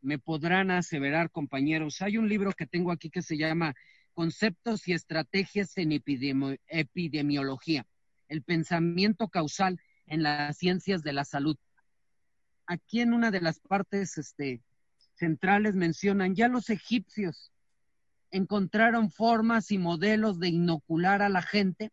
me 0.00 0.18
podrán 0.18 0.70
aseverar, 0.70 1.30
compañeros. 1.30 2.02
Hay 2.02 2.18
un 2.18 2.28
libro 2.28 2.52
que 2.52 2.66
tengo 2.66 2.92
aquí 2.92 3.10
que 3.10 3.22
se 3.22 3.36
llama 3.36 3.74
Conceptos 4.14 4.88
y 4.88 4.92
Estrategias 4.92 5.76
en 5.76 5.92
Epidemiología, 5.92 7.86
el 8.28 8.42
pensamiento 8.42 9.28
causal 9.28 9.80
en 10.06 10.22
las 10.22 10.56
ciencias 10.56 11.02
de 11.02 11.12
la 11.12 11.24
salud. 11.24 11.56
Aquí 12.66 13.00
en 13.00 13.12
una 13.12 13.30
de 13.30 13.40
las 13.40 13.60
partes 13.60 14.16
este, 14.16 14.62
centrales 15.14 15.74
mencionan, 15.74 16.34
ya 16.34 16.48
los 16.48 16.70
egipcios 16.70 17.52
encontraron 18.30 19.10
formas 19.10 19.70
y 19.70 19.78
modelos 19.78 20.40
de 20.40 20.48
inocular 20.48 21.22
a 21.22 21.28
la 21.28 21.42
gente 21.42 21.92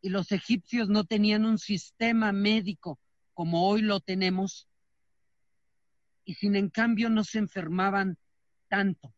y 0.00 0.10
los 0.10 0.32
egipcios 0.32 0.88
no 0.88 1.04
tenían 1.04 1.44
un 1.44 1.58
sistema 1.58 2.32
médico 2.32 2.98
como 3.36 3.68
hoy 3.68 3.82
lo 3.82 4.00
tenemos, 4.00 4.66
y 6.24 6.34
sin 6.34 6.56
en 6.56 6.70
cambio 6.70 7.10
no 7.10 7.22
se 7.22 7.38
enfermaban 7.38 8.16
tanto. 8.68 9.14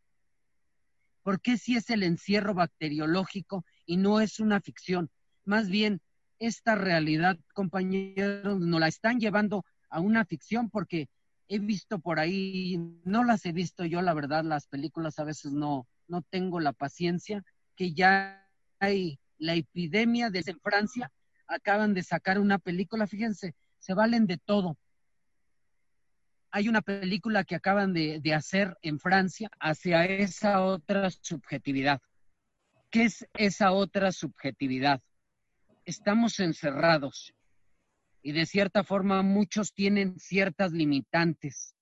¿Por 1.22 1.40
qué 1.40 1.56
si 1.56 1.76
es 1.76 1.88
el 1.90 2.02
encierro 2.02 2.52
bacteriológico 2.52 3.64
y 3.86 3.96
no 3.96 4.20
es 4.20 4.40
una 4.40 4.60
ficción? 4.60 5.08
Más 5.44 5.68
bien, 5.68 6.00
esta 6.40 6.74
realidad, 6.74 7.38
compañeros, 7.54 8.58
nos 8.58 8.80
la 8.80 8.88
están 8.88 9.20
llevando 9.20 9.64
a 9.88 10.00
una 10.00 10.24
ficción 10.24 10.68
porque 10.68 11.08
he 11.48 11.60
visto 11.60 12.00
por 12.00 12.18
ahí, 12.18 12.76
no 13.04 13.22
las 13.22 13.46
he 13.46 13.52
visto 13.52 13.84
yo, 13.84 14.02
la 14.02 14.14
verdad, 14.14 14.44
las 14.44 14.66
películas 14.66 15.18
a 15.20 15.24
veces 15.24 15.52
no, 15.52 15.86
no 16.08 16.22
tengo 16.22 16.58
la 16.58 16.72
paciencia, 16.72 17.44
que 17.76 17.94
ya 17.94 18.46
hay 18.80 19.20
la 19.38 19.54
epidemia 19.54 20.30
de 20.30 20.42
en 20.46 20.60
Francia, 20.60 21.10
acaban 21.46 21.94
de 21.94 22.02
sacar 22.02 22.38
una 22.38 22.58
película, 22.58 23.06
fíjense, 23.06 23.54
se 23.78 23.94
valen 23.94 24.26
de 24.26 24.38
todo. 24.38 24.76
Hay 26.50 26.68
una 26.68 26.82
película 26.82 27.44
que 27.44 27.54
acaban 27.54 27.92
de, 27.92 28.34
hacer 28.34 28.76
en 28.82 28.98
Francia 28.98 29.50
hacia 29.60 30.04
esa 30.04 30.62
otra 30.62 31.10
subjetividad. 31.10 32.00
¿Qué 32.90 33.04
es 33.04 33.26
esa 33.34 33.72
otra 33.72 34.12
subjetividad? 34.12 35.02
Estamos 35.84 36.40
encerrados 36.40 37.34
y 38.22 38.32
de 38.32 38.46
cierta 38.46 38.82
forma 38.82 39.22
muchos 39.22 39.72
tienen 39.74 40.18
ciertas 40.18 40.72
limitantes 40.72 41.74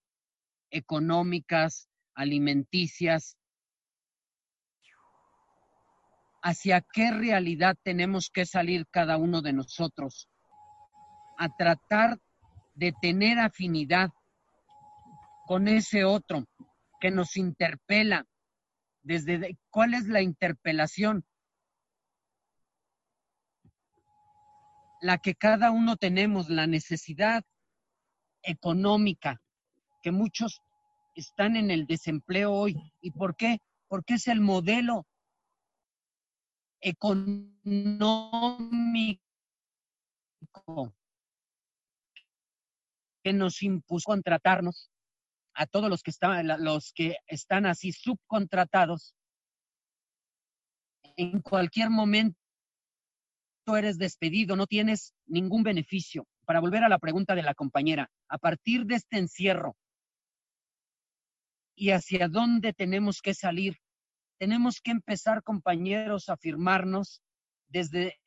económicas, 0.70 1.88
alimenticias. 2.14 3.36
¿Hacia 6.42 6.80
qué 6.80 7.10
realidad 7.10 7.76
tenemos 7.82 8.30
que 8.30 8.46
salir 8.46 8.86
cada 8.88 9.16
uno 9.16 9.42
de 9.42 9.52
nosotros? 9.52 10.28
a 11.36 11.48
tratar 11.48 12.18
de 12.74 12.92
tener 13.00 13.38
afinidad 13.38 14.10
con 15.46 15.68
ese 15.68 16.04
otro 16.04 16.44
que 17.00 17.10
nos 17.10 17.36
interpela. 17.36 18.26
Desde 19.02 19.56
cuál 19.70 19.94
es 19.94 20.06
la 20.06 20.22
interpelación? 20.22 21.24
la 25.02 25.18
que 25.18 25.34
cada 25.34 25.70
uno 25.70 25.96
tenemos, 25.96 26.48
la 26.48 26.66
necesidad 26.66 27.44
económica, 28.42 29.40
que 30.02 30.10
muchos 30.10 30.62
están 31.14 31.54
en 31.54 31.70
el 31.70 31.86
desempleo 31.86 32.52
hoy. 32.52 32.92
¿Y 33.02 33.10
por 33.10 33.36
qué? 33.36 33.58
Porque 33.88 34.14
es 34.14 34.26
el 34.26 34.40
modelo 34.40 35.06
económico 36.80 37.56
que 43.22 43.32
nos 43.32 43.62
impuso 43.62 44.04
contratarnos 44.06 44.90
a 45.54 45.66
todos 45.66 45.88
los 45.90 46.02
que 46.02 46.10
están, 46.10 46.46
los 46.62 46.92
que 46.92 47.16
están 47.26 47.66
así 47.66 47.92
subcontratados. 47.92 49.14
En 51.16 51.40
cualquier 51.40 51.90
momento 51.90 52.36
eres 53.74 53.98
despedido, 53.98 54.54
no 54.54 54.66
tienes 54.66 55.14
ningún 55.26 55.62
beneficio. 55.62 56.26
Para 56.44 56.60
volver 56.60 56.84
a 56.84 56.88
la 56.88 56.98
pregunta 56.98 57.34
de 57.34 57.42
la 57.42 57.54
compañera, 57.54 58.08
a 58.28 58.38
partir 58.38 58.84
de 58.84 58.96
este 58.96 59.18
encierro 59.18 59.76
y 61.74 61.90
hacia 61.90 62.28
dónde 62.28 62.72
tenemos 62.72 63.20
que 63.20 63.34
salir, 63.34 63.76
tenemos 64.38 64.80
que 64.80 64.90
empezar, 64.90 65.42
compañeros, 65.42 66.28
a 66.28 66.34
afirmarnos 66.34 67.22
desde 67.68 68.18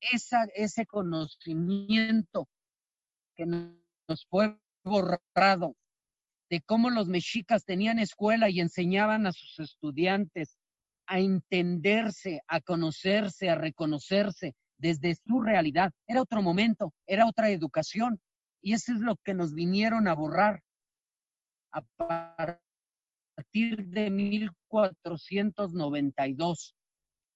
esa, 0.00 0.44
ese 0.54 0.86
conocimiento 0.86 2.48
que 3.34 3.46
nos 3.46 4.26
fue 4.28 4.58
borrado 4.84 5.76
de 6.48 6.60
cómo 6.62 6.90
los 6.90 7.08
mexicas 7.08 7.64
tenían 7.64 7.98
escuela 7.98 8.50
y 8.50 8.60
enseñaban 8.60 9.26
a 9.26 9.32
sus 9.32 9.58
estudiantes 9.60 10.58
a 11.06 11.18
entenderse, 11.18 12.40
a 12.46 12.60
conocerse, 12.60 13.50
a 13.50 13.54
reconocerse 13.54 14.54
desde 14.78 15.16
su 15.16 15.40
realidad. 15.40 15.92
Era 16.06 16.22
otro 16.22 16.42
momento, 16.42 16.92
era 17.06 17.26
otra 17.26 17.50
educación. 17.50 18.20
Y 18.62 18.74
eso 18.74 18.92
es 18.92 19.00
lo 19.00 19.16
que 19.16 19.34
nos 19.34 19.54
vinieron 19.54 20.06
a 20.08 20.14
borrar 20.14 20.62
partir 23.50 23.86
de 23.86 24.10
1492. 24.10 26.76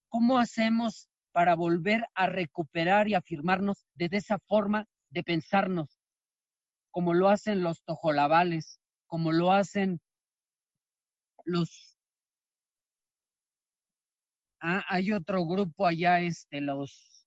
¿Cómo 0.09 0.39
hacemos 0.39 1.09
para 1.33 1.57
volver 1.57 2.05
a 2.15 2.29
recuperar 2.29 3.09
y 3.09 3.15
afirmarnos 3.15 3.85
desde 3.95 4.19
esa 4.19 4.39
forma 4.39 4.87
de 5.11 5.25
pensarnos, 5.25 5.99
como 6.91 7.15
lo 7.15 7.29
hacen 7.29 7.65
los 7.65 7.83
tojolabales, 7.83 8.81
como 9.07 9.33
lo 9.33 9.51
hacen 9.53 10.01
los 11.45 11.91
Ah, 14.67 14.83
hay 14.89 15.13
otro 15.13 15.45
grupo 15.45 15.87
allá, 15.87 16.21
este, 16.21 16.63
los 16.63 17.27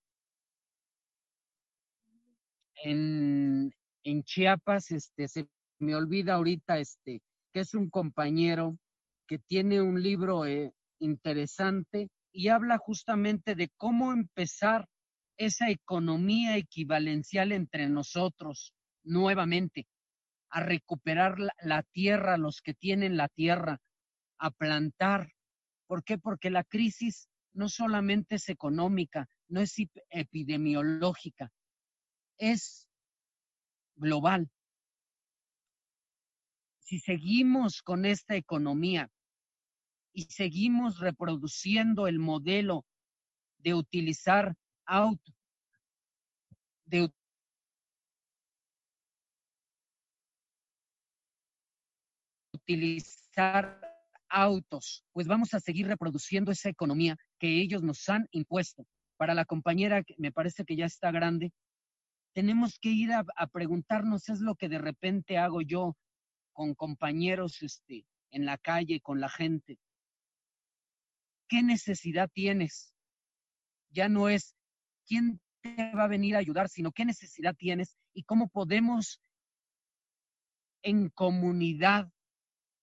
en, 2.83 3.71
en 4.03 4.23
Chiapas, 4.23 4.89
este, 4.89 5.27
se 5.27 5.47
me 5.77 5.93
olvida 5.93 6.33
ahorita, 6.33 6.79
este, 6.79 7.21
que 7.57 7.61
es 7.61 7.73
un 7.73 7.89
compañero 7.89 8.77
que 9.27 9.39
tiene 9.39 9.81
un 9.81 10.03
libro 10.03 10.45
eh, 10.45 10.73
interesante 10.99 12.07
y 12.31 12.49
habla 12.49 12.77
justamente 12.77 13.55
de 13.55 13.71
cómo 13.77 14.13
empezar 14.13 14.87
esa 15.37 15.71
economía 15.71 16.55
equivalencial 16.55 17.51
entre 17.51 17.89
nosotros 17.89 18.75
nuevamente, 19.03 19.87
a 20.51 20.61
recuperar 20.61 21.39
la, 21.39 21.51
la, 21.63 21.81
tierra, 21.81 22.37
los 22.37 22.61
que 22.61 22.75
tienen 22.75 23.17
la 23.17 23.27
tierra, 23.27 23.79
a 24.37 24.51
plantar, 24.51 25.31
¿Por 25.87 26.03
qué? 26.03 26.19
Porque 26.19 26.51
la 26.51 26.63
crisis 26.63 27.27
no 27.53 27.69
solamente 27.69 28.35
es 28.35 28.49
económica, 28.49 29.27
no 29.47 29.61
es 29.61 29.73
epidemiológica, 30.11 31.49
es 32.37 32.87
global. 33.95 34.47
Si 36.87 36.99
seguimos 36.99 37.81
con 37.81 38.05
esta 38.05 38.37
economía 38.37 39.11
y 40.13 40.23
seguimos 40.23 40.99
reproduciendo 40.99 42.07
el 42.07 42.17
modelo 42.17 42.85
de 43.57 43.73
utilizar 43.73 44.55
auto, 44.85 45.33
de 46.85 47.11
utilizar 52.53 53.81
autos, 54.29 55.03
pues 55.11 55.27
vamos 55.27 55.53
a 55.53 55.59
seguir 55.59 55.87
reproduciendo 55.87 56.53
esa 56.53 56.69
economía 56.69 57.17
que 57.37 57.59
ellos 57.59 57.83
nos 57.83 58.07
han 58.07 58.29
impuesto. 58.31 58.87
Para 59.17 59.33
la 59.33 59.43
compañera, 59.43 60.03
que 60.03 60.15
me 60.17 60.31
parece 60.31 60.63
que 60.63 60.77
ya 60.77 60.85
está 60.85 61.11
grande, 61.11 61.51
tenemos 62.33 62.79
que 62.79 62.91
ir 62.91 63.11
a, 63.11 63.25
a 63.35 63.47
preguntarnos, 63.47 64.29
es 64.29 64.39
lo 64.39 64.55
que 64.55 64.69
de 64.69 64.77
repente 64.77 65.37
hago 65.37 65.61
yo 65.61 65.97
con 66.57 66.73
compañeros 66.73 67.61
este, 67.61 68.03
en 68.31 68.47
la 68.47 68.57
calle, 68.57 68.99
con 68.99 69.21
la 69.21 69.29
gente. 69.29 69.77
¿Qué 71.47 71.61
necesidad 71.61 72.31
tienes? 72.33 72.95
Ya 73.91 74.09
no 74.09 74.27
es 74.27 74.55
quién 75.05 75.39
te 75.61 75.93
va 75.95 76.05
a 76.05 76.07
venir 76.07 76.35
a 76.35 76.39
ayudar, 76.39 76.67
sino 76.67 76.91
qué 76.91 77.05
necesidad 77.05 77.55
tienes 77.55 77.95
y 78.11 78.23
cómo 78.23 78.49
podemos 78.49 79.21
en 80.81 81.09
comunidad 81.09 82.09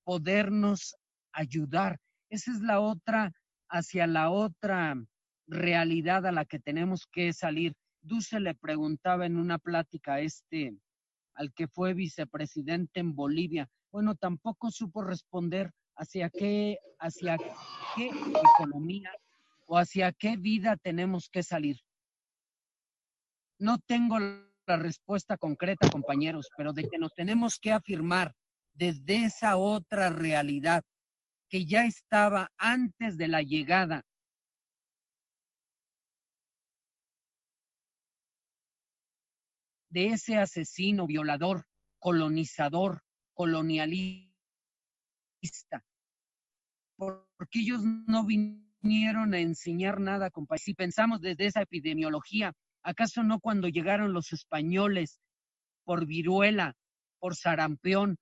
podernos 0.05 0.95
ayudar. 1.33 1.99
Esa 2.31 2.53
es 2.53 2.61
la 2.61 2.79
otra, 2.79 3.33
hacia 3.68 4.07
la 4.07 4.31
otra 4.31 4.95
realidad 5.49 6.27
a 6.27 6.33
la 6.33 6.45
que 6.45 6.61
tenemos 6.61 7.09
que 7.11 7.33
salir. 7.33 7.75
Duce 8.03 8.39
le 8.39 8.55
preguntaba 8.55 9.27
en 9.27 9.37
una 9.37 9.59
plática 9.59 10.14
a 10.14 10.20
este, 10.20 10.77
al 11.35 11.53
que 11.53 11.68
fue 11.68 11.95
vicepresidente 11.95 13.01
en 13.01 13.14
Bolivia. 13.14 13.68
Bueno, 13.91 14.14
tampoco 14.14 14.70
supo 14.70 15.03
responder 15.03 15.72
hacia 15.97 16.30
qué, 16.30 16.78
hacia 16.99 17.37
qué 17.97 18.11
economía 18.59 19.11
o 19.66 19.78
hacia 19.78 20.12
qué 20.12 20.37
vida 20.37 20.76
tenemos 20.76 21.28
que 21.28 21.43
salir. 21.43 21.80
No 23.59 23.78
tengo 23.78 24.18
la 24.18 24.76
respuesta 24.76 25.37
concreta, 25.37 25.89
compañeros, 25.91 26.49
pero 26.57 26.72
de 26.72 26.89
que 26.89 26.99
nos 26.99 27.14
tenemos 27.14 27.59
que 27.59 27.72
afirmar 27.72 28.35
desde 28.72 29.24
esa 29.24 29.57
otra 29.57 30.11
realidad 30.11 30.82
que 31.49 31.64
ya 31.66 31.85
estaba 31.85 32.51
antes 32.59 33.16
de 33.16 33.28
la 33.28 33.43
llegada 33.43 34.05
de 39.95 40.09
ese 40.09 40.37
asesino, 40.37 41.07
violador, 41.07 41.67
colonizador, 42.01 43.05
colonialista. 43.33 44.35
Porque 46.97 47.61
ellos 47.61 47.81
no 47.83 48.27
vinieron 48.27 49.35
a 49.35 49.39
enseñar 49.39 50.01
nada, 50.01 50.31
compadre. 50.31 50.63
Si 50.65 50.75
pensamos 50.75 51.21
desde 51.21 51.47
esa 51.47 51.63
epidemiología, 51.63 52.53
¿acaso 52.83 53.23
no 53.23 53.39
cuando 53.39 53.69
llegaron 53.69 54.13
los 54.13 54.33
españoles 54.33 55.21
por 55.85 56.07
viruela, 56.07 56.75
por 57.21 57.37
sarampión, 57.37 58.19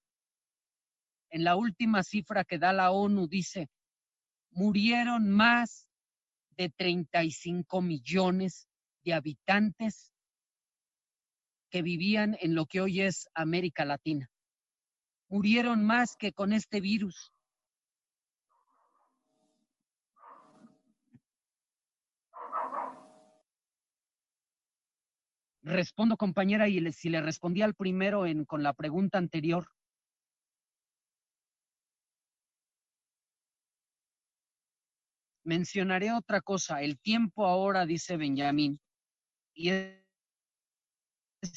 en 1.31 1.45
la 1.45 1.57
última 1.57 2.03
cifra 2.03 2.45
que 2.45 2.59
da 2.59 2.75
la 2.75 2.91
ONU 2.91 3.29
dice, 3.29 3.71
murieron 4.51 5.31
más 5.31 5.89
de 6.51 6.69
35 6.69 7.81
millones 7.81 8.69
de 9.05 9.15
habitantes 9.15 10.12
que 11.73 11.81
vivían 11.81 12.37
en 12.41 12.55
lo 12.55 12.67
que 12.67 12.83
hoy 12.83 13.01
es 13.01 13.31
América 13.35 13.87
Latina. 13.87 14.31
Murieron 15.31 15.83
más 15.85 16.17
que 16.19 16.35
con 16.35 16.53
este 16.53 16.83
virus. 16.83 17.33
Respondo, 25.63 26.19
compañera, 26.19 26.69
y 26.69 26.93
si 26.93 27.09
le 27.09 27.23
respondí 27.23 27.63
al 27.63 27.75
primero 27.75 28.27
en, 28.27 28.45
con 28.45 28.63
la 28.63 28.75
pregunta 28.75 29.17
anterior, 29.19 29.67
Mencionaré 35.45 36.13
otra 36.13 36.41
cosa. 36.41 36.83
El 36.83 37.01
tiempo 37.01 37.47
ahora, 37.47 37.85
dice 37.85 38.17
Benjamín, 38.17 38.79
y 39.55 39.71
es 39.71 40.02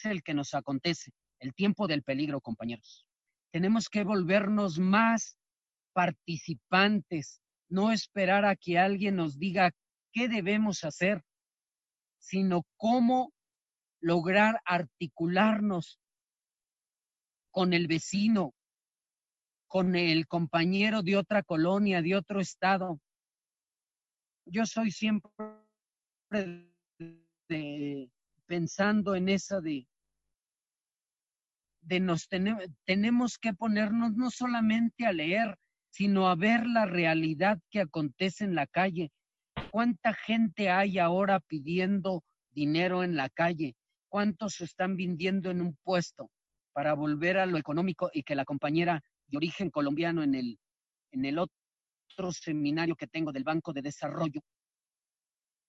el 0.04 0.24
que 0.24 0.34
nos 0.34 0.54
acontece, 0.54 1.12
el 1.40 1.54
tiempo 1.54 1.88
del 1.88 2.04
peligro, 2.04 2.42
compañeros. 2.42 3.06
Tenemos 3.52 3.90
que 3.90 4.04
volvernos 4.04 4.80
más 4.80 5.38
participantes, 5.94 7.42
no 7.70 7.92
esperar 7.92 8.46
a 8.46 8.56
que 8.56 8.78
alguien 8.78 9.16
nos 9.16 9.38
diga 9.38 9.72
qué 10.12 10.28
debemos 10.28 10.84
hacer, 10.84 11.24
sino 12.20 12.64
cómo 12.78 13.34
lograr 14.02 14.62
articularnos 14.66 16.00
con 17.52 17.74
el 17.74 17.88
vecino, 17.88 18.54
con 19.68 19.96
el 19.96 20.28
compañero 20.28 21.02
de 21.02 21.18
otra 21.18 21.44
colonia, 21.44 22.02
de 22.02 22.16
otro 22.16 22.40
estado, 22.40 23.00
yo 24.46 24.66
soy 24.66 24.92
siempre 24.92 25.32
de, 27.50 28.12
pensando 28.46 29.16
en 29.16 29.30
esa 29.30 29.62
de, 29.62 29.88
de 31.82 32.00
nos 32.00 32.28
tenemos 32.86 33.38
que 33.38 33.54
ponernos 33.54 34.14
no 34.14 34.32
solamente 34.32 35.06
a 35.06 35.12
leer, 35.12 35.58
sino 35.90 36.28
a 36.28 36.36
ver 36.36 36.66
la 36.68 36.86
realidad 36.86 37.60
que 37.70 37.82
acontece 37.82 38.44
en 38.44 38.56
la 38.56 38.68
calle. 38.68 39.12
¿Cuánta 39.70 40.14
gente 40.14 40.70
hay 40.70 41.00
ahora 41.00 41.40
pidiendo 41.40 42.24
dinero 42.52 43.04
en 43.04 43.16
la 43.16 43.30
calle? 43.30 43.76
¿Cuántos 44.10 44.62
están 44.62 44.98
vendiendo 44.98 45.52
en 45.52 45.62
un 45.62 45.78
puesto 45.84 46.30
para 46.74 46.94
volver 46.94 47.38
a 47.38 47.46
lo 47.46 47.58
económico 47.58 48.10
y 48.14 48.24
que 48.24 48.36
la 48.36 48.46
compañera 48.46 49.02
de 49.28 49.38
origen 49.38 49.70
colombiano 49.70 50.24
en 50.24 50.36
el, 50.36 50.60
en 51.12 51.26
el 51.26 51.40
otro 51.40 52.32
seminario 52.32 52.96
que 52.96 53.08
tengo 53.08 53.32
del 53.32 53.44
Banco 53.44 53.74
de 53.74 53.82
Desarrollo 53.82 54.42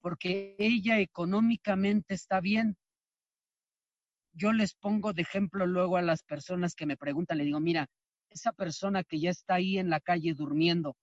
porque 0.07 0.55
ella 0.61 1.01
económicamente 1.01 2.15
está 2.15 2.41
bien. 2.41 2.77
Yo 4.33 4.53
les 4.53 4.73
pongo 4.77 5.13
de 5.13 5.23
ejemplo 5.23 5.67
luego 5.67 5.97
a 5.97 6.03
las 6.03 6.23
personas 6.23 6.77
que 6.77 6.87
me 6.87 6.97
preguntan, 6.97 7.39
le 7.39 7.45
digo, 7.45 7.59
mira, 7.59 7.89
esa 8.31 8.53
persona 8.53 9.03
que 9.03 9.19
ya 9.19 9.31
está 9.31 9.55
ahí 9.55 9.79
en 9.79 9.91
la 9.91 9.99
calle 9.99 10.33
durmiendo, 10.33 10.97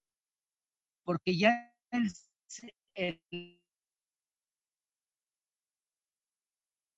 porque 1.02 1.36
ya 1.36 1.70
el, 1.90 2.10
el, 2.94 3.20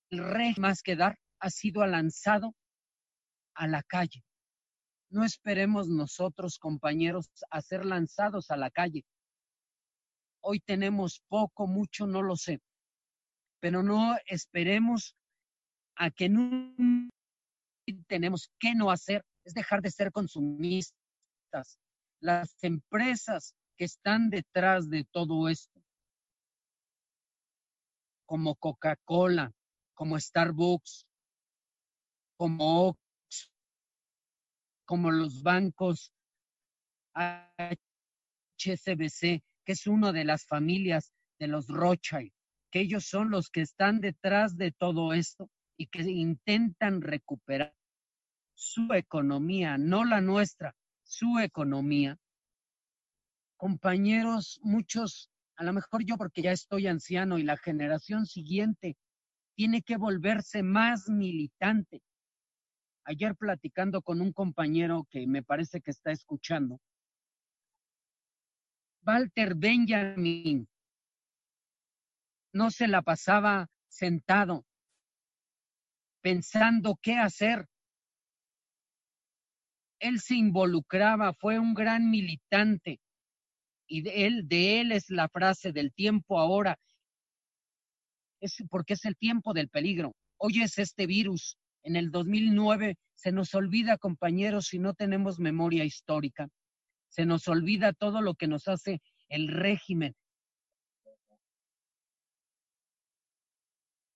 el 0.09 0.23
rey 0.29 0.53
más 0.57 0.83
que 0.83 0.95
dar 0.95 1.19
ha 1.41 1.49
sido 1.49 1.85
lanzado 1.85 2.55
a 3.53 3.67
la 3.67 3.83
calle. 3.83 4.23
No 5.09 5.25
esperemos 5.25 5.89
nosotros, 5.89 6.57
compañeros, 6.57 7.29
a 7.49 7.59
ser 7.59 7.85
lanzados 7.85 8.49
a 8.49 8.55
la 8.55 8.71
calle. 8.71 9.03
Hoy 10.49 10.61
tenemos 10.61 11.21
poco, 11.27 11.67
mucho, 11.67 12.07
no 12.07 12.21
lo 12.21 12.37
sé. 12.37 12.61
Pero 13.59 13.83
no 13.83 14.15
esperemos 14.27 15.13
a 15.97 16.09
que 16.09 16.29
no 16.29 16.73
tenemos 18.07 18.49
que 18.57 18.73
no 18.73 18.89
hacer, 18.89 19.25
es 19.43 19.53
dejar 19.53 19.81
de 19.81 19.91
ser 19.91 20.09
consumistas. 20.13 21.77
Las 22.21 22.63
empresas 22.63 23.55
que 23.77 23.83
están 23.83 24.29
detrás 24.29 24.89
de 24.89 25.03
todo 25.11 25.49
esto, 25.49 25.83
como 28.25 28.55
Coca-Cola, 28.55 29.51
como 29.95 30.17
Starbucks, 30.17 31.05
como 32.37 32.87
Ox, 32.87 33.51
como 34.85 35.11
los 35.11 35.43
bancos 35.43 36.13
HSBC, 38.57 39.43
que 39.67 39.73
es 39.73 39.85
una 39.85 40.13
de 40.13 40.23
las 40.23 40.45
familias 40.45 41.11
de 41.39 41.47
los 41.47 41.67
Rothschild, 41.67 42.31
que 42.71 42.79
ellos 42.79 43.03
son 43.03 43.29
los 43.29 43.49
que 43.49 43.59
están 43.59 43.99
detrás 43.99 44.55
de 44.55 44.71
todo 44.71 45.11
esto 45.11 45.49
y 45.75 45.87
que 45.87 46.03
intentan 46.03 47.01
recuperar 47.01 47.75
su 48.53 48.93
economía, 48.93 49.77
no 49.77 50.05
la 50.05 50.21
nuestra, 50.21 50.73
su 51.03 51.39
economía. 51.39 52.17
Compañeros, 53.57 54.57
muchos, 54.63 55.29
a 55.57 55.65
lo 55.65 55.73
mejor 55.73 56.05
yo 56.05 56.15
porque 56.15 56.43
ya 56.43 56.53
estoy 56.53 56.87
anciano 56.87 57.37
y 57.37 57.43
la 57.43 57.57
generación 57.57 58.25
siguiente 58.25 58.95
tiene 59.53 59.81
que 59.81 59.97
volverse 59.97 60.63
más 60.63 61.09
militante. 61.09 62.01
Ayer 63.03 63.35
platicando 63.35 64.01
con 64.01 64.21
un 64.21 64.31
compañero 64.31 65.05
que 65.09 65.27
me 65.27 65.43
parece 65.43 65.81
que 65.81 65.91
está 65.91 66.11
escuchando, 66.11 66.79
Walter 69.07 69.55
Benjamin 69.55 70.67
no 72.51 72.71
se 72.71 72.89
la 72.89 73.01
pasaba 73.01 73.69
sentado 73.87 74.65
pensando 76.21 76.99
qué 77.01 77.13
hacer. 77.13 77.69
Él 79.99 80.19
se 80.19 80.35
involucraba, 80.35 81.33
fue 81.33 81.57
un 81.57 81.73
gran 81.73 82.11
militante. 82.11 82.99
Y 83.87 84.01
de 84.01 84.25
él, 84.25 84.47
de 84.49 84.81
él 84.81 84.91
es 84.91 85.09
la 85.09 85.29
frase 85.29 85.71
del 85.71 85.93
tiempo 85.93 86.37
ahora. 86.37 86.77
Es 88.41 88.61
porque 88.69 88.95
es 88.95 89.05
el 89.05 89.15
tiempo 89.15 89.53
del 89.53 89.69
peligro. 89.69 90.17
Hoy 90.35 90.61
es 90.61 90.77
este 90.79 91.07
virus. 91.07 91.57
En 91.81 91.95
el 91.95 92.11
2009 92.11 92.97
se 93.15 93.31
nos 93.31 93.55
olvida, 93.55 93.97
compañeros, 93.97 94.65
si 94.65 94.79
no 94.79 94.93
tenemos 94.93 95.39
memoria 95.39 95.85
histórica. 95.85 96.49
Se 97.09 97.25
nos 97.25 97.47
olvida 97.47 97.93
todo 97.93 98.21
lo 98.21 98.35
que 98.35 98.47
nos 98.47 98.67
hace 98.67 99.01
el 99.29 99.47
régimen. 99.47 100.15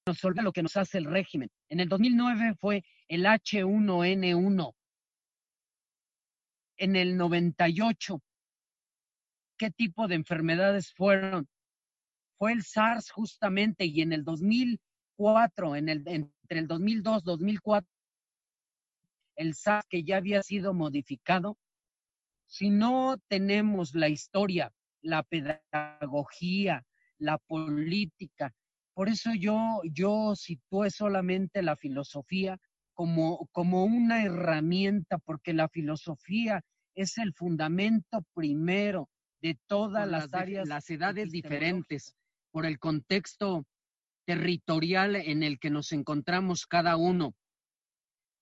Nos 0.05 0.23
olvida 0.23 0.41
lo 0.41 0.51
que 0.51 0.63
nos 0.63 0.75
hace 0.77 0.97
el 0.97 1.05
régimen. 1.05 1.49
En 1.69 1.79
el 1.79 1.89
2009 1.89 2.55
fue 2.59 2.83
el 3.07 3.25
H1N1. 3.25 4.73
En 6.77 6.95
el 6.95 7.17
98, 7.17 8.21
¿qué 9.57 9.69
tipo 9.69 10.07
de 10.07 10.15
enfermedades 10.15 10.91
fueron? 10.93 11.47
Fue 12.37 12.53
el 12.53 12.63
SARS 12.63 13.11
justamente 13.11 13.85
y 13.85 14.01
en 14.01 14.13
el 14.13 14.23
2004, 14.23 15.75
en 15.75 15.89
el, 15.89 16.03
entre 16.07 16.59
el 16.59 16.67
2002 16.67 17.23
2004, 17.23 17.87
el 19.35 19.53
SARS 19.53 19.85
que 19.87 20.03
ya 20.03 20.17
había 20.17 20.41
sido 20.41 20.73
modificado 20.73 21.57
si 22.51 22.69
no 22.69 23.17
tenemos 23.29 23.95
la 23.95 24.09
historia, 24.09 24.73
la 25.01 25.23
pedagogía, 25.23 26.85
la 27.17 27.37
política, 27.37 28.53
por 28.93 29.07
eso 29.07 29.33
yo, 29.33 29.79
yo 29.85 30.35
situé 30.35 30.91
solamente 30.91 31.61
la 31.61 31.77
filosofía 31.77 32.57
como, 32.93 33.47
como 33.53 33.85
una 33.85 34.25
herramienta, 34.25 35.17
porque 35.17 35.53
la 35.53 35.69
filosofía 35.69 36.61
es 36.93 37.17
el 37.17 37.33
fundamento 37.33 38.25
primero 38.33 39.07
de 39.41 39.57
todas 39.67 40.05
las, 40.09 40.33
áreas, 40.33 40.67
las 40.67 40.89
edades 40.89 41.31
diferentes, 41.31 42.15
por 42.51 42.65
el 42.65 42.79
contexto 42.79 43.65
territorial 44.25 45.15
en 45.15 45.41
el 45.41 45.57
que 45.57 45.69
nos 45.69 45.93
encontramos 45.93 46.67
cada 46.67 46.97
uno. 46.97 47.33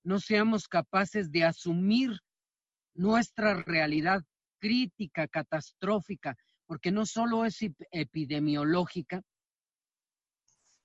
No 0.04 0.20
seamos 0.20 0.68
capaces 0.68 1.32
de 1.32 1.44
asumir 1.44 2.20
nuestra 2.94 3.54
realidad 3.64 4.24
crítica, 4.60 5.28
catastrófica, 5.28 6.38
porque 6.66 6.92
no 6.92 7.06
solo 7.06 7.46
es 7.46 7.58
epidemiológica, 7.92 9.22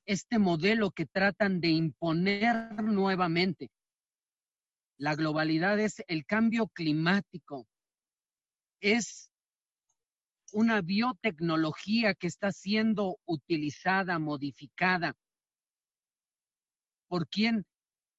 este 0.07 0.39
modelo 0.39 0.91
que 0.91 1.07
tratan 1.07 1.61
de 1.61 1.69
imponer 1.69 2.83
nuevamente. 2.83 3.71
La 4.97 5.15
globalidad 5.15 5.79
es 5.81 6.03
el 6.07 6.25
cambio 6.25 6.69
climático, 6.69 7.67
es 8.81 9.31
una 10.53 10.83
biotecnología 10.83 12.15
que 12.15 12.29
está 12.29 12.53
siendo 12.53 13.19
utilizada, 13.25 14.19
modificada. 14.19 15.17
¿Por 17.09 17.29
quién? 17.29 17.67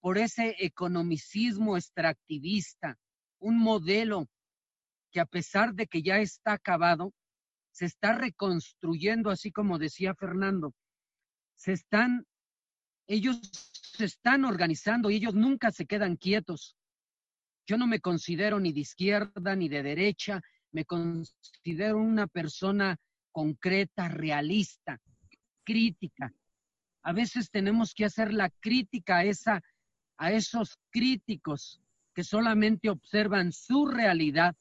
Por 0.01 0.17
ese 0.17 0.55
economicismo 0.59 1.77
extractivista, 1.77 2.97
un 3.39 3.57
modelo 3.57 4.27
que 5.11 5.19
a 5.19 5.25
pesar 5.25 5.73
de 5.73 5.87
que 5.87 6.01
ya 6.01 6.17
está 6.19 6.53
acabado, 6.53 7.13
se 7.71 7.85
está 7.85 8.13
reconstruyendo, 8.13 9.29
así 9.29 9.51
como 9.51 9.77
decía 9.77 10.15
Fernando. 10.15 10.73
Se 11.55 11.73
están, 11.73 12.25
ellos 13.07 13.39
se 13.95 14.05
están 14.05 14.45
organizando 14.45 15.09
y 15.09 15.15
ellos 15.15 15.33
nunca 15.33 15.71
se 15.71 15.85
quedan 15.85 16.15
quietos. 16.17 16.75
Yo 17.65 17.77
no 17.77 17.87
me 17.87 17.99
considero 17.99 18.59
ni 18.59 18.73
de 18.73 18.81
izquierda 18.81 19.55
ni 19.55 19.69
de 19.69 19.83
derecha, 19.83 20.41
me 20.71 20.85
considero 20.85 21.97
una 21.97 22.27
persona 22.27 22.97
concreta, 23.31 24.09
realista, 24.09 24.99
crítica. 25.63 26.33
A 27.03 27.13
veces 27.13 27.49
tenemos 27.49 27.93
que 27.93 28.05
hacer 28.05 28.33
la 28.33 28.49
crítica 28.49 29.17
a, 29.17 29.23
esa, 29.23 29.61
a 30.17 30.31
esos 30.31 30.77
críticos 30.91 31.81
que 32.15 32.23
solamente 32.23 32.89
observan 32.89 33.51
su 33.51 33.85
realidad 33.85 34.55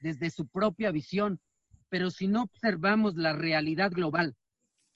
desde 0.00 0.28
su 0.28 0.48
propia 0.48 0.90
visión, 0.90 1.40
pero 1.88 2.10
si 2.10 2.26
no 2.26 2.42
observamos 2.42 3.14
la 3.14 3.32
realidad 3.32 3.92
global, 3.92 4.36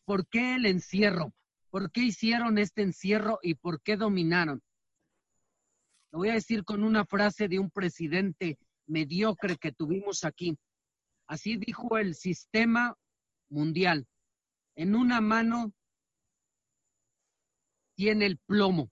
¿por 0.04 0.26
qué 0.26 0.56
el 0.56 0.66
encierro? 0.66 1.32
¿Por 1.70 1.92
qué 1.92 2.00
hicieron 2.00 2.58
este 2.58 2.82
encierro 2.82 3.38
y 3.42 3.54
por 3.54 3.80
qué 3.80 3.96
dominaron? 3.96 4.60
Lo 6.10 6.18
voy 6.18 6.30
a 6.30 6.34
decir 6.34 6.64
con 6.64 6.82
una 6.82 7.06
frase 7.06 7.46
de 7.46 7.60
un 7.60 7.70
presidente 7.70 8.58
mediocre 8.86 9.56
que 9.56 9.70
tuvimos 9.70 10.24
aquí. 10.24 10.58
Así 11.28 11.56
dijo 11.58 11.96
el 11.96 12.16
sistema 12.16 12.96
mundial. 13.48 14.08
En 14.74 14.96
una 14.96 15.20
mano 15.20 15.72
tiene 17.94 18.26
el 18.26 18.38
plomo 18.38 18.90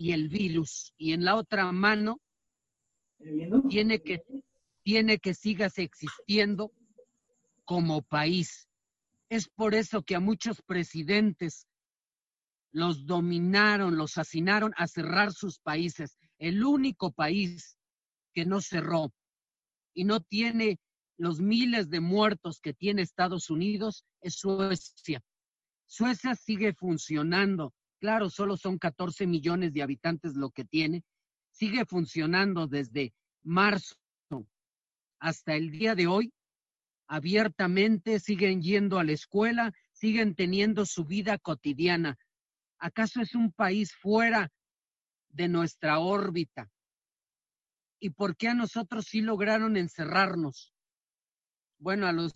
y 0.00 0.12
el 0.12 0.30
virus 0.30 0.94
y 0.96 1.12
en 1.12 1.26
la 1.26 1.36
otra 1.36 1.70
mano 1.72 2.22
tiene 3.68 4.00
que 4.00 4.22
tiene 4.82 5.18
que 5.18 5.34
sigas 5.34 5.76
existiendo 5.76 6.72
como 7.66 8.00
país. 8.00 8.66
Es 9.28 9.46
por 9.50 9.74
eso 9.74 10.02
que 10.02 10.14
a 10.16 10.20
muchos 10.20 10.62
presidentes 10.62 11.66
los 12.72 13.04
dominaron, 13.04 13.98
los 13.98 14.16
asesinaron 14.16 14.72
a 14.78 14.86
cerrar 14.86 15.34
sus 15.34 15.58
países. 15.58 16.16
El 16.38 16.64
único 16.64 17.12
país 17.12 17.76
que 18.32 18.46
no 18.46 18.62
cerró 18.62 19.12
y 19.92 20.04
no 20.04 20.20
tiene 20.20 20.78
los 21.18 21.40
miles 21.42 21.90
de 21.90 22.00
muertos 22.00 22.58
que 22.58 22.72
tiene 22.72 23.02
Estados 23.02 23.50
Unidos 23.50 24.06
es 24.22 24.36
Suecia. 24.36 25.20
Suecia 25.84 26.34
sigue 26.36 26.72
funcionando. 26.72 27.74
Claro, 28.00 28.30
solo 28.30 28.56
son 28.56 28.78
14 28.78 29.26
millones 29.26 29.74
de 29.74 29.82
habitantes 29.82 30.34
lo 30.34 30.50
que 30.50 30.64
tiene. 30.64 31.04
Sigue 31.50 31.84
funcionando 31.84 32.66
desde 32.66 33.12
marzo 33.42 33.96
hasta 35.18 35.54
el 35.54 35.70
día 35.70 35.94
de 35.94 36.06
hoy. 36.06 36.32
Abiertamente 37.06 38.18
siguen 38.18 38.62
yendo 38.62 38.98
a 38.98 39.04
la 39.04 39.12
escuela, 39.12 39.72
siguen 39.92 40.34
teniendo 40.34 40.86
su 40.86 41.04
vida 41.04 41.36
cotidiana. 41.38 42.18
¿Acaso 42.78 43.20
es 43.20 43.34
un 43.34 43.52
país 43.52 43.94
fuera 43.94 44.50
de 45.28 45.48
nuestra 45.48 45.98
órbita? 45.98 46.70
¿Y 48.00 48.10
por 48.10 48.34
qué 48.34 48.48
a 48.48 48.54
nosotros 48.54 49.04
sí 49.04 49.20
lograron 49.20 49.76
encerrarnos? 49.76 50.72
Bueno, 51.78 52.06
a 52.06 52.12
los 52.12 52.32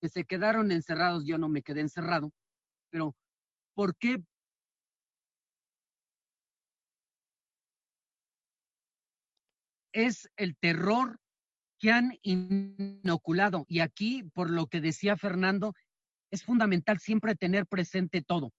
que 0.00 0.08
se 0.08 0.24
quedaron 0.24 0.72
encerrados, 0.72 1.24
yo 1.24 1.38
no 1.38 1.48
me 1.48 1.62
quedé 1.62 1.82
encerrado, 1.82 2.32
pero 2.90 3.14
¿por 3.74 3.96
qué 3.96 4.22
es 9.92 10.30
el 10.36 10.56
terror 10.56 11.18
que 11.78 11.90
han 11.90 12.18
inoculado. 12.22 13.66
Y 13.68 13.80
aquí, 13.80 14.22
por 14.34 14.50
lo 14.50 14.66
que 14.66 14.80
decía 14.80 15.16
Fernando, 15.16 15.74
es 16.30 16.44
fundamental 16.44 16.98
siempre 16.98 17.34
tener 17.34 17.66
presente 17.66 18.22
todo. 18.22 18.52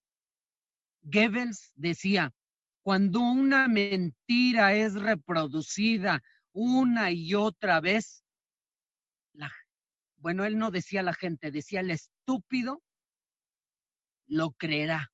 Goebbels 1.02 1.72
decía, 1.76 2.32
cuando 2.84 3.22
una 3.22 3.68
mentira 3.68 4.76
es 4.76 4.94
reproducida 4.94 6.22
una 6.52 7.12
y 7.12 7.34
otra 7.34 7.80
vez, 7.82 8.24
bueno, 10.18 10.46
él 10.46 10.58
no 10.58 10.70
decía 10.70 11.02
la 11.02 11.14
gente, 11.14 11.52
decía 11.52 11.80
el 11.80 11.92
estúpido 11.92 12.82
lo 14.28 14.52
creerá. 14.52 15.12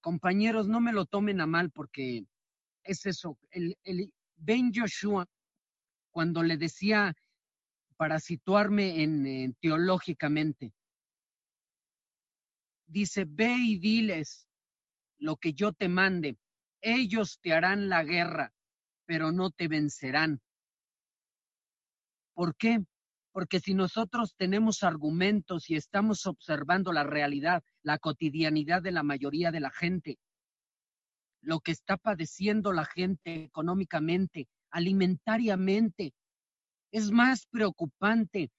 Compañeros, 0.00 0.68
no 0.68 0.80
me 0.80 0.92
lo 0.92 1.06
tomen 1.06 1.40
a 1.40 1.46
mal 1.46 1.70
porque 1.70 2.24
es 2.84 3.04
eso. 3.06 3.38
El, 3.50 3.76
el 3.84 4.12
Ben 4.36 4.72
Joshua, 4.74 5.26
cuando 6.10 6.42
le 6.42 6.56
decía, 6.56 7.14
para 7.98 8.20
situarme 8.20 9.02
en, 9.02 9.54
teológicamente, 9.54 10.72
dice, 12.86 13.24
ve 13.26 13.54
y 13.58 13.78
diles 13.78 14.48
lo 15.18 15.36
que 15.36 15.52
yo 15.52 15.72
te 15.72 15.88
mande. 15.88 16.38
Ellos 16.80 17.40
te 17.40 17.52
harán 17.52 17.88
la 17.88 18.04
guerra, 18.04 18.54
pero 19.04 19.32
no 19.32 19.50
te 19.50 19.66
vencerán. 19.66 20.40
¿Por 22.34 22.54
qué? 22.56 22.84
Porque 23.32 23.60
si 23.60 23.74
nosotros 23.74 24.34
tenemos 24.36 24.82
argumentos 24.82 25.70
y 25.70 25.76
estamos 25.76 26.26
observando 26.26 26.92
la 26.92 27.04
realidad, 27.04 27.62
la 27.82 27.98
cotidianidad 27.98 28.82
de 28.82 28.92
la 28.92 29.02
mayoría 29.02 29.50
de 29.50 29.60
la 29.60 29.70
gente, 29.70 30.18
lo 31.40 31.60
que 31.60 31.72
está 31.72 31.96
padeciendo 31.96 32.72
la 32.72 32.84
gente 32.84 33.44
económicamente, 33.44 34.48
alimentariamente, 34.70 36.14
es 36.90 37.10
más 37.10 37.46
preocupante 37.46 38.50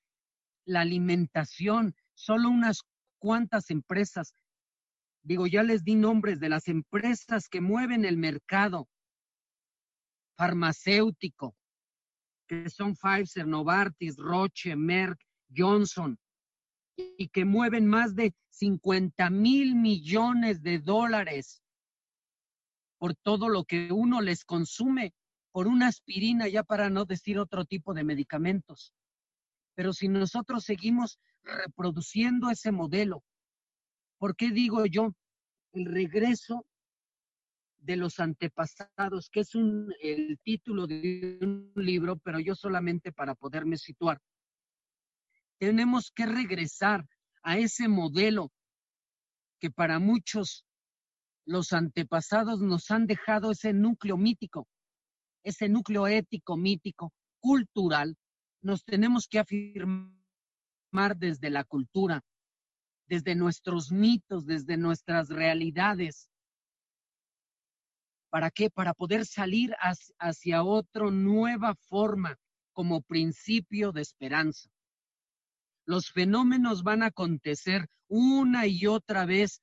la 0.65 0.82
alimentación. 0.82 1.95
Solo 2.13 2.49
unas 2.49 2.84
cuantas 3.17 3.70
empresas, 3.70 4.34
digo, 5.24 5.47
ya 5.47 5.63
les 5.63 5.84
di 5.84 5.95
nombres 5.95 6.39
de 6.39 6.49
las 6.49 6.67
empresas 6.67 7.49
que 7.49 7.61
mueven 7.61 8.05
el 8.05 8.17
mercado 8.17 8.88
farmacéutico, 10.38 11.55
que 12.49 12.67
son 12.69 12.95
Pfizer, 12.95 13.47
Novartis, 13.47 14.17
Roche, 14.17 14.75
Merck, 14.75 15.21
Johnson, 15.55 16.17
y 16.97 17.29
que 17.29 17.45
mueven 17.45 17.85
más 17.85 18.15
de 18.15 18.33
50 18.49 19.29
mil 19.29 19.75
millones 19.75 20.61
de 20.63 20.79
dólares 20.79 21.61
por 22.97 23.15
todo 23.15 23.47
lo 23.47 23.63
que 23.63 23.93
uno 23.93 24.19
les 24.19 24.43
consume 24.43 25.13
por 25.51 25.67
una 25.67 25.87
aspirina, 25.87 26.47
ya 26.47 26.63
para 26.63 26.89
no 26.89 27.05
decir 27.05 27.37
otro 27.39 27.65
tipo 27.65 27.93
de 27.93 28.03
medicamentos. 28.03 28.93
Pero 29.75 29.93
si 29.93 30.07
nosotros 30.07 30.65
seguimos 30.65 31.19
reproduciendo 31.43 32.49
ese 32.49 32.71
modelo, 32.71 33.23
¿por 34.17 34.35
qué 34.35 34.49
digo 34.49 34.85
yo 34.87 35.13
el 35.71 35.85
regreso 35.85 36.65
de 37.80 37.95
los 37.95 38.19
antepasados, 38.19 39.30
que 39.30 39.41
es 39.41 39.55
un, 39.55 39.93
el 40.01 40.39
título 40.43 40.86
de 40.86 41.39
un 41.41 41.71
libro, 41.75 42.17
pero 42.17 42.39
yo 42.39 42.55
solamente 42.55 43.11
para 43.11 43.36
poderme 43.36 43.77
situar. 43.77 44.19
Tenemos 45.57 46.11
que 46.11 46.25
regresar 46.25 47.05
a 47.43 47.57
ese 47.57 47.88
modelo 47.88 48.51
que 49.59 49.71
para 49.71 49.99
muchos 49.99 50.65
los 51.45 51.73
antepasados 51.73 52.61
nos 52.61 52.91
han 52.91 53.07
dejado 53.07 53.51
ese 53.51 53.73
núcleo 53.73 54.17
mítico, 54.17 54.67
ese 55.43 55.67
núcleo 55.67 56.07
ético, 56.07 56.57
mítico, 56.57 57.11
cultural. 57.39 58.15
Nos 58.61 58.84
tenemos 58.84 59.27
que 59.27 59.39
afirmar 59.39 61.17
desde 61.17 61.49
la 61.49 61.63
cultura, 61.63 62.21
desde 63.07 63.36
nuestros 63.36 63.91
mitos, 63.91 64.45
desde 64.45 64.77
nuestras 64.77 65.30
realidades, 65.30 66.28
¿Para 68.30 68.51
qué? 68.51 68.69
Para 68.69 68.93
poder 68.93 69.25
salir 69.25 69.75
hacia 70.19 70.63
otra 70.63 71.09
nueva 71.09 71.75
forma 71.75 72.38
como 72.73 73.01
principio 73.01 73.91
de 73.91 74.01
esperanza. 74.01 74.69
Los 75.86 76.11
fenómenos 76.11 76.84
van 76.84 77.01
a 77.01 77.07
acontecer 77.07 77.89
una 78.07 78.67
y 78.67 78.86
otra 78.86 79.25
vez, 79.25 79.61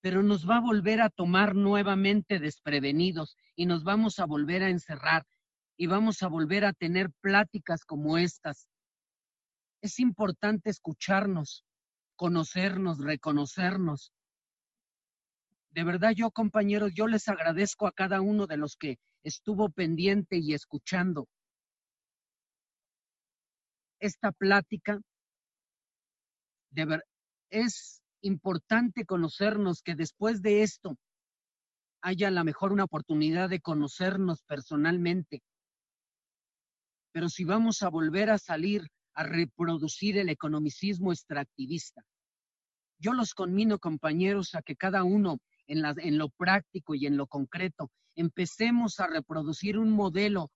pero 0.00 0.22
nos 0.22 0.48
va 0.48 0.58
a 0.58 0.60
volver 0.60 1.00
a 1.00 1.10
tomar 1.10 1.56
nuevamente 1.56 2.38
desprevenidos 2.38 3.36
y 3.56 3.66
nos 3.66 3.82
vamos 3.82 4.18
a 4.20 4.26
volver 4.26 4.62
a 4.62 4.70
encerrar 4.70 5.26
y 5.76 5.86
vamos 5.86 6.22
a 6.22 6.28
volver 6.28 6.64
a 6.64 6.72
tener 6.72 7.10
pláticas 7.20 7.84
como 7.84 8.18
estas. 8.18 8.68
Es 9.82 9.98
importante 9.98 10.70
escucharnos, 10.70 11.64
conocernos, 12.16 12.98
reconocernos, 12.98 14.13
de 15.74 15.82
verdad 15.82 16.12
yo, 16.14 16.30
compañeros, 16.30 16.92
yo 16.94 17.08
les 17.08 17.28
agradezco 17.28 17.88
a 17.88 17.92
cada 17.92 18.20
uno 18.20 18.46
de 18.46 18.56
los 18.56 18.76
que 18.76 18.98
estuvo 19.24 19.70
pendiente 19.70 20.36
y 20.36 20.54
escuchando 20.54 21.26
esta 23.98 24.30
plática. 24.30 25.00
De 26.70 26.84
ver, 26.84 27.04
es 27.50 28.02
importante 28.20 29.04
conocernos 29.04 29.82
que 29.82 29.96
después 29.96 30.42
de 30.42 30.62
esto 30.62 30.96
haya 32.02 32.28
a 32.28 32.30
lo 32.30 32.44
mejor 32.44 32.72
una 32.72 32.84
oportunidad 32.84 33.48
de 33.48 33.60
conocernos 33.60 34.42
personalmente. 34.44 35.42
Pero 37.10 37.28
si 37.28 37.44
vamos 37.44 37.82
a 37.82 37.88
volver 37.88 38.30
a 38.30 38.38
salir 38.38 38.86
a 39.14 39.24
reproducir 39.24 40.18
el 40.18 40.28
economicismo 40.28 41.10
extractivista, 41.12 42.02
yo 43.00 43.12
los 43.12 43.34
conmino, 43.34 43.80
compañeros, 43.80 44.54
a 44.54 44.62
que 44.62 44.76
cada 44.76 45.02
uno 45.02 45.38
en, 45.66 46.18
lo 46.18 46.28
práctico 46.30 46.94
y 46.94 47.06
en 47.06 47.16
lo 47.16 47.26
concreto. 47.26 47.90
Empecemos 48.14 49.00
a 49.00 49.06
reproducir 49.06 49.78
un 49.78 49.90
modelo 49.90 50.50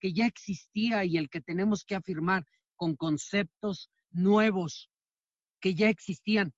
que 0.00 0.12
ya 0.12 0.26
existía 0.26 1.04
y 1.04 1.16
el 1.16 1.28
que 1.28 1.40
tenemos 1.40 1.84
que 1.84 1.94
afirmar 1.94 2.44
con 2.76 2.96
conceptos 2.96 3.90
nuevos 4.10 4.90
que 5.60 5.74
ya 5.74 5.88
existían 5.88 6.52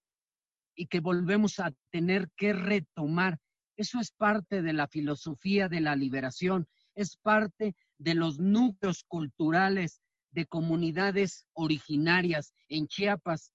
y 0.74 0.86
que 0.86 1.00
volvemos 1.00 1.60
a 1.60 1.72
tener 1.90 2.30
que 2.36 2.52
retomar. 2.52 3.38
Eso 3.76 4.00
es 4.00 4.12
parte 4.12 4.62
de 4.62 4.72
la 4.72 4.88
filosofía 4.88 5.68
de 5.68 5.80
la 5.80 5.96
liberación, 5.96 6.68
es 6.94 7.16
parte 7.16 7.74
de 7.98 8.14
los 8.14 8.38
núcleos 8.38 9.04
culturales 9.04 10.00
de 10.30 10.46
comunidades 10.46 11.46
originarias 11.52 12.54
en 12.68 12.88
Chiapas, 12.88 13.52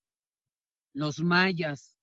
los 0.93 1.19
mayas, 1.19 1.98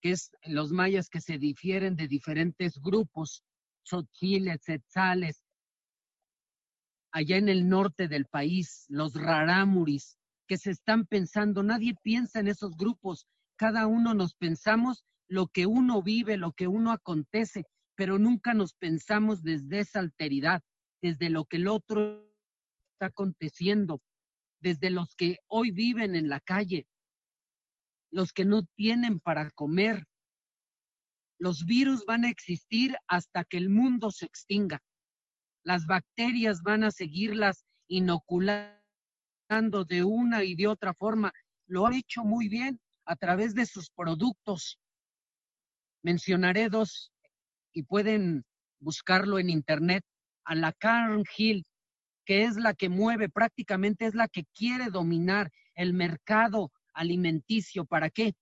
que 0.00 0.12
es 0.12 0.30
los 0.44 0.72
mayas 0.72 1.08
que 1.08 1.20
se 1.20 1.38
difieren 1.38 1.96
de 1.96 2.08
diferentes 2.08 2.78
grupos, 2.80 3.42
Chotziles, 3.84 4.68
Etzales, 4.68 5.42
allá 7.12 7.36
en 7.36 7.48
el 7.48 7.68
norte 7.68 8.08
del 8.08 8.26
país, 8.26 8.84
los 8.88 9.14
rarámuris, 9.14 10.16
que 10.46 10.58
se 10.58 10.70
están 10.70 11.06
pensando, 11.06 11.62
nadie 11.62 11.94
piensa 12.02 12.40
en 12.40 12.48
esos 12.48 12.76
grupos, 12.76 13.26
cada 13.56 13.86
uno 13.86 14.14
nos 14.14 14.34
pensamos 14.34 15.04
lo 15.28 15.46
que 15.46 15.66
uno 15.66 16.02
vive, 16.02 16.36
lo 16.36 16.52
que 16.52 16.66
uno 16.66 16.90
acontece, 16.92 17.66
pero 17.94 18.18
nunca 18.18 18.54
nos 18.54 18.74
pensamos 18.74 19.42
desde 19.42 19.80
esa 19.80 20.00
alteridad, 20.00 20.62
desde 21.02 21.30
lo 21.30 21.44
que 21.44 21.58
el 21.58 21.68
otro 21.68 22.26
está 22.92 23.06
aconteciendo, 23.06 24.00
desde 24.60 24.90
los 24.90 25.14
que 25.14 25.38
hoy 25.46 25.70
viven 25.70 26.16
en 26.16 26.28
la 26.28 26.40
calle, 26.40 26.86
los 28.10 28.32
que 28.32 28.44
no 28.44 28.62
tienen 28.76 29.20
para 29.20 29.50
comer. 29.50 30.06
Los 31.38 31.64
virus 31.64 32.04
van 32.04 32.24
a 32.24 32.30
existir 32.30 32.96
hasta 33.06 33.44
que 33.44 33.56
el 33.56 33.70
mundo 33.70 34.10
se 34.10 34.26
extinga. 34.26 34.82
Las 35.64 35.86
bacterias 35.86 36.62
van 36.62 36.84
a 36.84 36.90
seguirlas 36.90 37.64
inoculando 37.88 38.74
de 39.86 40.04
una 40.04 40.44
y 40.44 40.54
de 40.54 40.66
otra 40.66 40.94
forma. 40.94 41.32
Lo 41.66 41.86
han 41.86 41.94
hecho 41.94 42.24
muy 42.24 42.48
bien 42.48 42.80
a 43.06 43.16
través 43.16 43.54
de 43.54 43.66
sus 43.66 43.90
productos. 43.90 44.78
Mencionaré 46.02 46.68
dos 46.68 47.12
y 47.72 47.84
pueden 47.84 48.44
buscarlo 48.78 49.38
en 49.38 49.50
internet. 49.50 50.04
A 50.44 50.54
la 50.54 50.72
Karen 50.72 51.24
Hill, 51.36 51.64
que 52.24 52.44
es 52.44 52.56
la 52.56 52.74
que 52.74 52.88
mueve, 52.88 53.28
prácticamente 53.28 54.06
es 54.06 54.14
la 54.14 54.26
que 54.26 54.44
quiere 54.54 54.90
dominar 54.90 55.50
el 55.74 55.94
mercado 55.94 56.72
alimenticio. 56.92 57.84
¿Para 57.84 58.10
qué? 58.10 58.34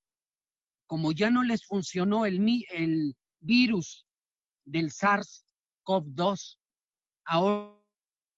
Como 0.87 1.13
ya 1.13 1.31
no 1.31 1.43
les 1.43 1.65
funcionó 1.65 2.27
el, 2.27 2.41
el 2.71 3.17
virus 3.41 4.07
del 4.65 4.91
SARS-CoV-2, 4.91 6.59
ahora 7.25 7.79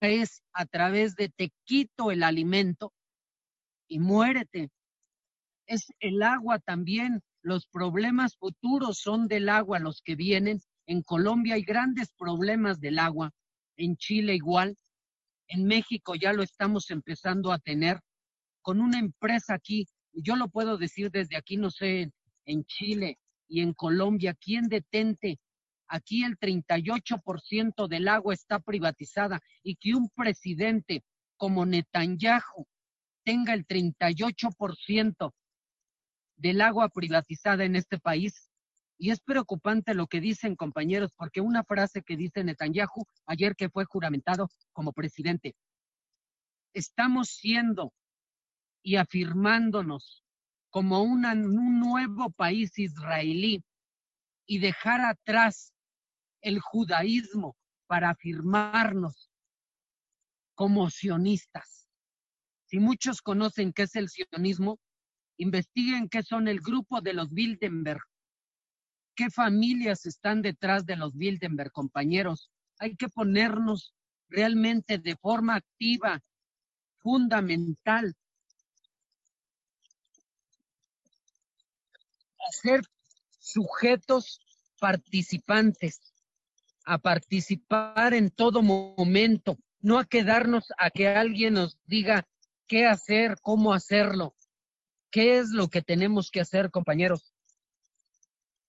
es 0.01 0.43
a 0.53 0.67
través 0.67 1.15
de 1.15 1.29
te 1.29 1.53
quito 1.65 2.11
el 2.11 2.23
alimento 2.23 2.93
y 3.89 3.99
muérete. 3.99 4.71
Es 5.67 5.93
el 6.01 6.23
agua 6.23 6.59
también. 6.59 7.23
Los 7.43 7.67
problemas 7.67 8.37
futuros 8.37 8.99
son 8.99 9.29
del 9.29 9.49
agua 9.49 9.79
los 9.79 10.03
que 10.03 10.15
vienen. 10.15 10.61
En 10.87 11.03
Colombia 11.03 11.55
hay 11.55 11.63
grandes 11.63 12.13
problemas 12.13 12.81
del 12.81 12.99
agua. 12.99 13.31
En 13.77 13.97
Chile 13.97 14.35
igual. 14.35 14.77
En 15.49 15.65
México 15.67 16.15
ya 16.15 16.33
lo 16.33 16.43
estamos 16.43 16.91
empezando 16.91 17.53
a 17.53 17.59
tener 17.59 18.01
con 18.63 18.81
una 18.81 18.99
empresa 18.99 19.55
aquí. 19.55 19.87
Yo 20.13 20.37
lo 20.37 20.49
puedo 20.49 20.77
decir 20.77 21.11
desde 21.11 21.37
aquí, 21.37 21.57
no 21.57 21.71
sé, 21.71 22.13
en 22.45 22.65
Chile 22.65 23.19
y 23.49 23.61
en 23.61 23.73
Colombia, 23.73 24.35
¿quién 24.35 24.69
detente 24.69 25.39
Aquí 25.93 26.23
el 26.23 26.39
38% 26.39 27.89
del 27.89 28.07
agua 28.07 28.33
está 28.33 28.61
privatizada 28.61 29.41
y 29.65 29.75
que 29.75 29.97
un 29.97 30.09
presidente 30.09 31.03
como 31.37 31.67
Netanyahu 31.67 32.65
tenga 33.25 33.55
el 33.55 33.67
38% 33.67 35.33
del 36.37 36.61
agua 36.61 36.91
privatizada 36.91 37.65
en 37.65 37.75
este 37.75 37.99
país. 37.99 38.49
Y 38.99 39.11
es 39.11 39.19
preocupante 39.19 39.95
lo 39.95 40.07
que 40.07 40.21
dicen 40.21 40.55
compañeros, 40.55 41.11
porque 41.17 41.41
una 41.41 41.65
frase 41.65 42.03
que 42.03 42.17
dice 42.17 42.45
Netanyahu 42.45 43.05
ayer 43.27 43.57
que 43.57 43.69
fue 43.69 43.85
juramentado 43.85 44.49
como 44.73 44.93
presidente, 44.93 45.57
estamos 46.73 47.31
siendo 47.31 47.93
y 48.83 48.97
afirmándonos 48.97 50.25
como 50.71 51.03
un 51.03 51.23
nuevo 51.81 52.31
país 52.31 52.79
israelí 52.79 53.65
y 54.47 54.59
dejar 54.59 55.01
atrás 55.01 55.73
el 56.43 56.61
judaísmo 56.61 57.57
para 57.87 58.11
afirmarnos 58.11 59.31
como 60.55 60.91
sionistas. 60.91 61.89
Si 62.67 62.79
muchos 62.79 63.21
conocen 63.21 63.73
qué 63.73 63.83
es 63.83 63.97
el 63.97 64.09
sionismo, 64.09 64.79
investiguen 65.39 66.09
qué 66.09 66.23
son 66.23 66.49
el 66.49 66.61
grupo 66.61 67.01
de 67.01 67.15
los 67.15 67.33
Bildenberg, 67.33 68.03
qué 69.17 69.31
familias 69.31 70.07
están 70.07 70.43
detrás 70.43 70.87
de 70.87 70.97
los 70.97 71.17
Bildenberg, 71.17 71.73
compañeros. 71.73 72.51
Hay 72.79 72.95
que 72.95 73.09
ponernos 73.09 73.95
realmente 74.29 74.99
de 74.99 75.17
forma 75.17 75.57
activa, 75.57 76.21
fundamental, 76.99 78.15
ser 82.51 82.83
sujetos 83.39 84.41
participantes 84.79 86.13
a 86.85 86.99
participar 86.99 88.15
en 88.15 88.31
todo 88.31 88.63
momento, 88.63 89.59
no 89.81 89.99
a 89.99 90.05
quedarnos 90.05 90.73
a 90.79 90.91
que 90.91 91.09
alguien 91.09 91.55
nos 91.55 91.79
diga 91.85 92.27
qué 92.67 92.87
hacer, 92.87 93.37
cómo 93.43 93.75
hacerlo. 93.75 94.35
¿Qué 95.11 95.39
es 95.39 95.51
lo 95.51 95.69
que 95.69 95.83
tenemos 95.83 96.31
que 96.31 96.41
hacer, 96.41 96.71
compañeros? 96.71 97.35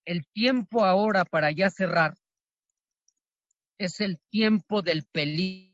El 0.06 0.26
tiempo 0.28 0.86
ahora 0.86 1.24
para 1.24 1.52
ya 1.52 1.70
cerrar 1.70 2.18
es 3.78 4.00
el 4.00 4.20
tiempo 4.30 4.82
del 4.82 5.06
peligro, 5.06 5.74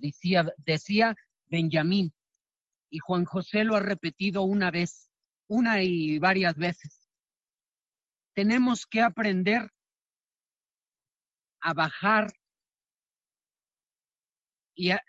decía, 0.00 0.52
decía 0.58 1.16
Benjamín. 1.46 2.12
Y 2.90 2.98
Juan 2.98 3.24
José 3.24 3.64
lo 3.64 3.76
ha 3.76 3.80
repetido 3.80 4.42
una 4.42 4.70
vez, 4.70 5.05
una 5.48 5.82
y 5.82 6.18
varias 6.18 6.56
veces. 6.56 7.08
Tenemos 8.34 8.86
que 8.86 9.00
aprender 9.00 9.70
a 11.60 11.72
bajar 11.72 12.32
y 14.74 14.90
a, 14.90 15.02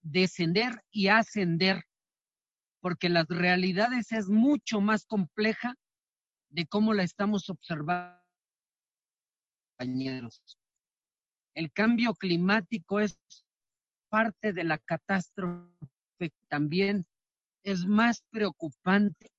descender 0.00 0.82
y 0.90 1.08
ascender, 1.08 1.84
porque 2.80 3.10
las 3.10 3.28
realidades 3.28 4.10
es 4.12 4.28
mucho 4.28 4.80
más 4.80 5.04
compleja 5.04 5.76
de 6.48 6.66
cómo 6.66 6.94
la 6.94 7.02
estamos 7.02 7.50
observando. 7.50 8.18
El 11.54 11.70
cambio 11.72 12.14
climático 12.14 12.98
es 13.00 13.18
parte 14.08 14.54
de 14.54 14.64
la 14.64 14.78
catástrofe, 14.78 16.32
también 16.48 17.06
es 17.62 17.84
más 17.84 18.22
preocupante 18.30 19.31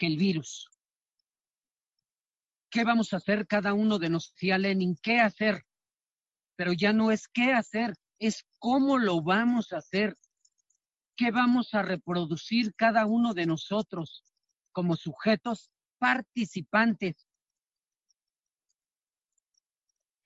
que 0.00 0.06
el 0.06 0.16
virus. 0.16 0.66
¿Qué 2.70 2.84
vamos 2.84 3.12
a 3.12 3.18
hacer 3.18 3.46
cada 3.46 3.74
uno 3.74 3.98
de 3.98 4.08
nosotros? 4.08 4.58
Lenin, 4.58 4.96
¿qué 5.02 5.20
hacer? 5.20 5.66
Pero 6.56 6.72
ya 6.72 6.94
no 6.94 7.10
es 7.10 7.28
qué 7.28 7.52
hacer, 7.52 7.94
es 8.18 8.46
cómo 8.58 8.96
lo 8.96 9.20
vamos 9.22 9.72
a 9.72 9.78
hacer. 9.78 10.16
¿Qué 11.16 11.30
vamos 11.30 11.74
a 11.74 11.82
reproducir 11.82 12.74
cada 12.74 13.04
uno 13.04 13.34
de 13.34 13.44
nosotros 13.44 14.24
como 14.72 14.96
sujetos 14.96 15.70
participantes? 15.98 17.28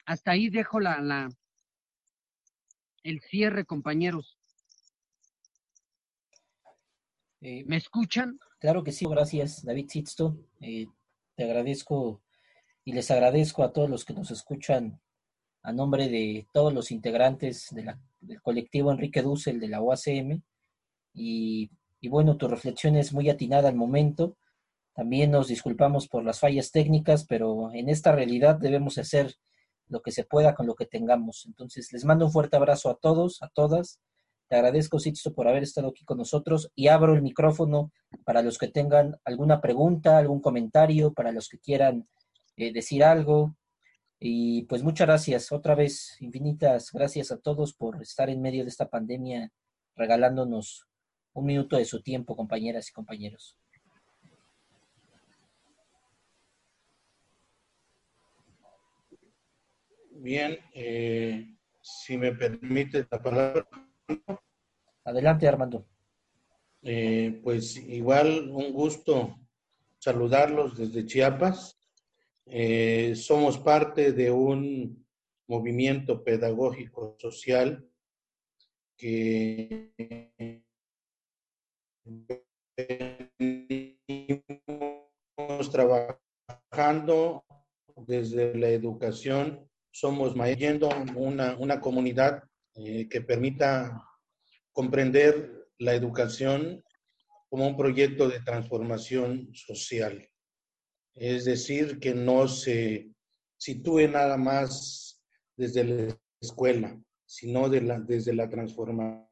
Hasta 0.07 0.31
ahí 0.31 0.51
dejo 0.51 0.79
la, 0.79 1.01
la 1.01 1.29
el 3.03 3.21
cierre, 3.23 3.65
compañeros. 3.65 4.39
Eh, 7.41 7.65
¿Me 7.67 7.77
escuchan? 7.77 8.39
Claro 8.65 8.83
que 8.83 8.93
sí, 8.93 9.05
gracias, 9.07 9.63
David 9.63 9.91
Sitsto. 9.91 10.39
Eh, 10.63 10.87
te 11.37 11.45
agradezco 11.45 12.23
y 12.83 12.95
les 12.95 13.11
agradezco 13.11 13.63
a 13.63 13.75
todos 13.75 13.91
los 13.91 14.07
que 14.07 14.15
nos 14.15 14.31
escuchan 14.31 15.03
a 15.63 15.71
nombre 15.71 16.09
de 16.09 16.49
todos 16.51 16.73
los 16.73 16.91
integrantes 16.91 17.75
del 17.75 18.41
colectivo 18.41 18.91
Enrique 18.91 19.21
Dussel 19.21 19.61
de 19.61 19.69
la 19.69 19.83
OACM. 19.83 20.41
Y, 21.13 21.73
y, 22.01 22.09
bueno, 22.09 22.39
tu 22.39 22.49
reflexión 22.49 22.97
es 22.97 23.13
muy 23.13 23.29
atinada 23.29 23.69
al 23.69 23.77
momento. 23.77 24.39
También 24.95 25.31
nos 25.31 25.49
disculpamos 25.49 26.09
por 26.09 26.25
las 26.25 26.41
fallas 26.41 26.71
técnicas, 26.71 27.27
pero 27.27 27.71
en 27.75 27.91
esta 27.91 28.13
realidad 28.13 28.57
debemos 28.57 28.97
hacer 28.97 29.35
lo 29.89 30.01
que 30.01 30.11
se 30.11 30.25
pueda 30.25 30.55
con 30.55 30.67
lo 30.67 30.75
que 30.75 30.87
tengamos. 30.87 31.45
Entonces, 31.45 31.93
les 31.93 32.07
mando 32.07 32.25
un 32.25 32.33
fuerte 32.33 32.57
abrazo 32.57 32.89
a 32.89 32.95
todos, 32.95 33.43
a 33.43 33.49
todas. 33.51 34.01
Agradezco, 34.55 34.99
Sixto, 34.99 35.35
por 35.35 35.49
haber 35.49 35.65
estado 35.65 35.89
aquí 35.89 36.05
con 36.05 36.19
nosotros 36.19 36.71
y 36.75 36.89
abro 36.89 37.15
el 37.15 37.23
micrófono 37.23 37.93
para 38.25 38.43
los 38.43 38.57
que 38.59 38.69
tengan 38.69 39.17
alguna 39.25 39.61
pregunta, 39.61 40.17
algún 40.17 40.41
comentario, 40.41 41.13
para 41.13 41.33
los 41.33 41.49
que 41.49 41.59
quieran 41.59 42.09
eh, 42.57 42.73
decir 42.73 43.03
algo. 43.03 43.57
Y 44.21 44.63
pues 44.63 44.83
muchas 44.83 45.09
gracias, 45.09 45.53
otra 45.53 45.75
vez, 45.75 46.17
infinitas 46.21 46.91
gracias 46.93 47.33
a 47.33 47.39
todos 47.39 47.75
por 47.75 48.01
estar 48.01 48.31
en 48.31 48.41
medio 48.41 48.63
de 48.63 48.71
esta 48.71 48.89
pandemia, 48.89 49.51
regalándonos 49.97 50.87
un 51.33 51.47
minuto 51.47 51.77
de 51.77 51.85
su 51.85 52.01
tiempo, 52.01 52.37
compañeras 52.37 52.89
y 52.89 52.93
compañeros. 52.93 53.59
Bien, 60.13 60.59
eh, 60.73 61.55
si 61.83 62.17
me 62.17 62.33
permite 62.33 63.07
la 63.11 63.21
palabra. 63.21 63.69
Adelante, 65.05 65.47
Armando. 65.47 65.87
Eh, 66.83 67.41
pues 67.43 67.77
igual 67.77 68.51
un 68.51 68.73
gusto 68.73 69.39
saludarlos 69.99 70.77
desde 70.77 71.07
Chiapas. 71.07 71.79
Eh, 72.47 73.15
somos 73.17 73.59
parte 73.59 74.13
de 74.13 74.31
un 74.31 75.07
movimiento 75.47 76.23
pedagógico 76.23 77.17
social 77.19 77.87
que 78.97 79.93
estamos 85.37 85.71
trabajando 85.71 87.45
desde 87.97 88.55
la 88.57 88.69
educación, 88.69 89.69
somos 89.91 90.35
yendo 90.59 90.89
una, 91.17 91.57
una 91.57 91.81
comunidad 91.81 92.43
eh, 92.77 93.09
que 93.09 93.21
permita 93.21 94.03
comprender 94.73 95.69
la 95.79 95.95
educación 95.95 96.83
como 97.49 97.69
un 97.69 97.77
proyecto 97.77 98.29
de 98.29 98.41
transformación 98.41 99.55
social. 99.55 100.29
Es 101.15 101.45
decir, 101.45 102.01
que 102.01 102.15
no 102.15 102.49
se 102.49 103.11
sitúe 103.57 104.09
nada 104.09 104.37
más 104.37 105.23
desde 105.57 105.85
la 105.85 106.21
escuela, 106.41 107.01
sino 107.25 107.69
desde 107.69 108.35
la 108.35 108.49
transformación, 108.49 109.29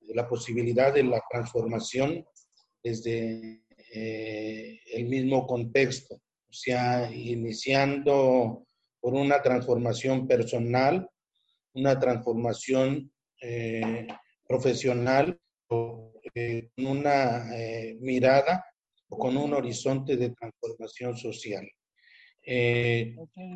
la 0.00 0.28
posibilidad 0.28 0.92
de 0.92 1.04
la 1.04 1.22
transformación 1.30 2.26
desde 2.82 3.62
eh, 3.92 4.80
el 4.92 5.06
mismo 5.06 5.46
contexto, 5.46 6.16
o 6.16 6.52
sea, 6.52 7.10
iniciando 7.12 8.66
por 9.00 9.14
una 9.14 9.40
transformación 9.40 10.26
personal, 10.26 11.08
una 11.76 11.98
transformación 11.98 13.12
eh, 13.40 14.06
profesional, 14.48 15.38
eh, 16.34 16.70
con 16.74 16.86
una 16.86 17.46
mirada 18.00 18.64
o 19.08 19.18
con 19.18 19.36
un 19.36 19.52
horizonte 19.52 20.16
de 20.16 20.30
transformación 20.30 21.16
social. 21.16 21.66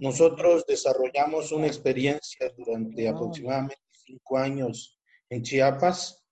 nosotros 0.01 0.65
desarrollamos 0.67 1.53
una 1.53 1.67
experiencia 1.67 2.53
durante 2.57 3.09
aproximadamente 3.09 3.77
cinco 3.91 4.39
años 4.39 4.99
en 5.29 5.43
Chiapas. 5.43 6.25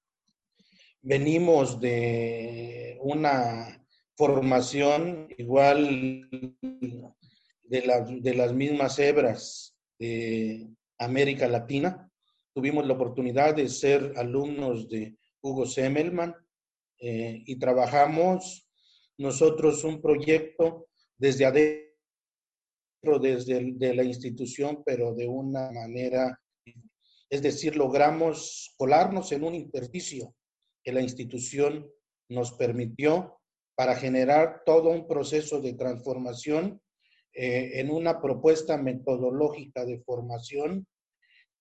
Venimos 1.01 1.81
de 1.81 2.99
una 3.01 3.79
formación 4.17 5.29
igual 5.39 6.29
de, 7.63 8.21
de 8.21 8.35
las 8.35 8.53
mismas 8.53 8.99
hebras 8.99 9.79
de 9.99 10.69
América 10.99 11.49
Latina. 11.49 12.11
Tuvimos 12.55 12.87
la 12.87 12.95
oportunidad 12.95 13.55
de 13.55 13.69
ser 13.69 14.13
alumnos 14.17 14.89
de 14.89 15.17
Hugo 15.41 15.67
Semmelman 15.67 16.35
eh, 17.01 17.43
y 17.47 17.59
trabajamos 17.59 18.69
nosotros 19.19 19.85
un 19.85 20.01
proyecto 20.01 20.89
desde 21.17 21.47
adentro, 21.47 23.19
desde 23.21 23.73
de 23.73 23.95
la 23.95 24.05
institución, 24.05 24.83
pero 24.85 25.15
de 25.15 25.27
una 25.27 25.71
manera, 25.71 26.41
es 27.31 27.43
decir, 27.43 27.77
logramos 27.77 28.75
colarnos 28.77 29.31
en 29.33 29.45
un 29.45 29.55
intersticio 29.55 30.35
que 30.83 30.93
la 30.93 31.01
institución 31.01 31.89
nos 32.29 32.53
permitió 32.53 33.41
para 33.77 33.95
generar 33.95 34.63
todo 34.67 34.91
un 34.91 35.07
proceso 35.07 35.61
de 35.61 35.75
transformación 35.75 36.81
eh, 37.41 37.79
en 37.79 37.93
una 37.93 38.21
propuesta 38.21 38.77
metodológica 38.77 39.85
de 39.85 40.01
formación 40.01 40.89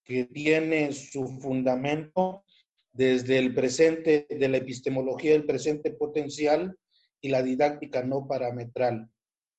que 0.03 0.25
tiene 0.25 0.91
su 0.91 1.27
fundamento 1.39 2.43
desde 2.91 3.37
el 3.37 3.53
presente, 3.53 4.25
de 4.27 4.49
la 4.49 4.57
epistemología 4.57 5.33
del 5.33 5.45
presente 5.45 5.91
potencial 5.91 6.75
y 7.21 7.29
la 7.29 7.43
didáctica 7.43 8.01
no 8.01 8.27
parametral. 8.27 9.07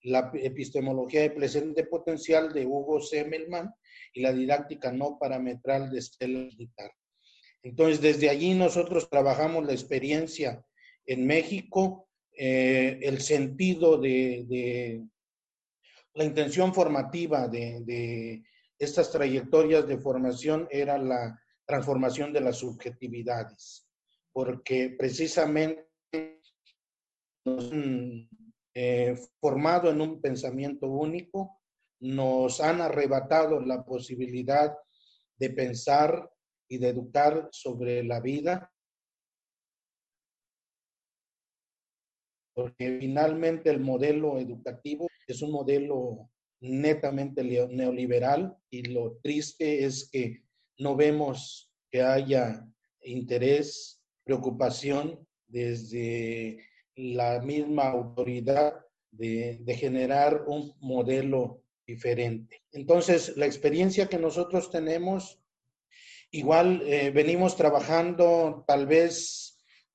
La 0.03 0.33
epistemología 0.35 1.21
del 1.21 1.35
presente 1.35 1.85
potencial 1.85 2.53
de 2.53 2.67
Hugo 2.67 3.01
Semmelman 3.01 3.73
y 4.13 4.23
la 4.23 4.33
didáctica 4.33 4.91
no 4.91 5.19
parametral 5.21 5.89
de 5.89 6.03
Stella 6.03 6.49
Guitar. 6.57 6.91
Entonces, 7.63 8.01
desde 8.01 8.29
allí 8.29 8.55
nosotros 8.55 9.09
trabajamos 9.09 9.65
la 9.65 9.73
experiencia 9.73 10.65
en 11.07 11.29
México 11.29 12.09
eh, 12.37 12.99
el 13.03 13.21
sentido 13.21 13.99
de, 13.99 15.05
la 16.19 16.25
intención 16.25 16.75
formativa 16.75 17.47
de, 17.47 18.43
estas 18.77 19.13
trayectorias 19.13 19.87
de 19.87 19.99
formación 19.99 20.67
era 20.69 20.99
la 20.99 21.41
transformación 21.65 22.33
de 22.33 22.41
las 22.41 22.57
subjetividades, 22.57 23.87
porque 24.33 24.97
precisamente 24.99 25.87
nos 27.45 27.71
han 27.71 28.29
eh, 28.75 29.17
formado 29.41 29.91
en 29.91 30.01
un 30.01 30.21
pensamiento 30.21 30.89
único, 30.89 31.61
nos 32.01 32.61
han 32.61 32.81
arrebatado 32.81 33.61
la 33.61 33.85
posibilidad 33.85 34.77
de 35.37 35.51
pensar 35.51 36.29
y 36.69 36.79
de 36.79 36.89
educar 36.89 37.49
sobre 37.53 38.03
la 38.03 38.19
vida 38.19 38.73
porque 42.59 42.99
finalmente 42.99 43.71
el 43.71 43.79
modelo 43.79 44.37
educativo 44.41 45.07
es 45.29 45.43
un 45.43 45.53
modelo 45.53 46.29
netamente 46.61 47.45
neoliberal 47.45 48.59
y 48.69 48.83
lo 48.83 49.17
triste 49.23 49.85
es 49.85 50.09
que 50.11 50.43
no 50.77 50.97
vemos 50.97 51.71
que 51.89 52.03
haya 52.03 52.67
interés, 53.05 54.03
preocupación 54.25 55.25
desde 55.47 56.59
la 56.97 57.41
misma 57.41 57.91
autoridad 57.91 58.75
de, 59.13 59.63
generar 59.79 60.43
un 60.49 60.75
modelo 60.81 61.63
diferente. 61.87 62.65
Entonces, 62.73 63.37
la 63.37 63.47
experiencia 63.47 64.09
que 64.09 64.19
nosotros 64.19 64.73
tenemos, 64.73 65.41
igual 66.33 66.83
eh, 66.87 67.13
venimos 67.13 67.57
trabajando 67.57 68.65
tal 68.67 68.89
vez 68.89 69.48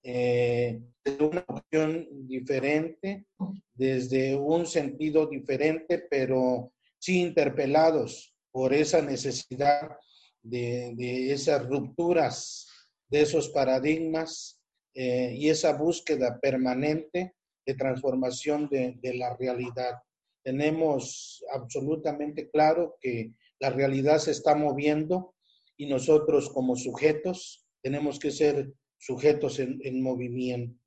eh, 0.04 0.82
una 1.20 1.44
opción 1.48 2.08
diferente, 2.28 3.26
desde 3.74 4.36
un 4.36 4.66
sentido 4.66 5.28
diferente, 5.28 6.06
pero 6.10 6.74
sí 7.00 7.22
interpelados 7.22 8.36
por 8.52 8.74
esa 8.74 9.02
necesidad 9.02 9.98
de, 10.42 11.32
esas 11.32 11.66
rupturas, 11.68 12.68
de 13.10 13.22
esos 13.22 13.50
paradigmas 13.50 14.60
eh, 14.94 15.34
y 15.36 15.50
esa 15.50 15.74
búsqueda 15.74 16.40
permanente 16.40 17.34
de 17.66 17.74
transformación 17.74 18.70
de, 18.70 18.96
de 19.02 19.16
la 19.16 19.36
realidad. 19.38 19.96
Tenemos 20.44 21.44
absolutamente 21.54 22.50
claro 22.50 22.98
que 23.00 23.32
la 23.60 23.70
realidad 23.70 24.20
se 24.20 24.32
está 24.32 24.56
moviendo 24.56 25.34
y 25.78 25.88
nosotros 25.88 26.50
como 26.50 26.76
sujetos 26.76 27.66
tenemos 27.82 28.20
que 28.20 28.32
ser 28.32 28.74
sujetos 29.04 29.60
en, 29.60 30.02
movimiento. 30.02 30.80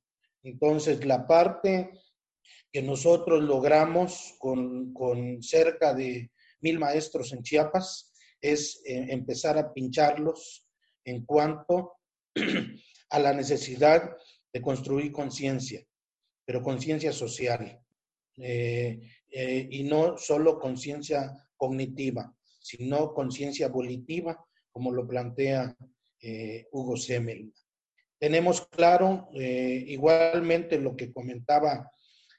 Entonces, 0.43 1.05
la 1.05 1.27
parte 1.27 1.91
que 2.73 2.81
nosotros 2.81 3.43
logramos 3.43 4.35
con, 4.39 5.43
cerca 5.43 5.93
de 5.93 6.31
mil 6.61 6.79
maestros 6.79 7.33
en 7.35 7.43
Chiapas 7.43 8.13
es 8.41 8.81
eh, 8.87 9.07
empezar 9.11 9.59
a 9.59 9.71
pincharlos 9.73 10.67
en 11.05 11.27
cuanto 11.27 11.97
a 13.11 13.19
la 13.19 13.35
necesidad 13.35 14.17
de 14.51 14.63
construir 14.63 15.13
conciencia, 15.13 15.87
pero 16.47 16.63
conciencia 16.63 17.13
social, 17.13 17.83
eh, 18.39 19.01
eh, 19.31 19.69
y 19.71 19.83
no 19.83 20.17
solo 20.17 20.59
conciencia 20.59 21.33
cognitiva, 21.55 22.35
sino 22.61 23.13
conciencia 23.13 23.69
volitiva, 23.69 24.43
como 24.71 24.91
lo 24.91 25.07
plantea 25.07 25.77
Hugo 26.73 26.97
Semmel. 26.97 27.53
Tenemos 28.19 28.67
claro 28.69 29.29
eh, 29.35 29.85
igualmente 29.89 30.79
lo 30.79 30.97
que 30.97 31.13
comentaba 31.13 31.91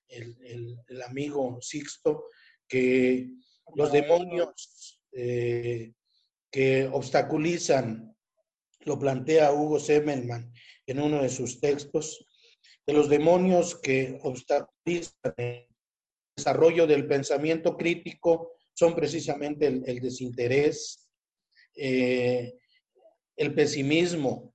el, 0.07 0.77
amigo 1.05 1.59
Sixto, 1.61 2.25
que 2.67 3.29
los 3.75 3.91
demonios 3.91 5.01
eh, 5.11 5.93
que 6.51 6.87
obstaculizan, 6.87 8.15
lo 8.81 8.97
plantea 8.97 9.51
Hugo 9.51 9.79
Semmelman 9.79 10.51
en 10.85 11.01
uno 11.01 11.21
de 11.21 11.29
sus 11.29 11.59
textos, 11.59 12.25
de 12.85 12.93
los 12.93 13.09
demonios 13.09 13.75
que 13.75 14.17
obstaculizan 14.23 15.33
el 15.35 15.67
desarrollo 16.35 16.87
del 16.87 17.05
pensamiento 17.05 17.75
crítico 17.75 18.53
son 18.73 18.95
precisamente 18.95 19.67
el, 19.67 19.99
desinterés, 19.99 21.09
eh, 21.75 22.53
el 23.35 23.53
pesimismo, 23.53 24.53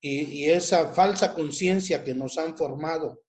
y, 0.00 0.44
esa 0.44 0.92
falsa 0.92 1.34
conciencia 1.34 2.04
que 2.04 2.14
nos 2.14 2.38
han 2.38 2.56
formado, 2.56 3.20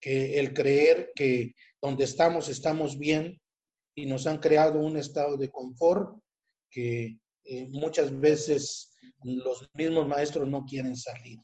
que 0.00 0.38
el 0.38 0.52
creer 0.52 1.12
que 1.14 1.54
donde 1.80 2.04
estamos 2.04 2.48
estamos 2.48 2.98
bien 2.98 3.40
y 3.94 4.06
nos 4.06 4.26
han 4.26 4.38
creado 4.38 4.80
un 4.80 4.96
estado 4.96 5.36
de 5.36 5.50
confort 5.50 6.18
que 6.70 7.18
eh, 7.44 7.66
muchas 7.70 8.18
veces 8.18 8.96
los 9.22 9.68
mismos 9.74 10.08
maestros 10.08 10.48
no 10.48 10.64
quieren 10.64 10.96
salir. 10.96 11.38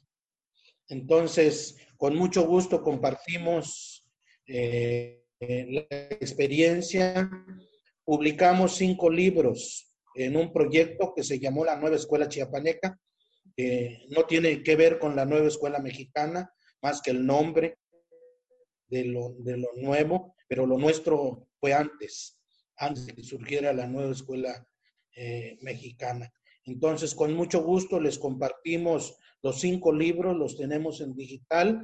Entonces, 0.88 1.76
con 1.96 2.16
mucho 2.16 2.46
gusto 2.46 2.82
compartimos 2.82 4.06
eh, 4.46 5.22
la 5.40 5.86
experiencia. 5.90 7.30
Publicamos 8.04 8.76
cinco 8.76 9.10
libros 9.10 9.94
en 10.14 10.36
un 10.36 10.52
proyecto 10.52 11.12
que 11.14 11.22
se 11.22 11.38
llamó 11.38 11.64
la 11.64 11.76
Nueva 11.76 11.96
Escuela 11.96 12.28
Chiapaneca, 12.28 12.98
no 14.10 14.24
tiene 14.24 14.62
que 14.62 14.76
ver 14.76 14.98
con 14.98 15.16
la 15.16 15.24
nueva 15.24 15.48
escuela 15.48 15.80
mexicana, 15.80 16.52
más 16.80 17.02
que 17.02 17.10
el 17.10 17.26
nombre 17.26 17.78
de 18.88 19.04
lo, 19.04 19.34
nuevo, 19.76 20.34
pero 20.48 20.66
lo 20.66 20.78
nuestro 20.78 21.48
fue 21.60 21.72
antes, 21.72 22.40
antes 22.76 23.06
de 23.06 23.14
que 23.14 23.22
surgiera 23.22 23.72
la 23.72 23.86
nueva 23.86 24.12
escuela 24.12 24.66
eh, 25.14 25.58
mexicana. 25.60 26.32
Entonces, 26.64 27.14
con 27.14 27.34
mucho 27.34 27.62
gusto 27.62 28.00
les 28.00 28.18
compartimos 28.18 29.16
los 29.42 29.60
cinco 29.60 29.92
libros, 29.92 30.36
los 30.36 30.56
tenemos 30.56 31.00
en 31.00 31.14
digital 31.14 31.82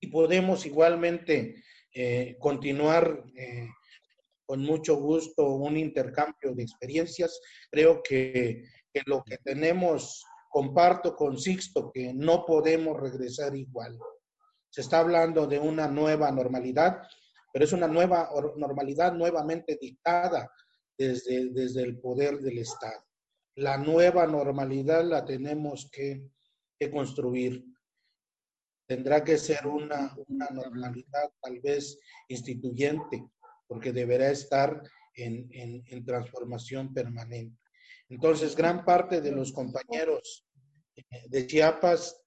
y 0.00 0.08
podemos 0.08 0.66
igualmente 0.66 1.62
eh, 1.92 2.36
continuar 2.38 3.24
eh, 3.36 3.68
con 4.44 4.60
mucho 4.60 4.96
gusto 4.96 5.48
un 5.54 5.76
intercambio 5.76 6.54
de 6.54 6.62
experiencias. 6.62 7.40
Creo 7.70 8.02
que, 8.02 8.62
que 8.92 9.02
lo 9.06 9.24
que 9.24 9.38
tenemos, 9.38 10.24
comparto 10.50 11.14
con 11.14 11.38
Sixto, 11.38 11.90
que 11.92 12.12
no 12.14 12.44
podemos 12.44 12.98
regresar 12.98 13.54
igual. 13.56 13.98
Se 14.70 14.80
está 14.80 15.00
hablando 15.00 15.46
de 15.46 15.58
una 15.58 15.88
nueva 15.88 16.30
normalidad, 16.30 17.02
pero 17.52 17.64
es 17.64 17.72
una 17.72 17.88
nueva 17.88 18.28
normalidad 18.56 19.14
nuevamente 19.14 19.78
dictada 19.80 20.50
desde, 20.98 21.50
desde 21.50 21.82
el 21.82 21.98
poder 21.98 22.38
del 22.40 22.58
Estado. 22.58 23.02
La 23.56 23.78
nueva 23.78 24.26
normalidad 24.26 25.04
la 25.04 25.24
tenemos 25.24 25.90
que, 25.90 26.30
construir. 26.92 27.64
Tendrá 28.86 29.24
que 29.24 29.38
ser 29.38 29.66
una, 29.66 30.14
una 30.28 30.50
normalidad 30.50 31.32
tal 31.40 31.58
vez 31.60 31.98
instituyente, 32.28 33.26
porque 33.66 33.94
deberá 33.94 34.30
estar 34.30 34.82
en, 35.14 35.48
en, 35.52 36.04
transformación 36.04 36.92
permanente. 36.92 37.58
Entonces, 38.08 38.54
gran 38.54 38.84
parte 38.84 39.20
de 39.20 39.32
los 39.32 39.52
compañeros 39.52 40.46
eh, 40.94 41.02
de 41.28 41.46
Chiapas 41.46 42.20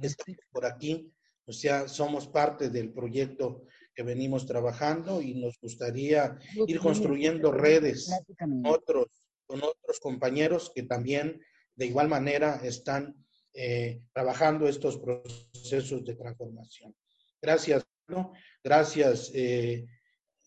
están 0.00 0.36
por 0.50 0.64
aquí, 0.64 1.12
o 1.46 1.52
sea, 1.52 1.88
somos 1.88 2.28
parte 2.28 2.70
del 2.70 2.92
proyecto 2.92 3.66
que 3.94 4.02
venimos 4.02 4.46
trabajando 4.46 5.20
y 5.20 5.34
nos 5.34 5.58
gustaría 5.60 6.38
ir 6.66 6.78
construyendo 6.78 7.52
redes 7.52 8.10
con 8.38 8.66
otros, 8.66 9.08
con 9.46 9.62
otros 9.62 10.00
compañeros 10.00 10.70
que 10.74 10.84
también 10.84 11.40
de 11.74 11.86
igual 11.86 12.08
manera 12.08 12.60
están 12.62 13.14
eh, 13.54 14.02
trabajando 14.12 14.66
estos 14.66 14.98
procesos 14.98 16.04
de 16.04 16.14
transformación. 16.14 16.94
Gracias, 17.40 17.84
¿no? 18.08 18.32
gracias 18.62 19.30
eh, 19.34 19.86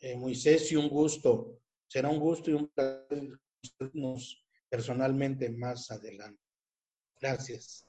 eh, 0.02 0.16
Moisés 0.16 0.72
y 0.72 0.76
un 0.76 0.90
gusto. 0.90 1.60
Será 1.88 2.10
un 2.10 2.20
gusto 2.20 2.50
y 2.50 2.54
un 2.54 2.68
placer 2.70 3.40
personalmente 4.76 5.50
más 5.50 5.90
adelante. 5.90 6.42
Gracias. 7.22 7.88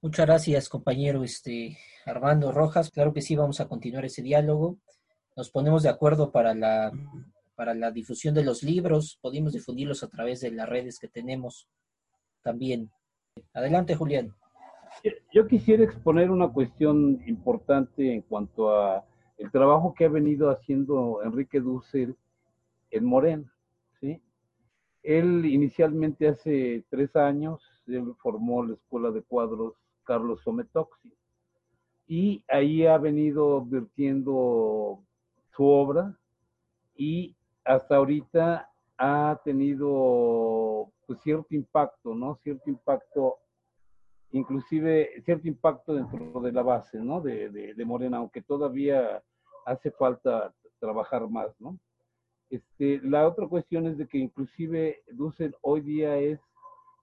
Muchas 0.00 0.26
gracias, 0.26 0.68
compañero 0.68 1.22
este, 1.22 1.78
Armando 2.04 2.50
Rojas. 2.50 2.90
Claro 2.90 3.12
que 3.12 3.22
sí, 3.22 3.36
vamos 3.36 3.60
a 3.60 3.68
continuar 3.68 4.04
ese 4.04 4.22
diálogo. 4.22 4.78
Nos 5.36 5.52
ponemos 5.52 5.84
de 5.84 5.88
acuerdo 5.88 6.32
para 6.32 6.52
la, 6.52 6.90
para 7.54 7.74
la 7.74 7.92
difusión 7.92 8.34
de 8.34 8.42
los 8.42 8.64
libros. 8.64 9.20
Podemos 9.22 9.52
difundirlos 9.52 10.02
a 10.02 10.08
través 10.08 10.40
de 10.40 10.50
las 10.50 10.68
redes 10.68 10.98
que 10.98 11.06
tenemos 11.06 11.68
también. 12.42 12.90
Adelante, 13.54 13.94
Julián. 13.94 14.34
Yo 15.32 15.46
quisiera 15.46 15.84
exponer 15.84 16.32
una 16.32 16.48
cuestión 16.48 17.22
importante 17.28 18.12
en 18.12 18.22
cuanto 18.22 18.76
a 18.76 19.06
el 19.38 19.52
trabajo 19.52 19.94
que 19.94 20.06
ha 20.06 20.08
venido 20.08 20.50
haciendo 20.50 21.22
Enrique 21.22 21.60
Dussel 21.60 22.16
en 22.90 23.04
Morena. 23.04 23.54
¿sí? 24.00 24.20
Él 25.02 25.44
inicialmente 25.46 26.28
hace 26.28 26.84
tres 26.88 27.14
años, 27.16 27.62
formó 28.22 28.64
la 28.64 28.74
Escuela 28.74 29.10
de 29.10 29.22
Cuadros 29.22 29.74
Carlos 30.04 30.42
Sometoxi. 30.42 31.12
Y 32.06 32.44
ahí 32.48 32.86
ha 32.86 32.98
venido 32.98 33.64
vertiendo 33.64 35.02
su 35.54 35.64
obra 35.64 36.16
y 36.94 37.36
hasta 37.64 37.96
ahorita 37.96 38.70
ha 38.98 39.40
tenido 39.44 40.92
pues, 41.06 41.20
cierto 41.22 41.54
impacto, 41.54 42.14
¿no? 42.14 42.36
Cierto 42.42 42.70
impacto, 42.70 43.38
inclusive 44.32 45.22
cierto 45.24 45.48
impacto 45.48 45.94
dentro 45.94 46.40
de 46.40 46.52
la 46.52 46.62
base, 46.62 46.98
¿no? 46.98 47.20
De, 47.20 47.48
de, 47.50 47.84
Morena, 47.84 48.18
aunque 48.18 48.42
todavía 48.42 49.22
hace 49.66 49.90
falta 49.90 50.54
trabajar 50.78 51.28
más, 51.28 51.58
¿no? 51.60 51.78
Este, 52.52 53.00
la 53.02 53.26
otra 53.26 53.48
cuestión 53.48 53.86
es 53.86 53.96
de 53.96 54.06
que 54.06 54.18
inclusive 54.18 55.02
Dussel 55.12 55.56
hoy 55.62 55.80
día 55.80 56.18
es 56.18 56.38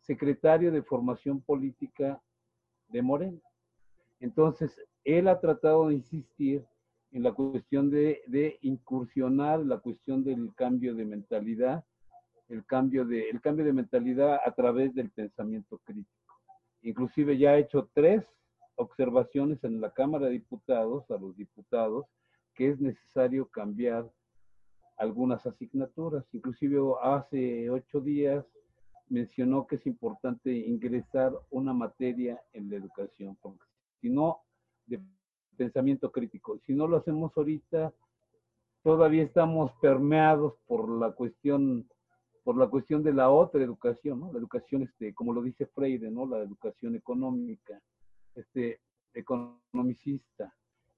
secretario 0.01 0.71
de 0.71 0.83
formación 0.83 1.41
política 1.41 2.21
de 2.89 3.01
Morena. 3.01 3.41
Entonces, 4.19 4.79
él 5.03 5.27
ha 5.27 5.39
tratado 5.39 5.87
de 5.87 5.95
insistir 5.95 6.63
en 7.11 7.23
la 7.23 7.33
cuestión 7.33 7.89
de, 7.89 8.21
de, 8.27 8.59
incursionar 8.61 9.61
la 9.61 9.79
cuestión 9.79 10.23
del 10.23 10.53
cambio 10.53 10.93
de 10.93 11.05
mentalidad, 11.05 11.83
el 12.47 12.63
cambio 12.67 13.03
de, 13.03 13.27
el 13.31 13.41
cambio 13.41 13.65
de 13.65 13.73
mentalidad 13.73 14.39
a 14.45 14.51
través 14.51 14.93
del 14.93 15.09
pensamiento 15.09 15.79
crítico. 15.79 16.37
Inclusive 16.83 17.39
ya 17.39 17.53
ha 17.53 17.57
hecho 17.57 17.89
tres 17.95 18.23
observaciones 18.75 19.63
en 19.63 19.81
la 19.81 19.91
Cámara 19.93 20.27
de 20.27 20.33
Diputados, 20.33 21.09
a 21.09 21.17
los 21.17 21.35
diputados, 21.35 22.05
que 22.53 22.69
es 22.69 22.79
necesario 22.79 23.47
cambiar 23.47 24.07
algunas 24.99 25.45
asignaturas. 25.45 26.25
Inclusive 26.33 26.79
hace 27.01 27.69
ocho 27.69 27.99
días 28.01 28.45
mencionó 29.07 29.65
que 29.65 29.77
es 29.77 29.87
importante 29.87 30.51
ingresar 30.51 31.33
una 31.49 31.73
materia 31.73 32.39
en 32.53 32.69
la 32.69 32.75
educación, 32.75 33.35
porque 33.41 33.65
si 34.01 34.09
no, 34.09 34.41
de 34.85 35.01
pensamiento 35.57 36.11
crítico, 36.11 36.59
si 36.59 36.73
no 36.73 36.87
lo 36.87 36.97
hacemos 36.97 37.35
ahorita, 37.35 37.91
todavía 38.83 39.23
estamos 39.23 39.71
permeados 39.81 40.53
por 40.67 40.89
la 40.89 41.11
cuestión 41.11 41.89
por 42.43 42.57
la 42.57 42.67
cuestión 42.67 43.03
de 43.03 43.13
la 43.13 43.29
otra 43.29 43.61
educación, 43.61 44.21
¿no? 44.21 44.31
La 44.31 44.39
educación, 44.39 44.81
este, 44.81 45.13
como 45.13 45.33
lo 45.33 45.43
dice 45.43 45.67
Freire, 45.67 46.09
¿no? 46.09 46.25
La 46.25 46.39
educación 46.39 46.95
económica, 46.95 47.79
este, 48.33 48.79
economicista. 49.13 50.51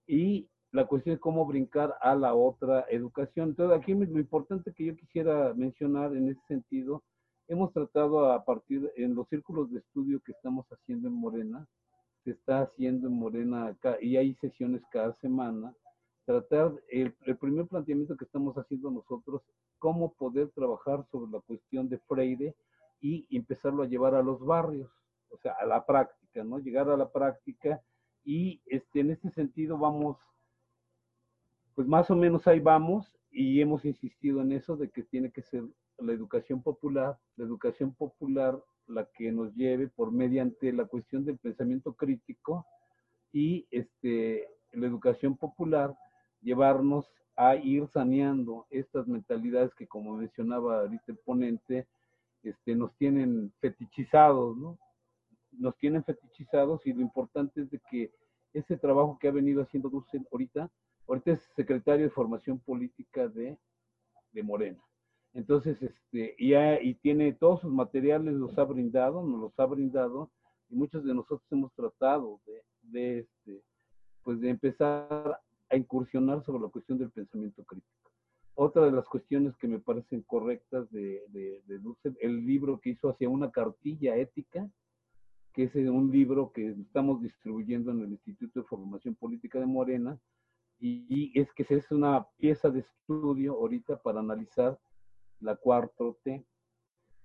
Y 0.07 0.47
la 0.71 0.85
cuestión 0.85 1.15
es 1.15 1.21
cómo 1.21 1.45
brincar 1.45 1.95
a 2.01 2.15
la 2.15 2.33
otra 2.33 2.85
educación. 2.89 3.49
Entonces, 3.49 3.77
aquí 3.77 3.93
lo 3.93 4.19
importante 4.19 4.73
que 4.73 4.85
yo 4.85 4.95
quisiera 4.95 5.53
mencionar 5.53 6.15
en 6.15 6.29
ese 6.29 6.41
sentido 6.47 7.03
hemos 7.51 7.73
tratado 7.73 8.31
a 8.31 8.45
partir, 8.45 8.89
en 8.95 9.13
los 9.13 9.27
círculos 9.27 9.69
de 9.71 9.79
estudio 9.79 10.21
que 10.21 10.31
estamos 10.31 10.65
haciendo 10.71 11.09
en 11.09 11.15
Morena, 11.15 11.67
se 12.23 12.31
está 12.31 12.61
haciendo 12.61 13.07
en 13.07 13.13
Morena 13.13 13.75
y 13.99 14.15
hay 14.15 14.35
sesiones 14.35 14.81
cada 14.89 15.13
semana, 15.19 15.75
tratar, 16.25 16.71
el, 16.89 17.13
el, 17.25 17.37
primer 17.37 17.67
planteamiento 17.67 18.15
que 18.15 18.23
estamos 18.23 18.55
haciendo 18.55 18.89
nosotros, 18.89 19.41
cómo 19.79 20.13
poder 20.13 20.49
trabajar 20.51 21.05
sobre 21.11 21.29
la 21.29 21.41
cuestión 21.41 21.89
de 21.89 21.97
Freire 22.07 22.55
y 23.01 23.27
empezarlo 23.35 23.83
a 23.83 23.87
llevar 23.87 24.15
a 24.15 24.23
los 24.23 24.39
barrios, 24.39 24.89
o 25.29 25.37
sea, 25.39 25.53
a 25.59 25.65
la 25.65 25.85
práctica, 25.85 26.43
¿no? 26.45 26.59
Llegar 26.59 26.87
a 26.89 26.95
la 26.95 27.11
práctica 27.11 27.81
y 28.23 28.61
este, 28.67 29.01
en 29.01 29.11
este 29.11 29.31
sentido 29.31 29.77
vamos, 29.77 30.17
pues 31.75 31.87
más 31.87 32.09
o 32.09 32.15
menos 32.15 32.47
ahí 32.47 32.59
vamos 32.59 33.11
y 33.31 33.61
hemos 33.61 33.85
insistido 33.85 34.41
en 34.41 34.51
eso 34.51 34.75
de 34.75 34.89
que 34.89 35.03
tiene 35.03 35.31
que 35.31 35.41
ser 35.43 35.63
la 35.97 36.13
educación 36.13 36.61
popular, 36.61 37.17
la 37.35 37.45
educación 37.45 37.93
popular 37.93 38.61
la 38.87 39.05
que 39.05 39.31
nos 39.31 39.53
lleve 39.55 39.87
por 39.87 40.11
mediante 40.11 40.73
la 40.73 40.85
cuestión 40.85 41.23
del 41.23 41.37
pensamiento 41.37 41.93
crítico 41.93 42.65
y 43.31 43.67
este, 43.71 44.47
la 44.73 44.87
educación 44.87 45.37
popular 45.37 45.95
llevarnos 46.41 47.05
a 47.35 47.55
ir 47.55 47.87
saneando 47.87 48.67
estas 48.69 49.07
mentalidades 49.07 49.73
que 49.75 49.87
como 49.87 50.17
mencionaba 50.17 50.81
ahorita 50.81 51.05
el 51.07 51.17
ponente, 51.17 51.87
este, 52.43 52.75
nos 52.75 52.93
tienen 52.97 53.53
fetichizados, 53.59 54.57
¿no? 54.57 54.77
Nos 55.51 55.77
tienen 55.77 56.03
fetichizados 56.03 56.85
y 56.85 56.93
lo 56.93 57.01
importante 57.01 57.61
es 57.61 57.69
de 57.69 57.79
que 57.89 58.11
ese 58.53 58.77
trabajo 58.77 59.17
que 59.19 59.27
ha 59.27 59.31
venido 59.31 59.61
haciendo 59.61 59.89
Dussel 59.89 60.27
ahorita, 60.31 60.69
ahorita 61.11 61.31
es 61.31 61.41
secretario 61.55 62.05
de 62.05 62.11
formación 62.11 62.59
política 62.59 63.27
de, 63.27 63.57
de 64.31 64.43
Morena. 64.43 64.81
Entonces, 65.33 65.81
este, 65.81 66.35
ya, 66.39 66.81
y 66.81 66.95
tiene 66.95 67.33
todos 67.33 67.61
sus 67.61 67.71
materiales, 67.71 68.33
los 68.33 68.57
ha 68.57 68.63
brindado, 68.63 69.25
nos 69.25 69.39
los 69.39 69.59
ha 69.59 69.65
brindado, 69.65 70.31
y 70.69 70.75
muchos 70.75 71.03
de 71.03 71.13
nosotros 71.13 71.43
hemos 71.51 71.73
tratado 71.73 72.39
de, 72.83 73.19
este, 73.19 73.61
pues 74.23 74.39
de 74.39 74.49
empezar 74.49 75.39
a 75.69 75.75
incursionar 75.75 76.43
sobre 76.45 76.63
la 76.63 76.69
cuestión 76.69 76.97
del 76.97 77.11
pensamiento 77.11 77.63
crítico. 77.63 78.11
Otra 78.55 78.85
de 78.85 78.91
las 78.91 79.05
cuestiones 79.05 79.55
que 79.57 79.67
me 79.67 79.79
parecen 79.79 80.21
correctas 80.21 80.89
de, 80.91 81.23
de, 81.29 81.79
Dussel, 81.79 82.17
el 82.21 82.45
libro 82.45 82.79
que 82.79 82.91
hizo 82.91 83.09
hacia 83.09 83.29
una 83.29 83.51
cartilla 83.51 84.15
ética, 84.15 84.69
que 85.53 85.63
es 85.63 85.75
un 85.75 86.11
libro 86.11 86.51
que 86.53 86.69
estamos 86.69 87.21
distribuyendo 87.21 87.91
en 87.91 88.01
el 88.01 88.11
Instituto 88.11 88.61
de 88.61 88.67
Formación 88.67 89.15
Política 89.15 89.59
de 89.59 89.65
Morena, 89.65 90.19
y, 90.81 91.39
es 91.39 91.53
que 91.53 91.63
es 91.69 91.91
una 91.91 92.27
pieza 92.37 92.69
de 92.71 92.79
estudio 92.79 93.53
ahorita 93.53 94.01
para 94.01 94.19
analizar 94.19 94.79
la 95.39 95.55
cuarto 95.55 96.17
T. 96.23 96.43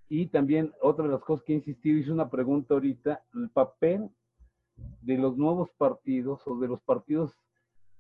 Y 0.09 0.27
también 0.27 0.73
otra 0.83 1.07
de 1.07 1.13
las 1.13 1.23
cosas 1.23 1.45
que 1.45 1.55
he 1.55 1.57
insistido, 1.57 1.99
hice 1.99 2.13
una 2.13 2.29
pregunta 2.29 2.75
ahorita, 2.75 3.25
el 3.35 3.51
papel 3.51 4.11
de 5.01 5.17
los 5.17 5.37
nuevos 5.39 5.71
partidos 5.73 6.47
o 6.47 6.59
de 6.59 6.69
los 6.69 6.83
partidos 6.83 7.35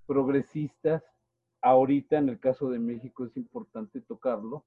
progresistas, 0.06 1.02
ahorita 1.62 2.18
en 2.18 2.28
el 2.28 2.38
caso 2.38 2.68
de 2.70 2.78
México 2.78 3.24
es 3.24 3.36
importante 3.36 4.02
tocarlo, 4.02 4.66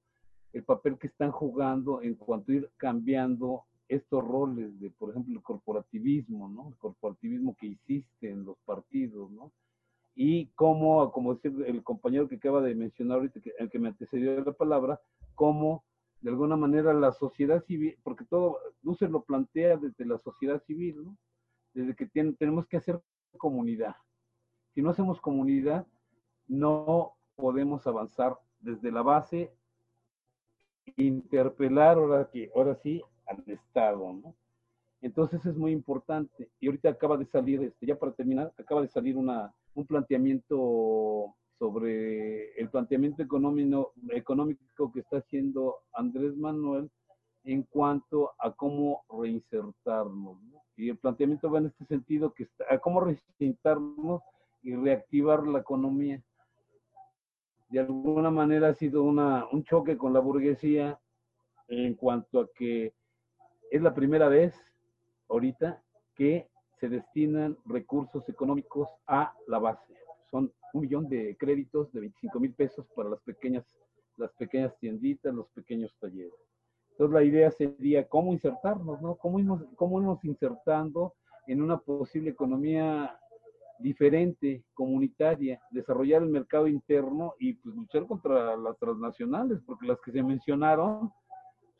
el 0.52 0.64
papel 0.64 0.98
que 0.98 1.06
están 1.06 1.30
jugando 1.30 2.02
en 2.02 2.16
cuanto 2.16 2.50
a 2.50 2.56
ir 2.56 2.70
cambiando 2.76 3.64
estos 3.88 4.24
roles 4.24 4.78
de, 4.80 4.90
por 4.90 5.10
ejemplo, 5.10 5.34
el 5.34 5.42
corporativismo, 5.42 6.48
¿no? 6.48 6.68
El 6.68 6.76
corporativismo 6.76 7.56
que 7.56 7.68
existe 7.68 8.30
en 8.30 8.44
los 8.44 8.58
partidos, 8.64 9.30
¿no? 9.30 9.52
Y 10.14 10.46
cómo, 10.54 11.12
como 11.12 11.34
decía 11.34 11.66
el 11.66 11.82
compañero 11.82 12.28
que 12.28 12.36
acaba 12.36 12.60
de 12.60 12.74
mencionar 12.74 13.18
ahorita, 13.18 13.40
el 13.58 13.70
que 13.70 13.78
me 13.78 13.88
antecedió 13.88 14.42
la 14.44 14.52
palabra, 14.52 15.00
cómo 15.34 15.84
de 16.20 16.30
alguna 16.30 16.56
manera 16.56 16.92
la 16.92 17.12
sociedad 17.12 17.62
civil, 17.64 17.96
porque 18.02 18.24
todo, 18.24 18.58
Luce 18.82 19.08
lo 19.08 19.22
plantea 19.22 19.76
desde 19.76 20.04
la 20.04 20.18
sociedad 20.18 20.62
civil, 20.64 21.02
¿no? 21.04 21.16
Desde 21.72 21.94
que 21.94 22.06
tenemos 22.06 22.66
que 22.66 22.76
hacer 22.76 23.00
comunidad. 23.38 23.96
Si 24.74 24.82
no 24.82 24.90
hacemos 24.90 25.20
comunidad, 25.20 25.86
no 26.46 27.14
podemos 27.36 27.86
avanzar 27.86 28.36
desde 28.60 28.92
la 28.92 29.02
base, 29.02 29.52
interpelar 30.96 31.96
ahora, 31.96 32.28
que, 32.30 32.50
ahora 32.54 32.74
sí 32.74 33.02
al 33.26 33.42
Estado, 33.46 34.12
¿no? 34.12 34.34
Entonces 35.00 35.44
es 35.46 35.56
muy 35.56 35.72
importante. 35.72 36.50
Y 36.60 36.66
ahorita 36.66 36.90
acaba 36.90 37.16
de 37.16 37.24
salir, 37.24 37.62
este, 37.62 37.86
ya 37.86 37.98
para 37.98 38.12
terminar, 38.12 38.52
acaba 38.58 38.82
de 38.82 38.88
salir 38.88 39.16
una, 39.16 39.54
un 39.74 39.86
planteamiento 39.86 41.34
sobre 41.58 42.52
el 42.58 42.70
planteamiento 42.70 43.22
económico, 43.22 44.92
que 44.92 45.00
está 45.00 45.18
haciendo 45.18 45.76
Andrés 45.92 46.36
Manuel 46.36 46.90
en 47.44 47.62
cuanto 47.64 48.32
a 48.38 48.52
cómo 48.52 49.04
reinsertarnos. 49.10 50.38
Y 50.76 50.88
el 50.88 50.98
planteamiento 50.98 51.50
va 51.50 51.58
en 51.58 51.66
este 51.66 51.84
sentido, 51.84 52.32
que 52.32 52.44
está, 52.44 52.64
a 52.70 52.78
cómo 52.78 53.00
reinsertarnos 53.00 54.22
y 54.62 54.74
reactivar 54.74 55.46
la 55.46 55.60
economía. 55.60 56.22
De 57.68 57.80
alguna 57.80 58.30
manera 58.30 58.68
ha 58.68 58.74
sido 58.74 59.02
una, 59.02 59.46
un 59.52 59.62
choque 59.64 59.96
con 59.96 60.12
la 60.12 60.20
burguesía 60.20 60.98
en 61.68 61.94
cuanto 61.94 62.40
a 62.40 62.48
que 62.52 62.94
es 63.70 63.82
la 63.82 63.94
primera 63.94 64.28
vez 64.28 64.54
ahorita 65.28 65.82
que 66.14 66.49
se 66.80 66.88
destinan 66.88 67.56
recursos 67.66 68.26
económicos 68.28 68.88
a 69.06 69.34
la 69.46 69.58
base. 69.58 69.94
Son 70.30 70.52
un 70.72 70.80
millón 70.80 71.08
de 71.08 71.36
créditos 71.36 71.92
de 71.92 72.00
25 72.00 72.40
mil 72.40 72.54
pesos 72.54 72.86
para 72.96 73.10
las 73.10 73.20
pequeñas, 73.20 73.64
las 74.16 74.32
pequeñas 74.32 74.76
tienditas, 74.78 75.34
los 75.34 75.48
pequeños 75.50 75.94
talleres. 76.00 76.32
Entonces 76.92 77.14
la 77.14 77.22
idea 77.24 77.50
sería 77.50 78.08
cómo 78.08 78.32
insertarnos, 78.32 79.00
¿no? 79.02 79.16
Cómo 79.16 79.38
irnos, 79.38 79.64
cómo 79.76 80.00
irnos 80.00 80.24
insertando 80.24 81.14
en 81.46 81.62
una 81.62 81.78
posible 81.78 82.30
economía 82.30 83.18
diferente, 83.78 84.64
comunitaria, 84.74 85.60
desarrollar 85.70 86.22
el 86.22 86.28
mercado 86.28 86.66
interno 86.66 87.34
y 87.38 87.54
pues 87.54 87.74
luchar 87.74 88.06
contra 88.06 88.56
las 88.56 88.78
transnacionales, 88.78 89.60
porque 89.66 89.86
las 89.86 89.98
que 90.00 90.12
se 90.12 90.22
mencionaron 90.22 91.10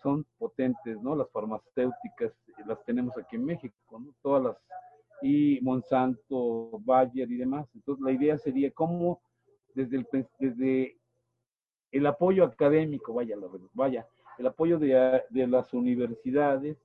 son 0.02 0.27
potentes, 0.39 1.01
¿no? 1.02 1.14
Las 1.14 1.31
farmacéuticas 1.31 2.32
las 2.66 2.82
tenemos 2.85 3.16
aquí 3.18 3.36
en 3.36 3.44
México, 3.44 3.98
¿no? 3.98 4.14
Todas 4.22 4.43
las 4.43 4.56
y 5.22 5.60
Monsanto, 5.62 6.80
Bayer 6.84 7.30
y 7.30 7.36
demás. 7.36 7.68
Entonces 7.74 8.05
la 8.05 8.12
idea 8.12 8.38
sería 8.38 8.70
cómo 8.70 9.20
desde 9.74 9.98
el, 9.98 10.09
desde 10.38 10.98
el 11.92 12.06
apoyo 12.06 12.44
académico, 12.44 13.14
vaya, 13.14 13.36
vaya, 13.72 14.06
el 14.38 14.47
apoyo 14.47 14.78
de, 14.78 15.22
de 15.28 15.47
las 15.47 15.72
universidades 15.74 16.78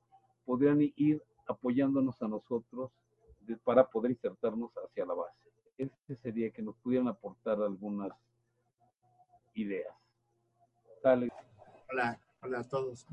podrían 0.45 0.81
ir 0.81 1.21
apoyándonos 1.47 2.21
a 2.21 2.27
nosotros 2.27 2.91
para 3.63 3.87
poder 3.87 4.11
insertarnos 4.11 4.71
hacia 4.77 5.05
la 5.05 5.13
base. 5.13 5.37
Ese 5.77 6.15
sería 6.21 6.49
que 6.51 6.61
nos 6.61 6.75
pudieran 6.77 7.07
aportar 7.07 7.61
algunas 7.61 8.11
ideas. 9.53 9.93
Dale. 11.03 11.29
Hola, 11.91 12.19
hola 12.41 12.59
a 12.59 12.63
todos. 12.63 13.05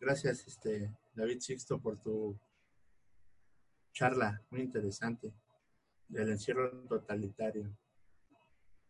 Gracias, 0.00 0.46
este, 0.46 0.90
David 1.14 1.40
Sixto, 1.40 1.78
por 1.78 1.96
tu 1.98 2.36
charla 3.92 4.42
muy 4.50 4.60
interesante 4.60 5.32
del 6.08 6.30
encierro 6.30 6.70
totalitario. 6.88 7.70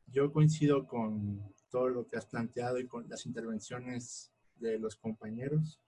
Yo 0.06 0.32
coincido 0.32 0.86
con 0.86 1.54
todo 1.70 1.88
lo 1.88 2.06
que 2.06 2.16
has 2.16 2.26
planteado 2.26 2.78
y 2.78 2.86
con 2.86 3.08
las 3.08 3.26
intervenciones 3.26 4.32
de 4.56 4.78
los 4.78 4.96
compañeros. 4.96 5.80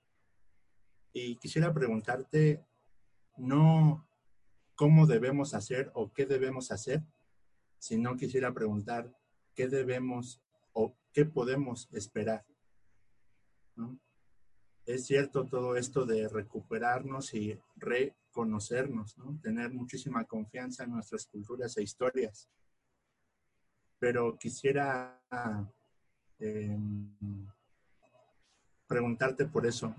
Y 1.12 1.36
quisiera 1.36 1.72
preguntarte, 1.74 2.64
no 3.36 4.06
cómo 4.74 5.06
debemos 5.06 5.54
hacer 5.54 5.90
o 5.94 6.12
qué 6.12 6.26
debemos 6.26 6.70
hacer, 6.70 7.02
sino 7.78 8.16
quisiera 8.16 8.52
preguntar 8.54 9.12
qué 9.54 9.68
debemos 9.68 10.40
o 10.72 10.94
qué 11.12 11.24
podemos 11.24 11.88
esperar. 11.92 12.44
Es 14.86 15.06
cierto 15.06 15.46
todo 15.46 15.76
esto 15.76 16.06
de 16.06 16.28
recuperarnos 16.28 17.34
y 17.34 17.58
re 17.76 18.14
conocernos, 18.32 19.16
¿no? 19.18 19.38
tener 19.40 19.72
muchísima 19.72 20.24
confianza 20.24 20.84
en 20.84 20.90
nuestras 20.90 21.26
culturas 21.26 21.76
e 21.76 21.82
historias. 21.82 22.48
Pero 23.98 24.36
quisiera 24.36 25.22
em, 26.38 27.14
preguntarte 28.88 29.46
por 29.46 29.66
eso, 29.66 29.94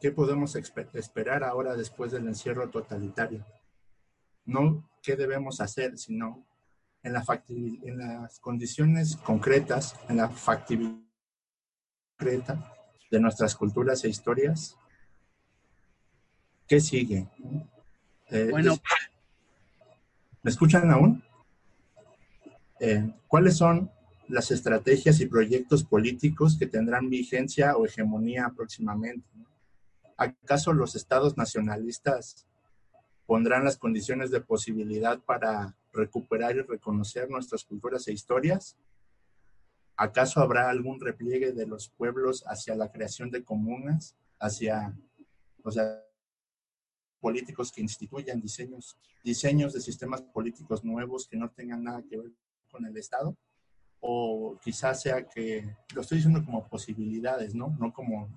¿qué 0.00 0.12
podemos 0.12 0.54
esperar 0.54 1.42
ahora 1.42 1.74
después 1.74 2.12
del 2.12 2.28
encierro 2.28 2.70
totalitario? 2.70 3.44
No 4.44 4.88
qué 5.02 5.16
debemos 5.16 5.60
hacer, 5.60 5.98
sino 5.98 6.46
en, 7.02 7.14
en 7.16 7.98
las 7.98 8.38
condiciones 8.38 9.16
concretas, 9.16 9.96
en 10.08 10.18
la 10.18 10.28
factibilidad 10.28 11.04
concreta 12.16 12.72
de 13.10 13.20
nuestras 13.20 13.54
culturas 13.54 14.04
e 14.04 14.08
historias, 14.08 14.76
¿Qué 16.66 16.80
sigue? 16.80 17.28
Eh, 18.30 18.48
bueno. 18.50 18.76
¿Me 20.42 20.50
escuchan 20.50 20.90
aún? 20.90 21.22
Eh, 22.80 23.10
¿Cuáles 23.28 23.56
son 23.56 23.90
las 24.28 24.50
estrategias 24.50 25.20
y 25.20 25.26
proyectos 25.26 25.84
políticos 25.84 26.56
que 26.58 26.66
tendrán 26.66 27.10
vigencia 27.10 27.76
o 27.76 27.86
hegemonía 27.86 28.52
próximamente? 28.54 29.26
¿Acaso 30.16 30.72
los 30.72 30.94
estados 30.94 31.36
nacionalistas 31.36 32.46
pondrán 33.26 33.64
las 33.64 33.76
condiciones 33.78 34.30
de 34.30 34.40
posibilidad 34.40 35.18
para 35.20 35.76
recuperar 35.92 36.56
y 36.56 36.60
reconocer 36.60 37.30
nuestras 37.30 37.64
culturas 37.64 38.06
e 38.08 38.12
historias? 38.12 38.76
¿Acaso 39.96 40.40
habrá 40.40 40.70
algún 40.70 41.00
repliegue 41.00 41.52
de 41.52 41.66
los 41.66 41.88
pueblos 41.88 42.44
hacia 42.46 42.74
la 42.74 42.90
creación 42.90 43.30
de 43.30 43.44
comunas, 43.44 44.16
hacia, 44.38 44.94
o 45.62 45.70
sea, 45.70 46.03
políticos 47.24 47.72
que 47.72 47.80
instituyan 47.80 48.38
diseños, 48.38 48.98
diseños 49.22 49.72
de 49.72 49.80
sistemas 49.80 50.20
políticos 50.20 50.84
nuevos 50.84 51.26
que 51.26 51.38
no 51.38 51.48
tengan 51.48 51.82
nada 51.82 52.02
que 52.02 52.18
ver 52.18 52.30
con 52.70 52.84
el 52.84 52.94
Estado, 52.98 53.34
o 54.00 54.58
quizás 54.62 55.00
sea 55.00 55.26
que, 55.26 55.74
lo 55.94 56.02
estoy 56.02 56.18
diciendo 56.18 56.44
como 56.44 56.68
posibilidades, 56.68 57.54
¿no? 57.54 57.74
No 57.80 57.94
como, 57.94 58.28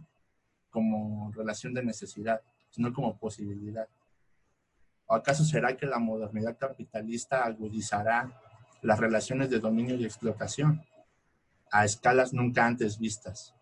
como 0.70 1.34
relación 1.34 1.74
de 1.74 1.84
necesidad, 1.84 2.42
sino 2.70 2.94
como 2.94 3.18
posibilidad. 3.18 3.90
¿O 5.08 5.16
acaso 5.16 5.44
será 5.44 5.76
que 5.76 5.86
la 5.86 6.00
modernidad 6.00 6.58
capitalista 6.58 7.44
agudizará 7.44 8.40
las 8.84 9.00
relaciones 9.00 9.50
de 9.50 9.60
dominio 9.60 9.96
y 9.96 10.06
explotación 10.06 10.82
a 11.74 11.84
escalas 11.84 12.32
nunca 12.32 12.66
antes 12.66 12.98
vistas? 12.98 13.54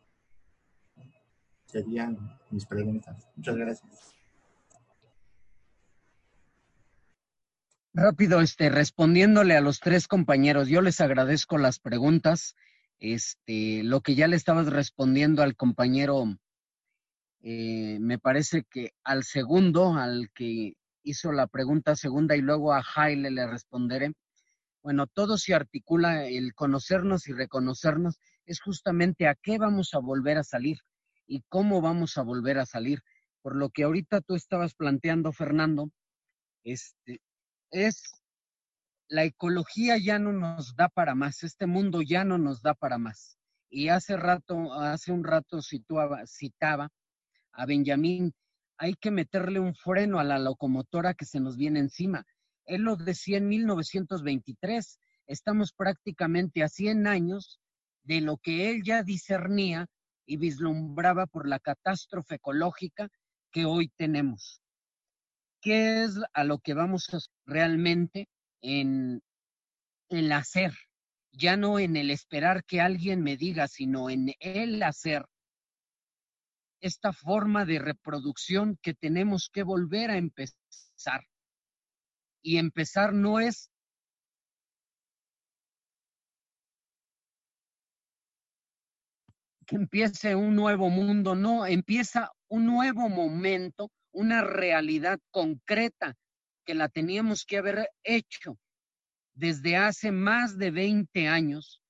Serían 1.65 2.39
mis 2.51 2.67
preguntas. 2.67 3.27
Muchas 3.35 3.55
gracias. 3.55 4.14
Rápido, 7.97 8.41
este, 8.41 8.67
respondiéndole 8.69 9.55
a 9.55 9.61
los 9.61 9.79
tres 9.79 10.09
compañeros, 10.09 10.67
yo 10.67 10.81
les 10.81 10.99
agradezco 10.99 11.57
las 11.57 11.79
preguntas. 11.79 12.53
Este, 12.99 13.83
lo 13.83 14.01
que 14.01 14.15
ya 14.15 14.27
le 14.27 14.35
estabas 14.35 14.67
respondiendo 14.67 15.41
al 15.41 15.55
compañero, 15.55 16.25
eh, 17.41 17.97
me 18.01 18.19
parece 18.19 18.65
que 18.69 18.91
al 19.05 19.23
segundo, 19.23 19.93
al 19.93 20.29
que 20.35 20.73
hizo 21.03 21.31
la 21.31 21.47
pregunta 21.47 21.95
segunda 21.95 22.35
y 22.35 22.41
luego 22.41 22.73
a 22.73 22.83
Jaile 22.83 23.31
le 23.31 23.47
responderé. 23.47 24.11
Bueno, 24.83 25.07
todo 25.07 25.37
se 25.37 25.53
articula, 25.53 26.25
el 26.25 26.53
conocernos 26.53 27.29
y 27.29 27.31
reconocernos 27.31 28.19
es 28.45 28.59
justamente 28.59 29.25
a 29.25 29.35
qué 29.35 29.57
vamos 29.57 29.93
a 29.93 29.99
volver 29.99 30.37
a 30.37 30.43
salir 30.43 30.79
y 31.27 31.43
cómo 31.47 31.79
vamos 31.79 32.17
a 32.17 32.23
volver 32.23 32.57
a 32.57 32.65
salir. 32.65 32.99
Por 33.41 33.55
lo 33.55 33.69
que 33.69 33.83
ahorita 33.83 34.19
tú 34.19 34.35
estabas 34.35 34.75
planteando, 34.75 35.31
Fernando, 35.31 35.91
este, 36.65 37.21
es 37.75 38.13
la 39.09 39.25
ecología 39.25 39.97
ya 39.97 40.17
no 40.17 40.31
nos 40.31 40.75
da 40.75 40.87
para 40.87 41.13
más, 41.13 41.43
este 41.43 41.67
mundo 41.67 42.01
ya 42.01 42.23
no 42.23 42.37
nos 42.37 42.61
da 42.61 42.73
para 42.73 42.97
más. 42.97 43.37
Y 43.69 43.89
hace 43.89 44.15
rato, 44.15 44.73
hace 44.73 45.11
un 45.11 45.25
rato 45.25 45.61
situaba, 45.61 46.25
citaba 46.25 46.89
a 47.51 47.65
Benjamín, 47.65 48.33
hay 48.77 48.93
que 48.95 49.11
meterle 49.11 49.59
un 49.59 49.75
freno 49.75 50.19
a 50.19 50.23
la 50.23 50.39
locomotora 50.39 51.13
que 51.13 51.25
se 51.25 51.41
nos 51.41 51.57
viene 51.57 51.79
encima. 51.79 52.25
Él 52.65 52.83
lo 52.83 52.95
decía 52.95 53.37
en 53.37 53.47
1923, 53.49 54.99
estamos 55.27 55.73
prácticamente 55.73 56.63
a 56.63 56.69
100 56.69 57.07
años 57.07 57.59
de 58.03 58.21
lo 58.21 58.37
que 58.37 58.71
él 58.71 58.83
ya 58.83 59.03
discernía 59.03 59.87
y 60.25 60.37
vislumbraba 60.37 61.27
por 61.27 61.47
la 61.47 61.59
catástrofe 61.59 62.35
ecológica 62.35 63.09
que 63.51 63.65
hoy 63.65 63.91
tenemos. 63.97 64.61
¿Qué 65.65 66.03
es 66.03 66.19
a 66.33 66.43
lo 66.43 66.59
que 66.59 66.75
vamos 66.75 67.07
realmente 67.47 68.29
en 68.61 69.23
el 70.09 70.31
hacer? 70.31 70.71
Ya 71.31 71.57
no 71.57 71.79
en 71.79 71.97
el 71.97 72.11
esperar 72.11 72.63
que 72.65 72.81
alguien 72.81 73.23
me 73.23 73.35
diga, 73.35 73.67
sino 73.67 74.11
en 74.11 74.35
el 74.39 74.83
hacer. 74.83 75.25
Esta 76.81 77.13
forma 77.13 77.65
de 77.65 77.79
reproducción 77.79 78.77
que 78.79 78.93
tenemos 78.93 79.49
que 79.51 79.63
volver 79.63 80.11
a 80.11 80.17
empezar. 80.17 81.25
Y 82.43 82.57
empezar 82.57 83.13
no 83.13 83.39
es 83.39 83.71
que 89.65 89.77
empiece 89.77 90.35
un 90.35 90.55
nuevo 90.55 90.91
mundo, 90.91 91.33
no, 91.33 91.65
empieza 91.65 92.31
un 92.49 92.67
nuevo 92.67 93.09
momento, 93.09 93.89
una 94.15 94.41
realidad 94.41 95.19
concreta 95.29 96.15
que 96.65 96.73
la 96.73 96.89
teníamos 96.89 97.45
que 97.45 97.57
haber 97.57 97.89
hecho 98.03 98.57
desde 99.33 99.75
hace 99.75 100.11
más 100.11 100.57
de 100.57 100.71
20 100.71 101.27
años 101.27 101.81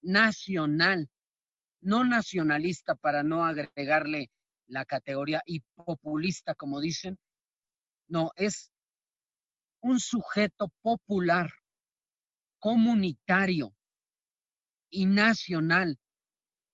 nacional, 0.00 1.10
no 1.82 2.02
nacionalista 2.02 2.94
para 2.94 3.22
no 3.22 3.44
agregarle 3.44 4.30
la 4.68 4.86
categoría 4.86 5.42
y 5.44 5.60
populista, 5.74 6.54
como 6.54 6.80
dicen. 6.80 7.18
No, 8.08 8.32
es 8.36 8.70
un 9.80 10.00
sujeto 10.00 10.72
popular, 10.82 11.50
comunitario 12.58 13.74
y 14.90 15.06
nacional, 15.06 15.98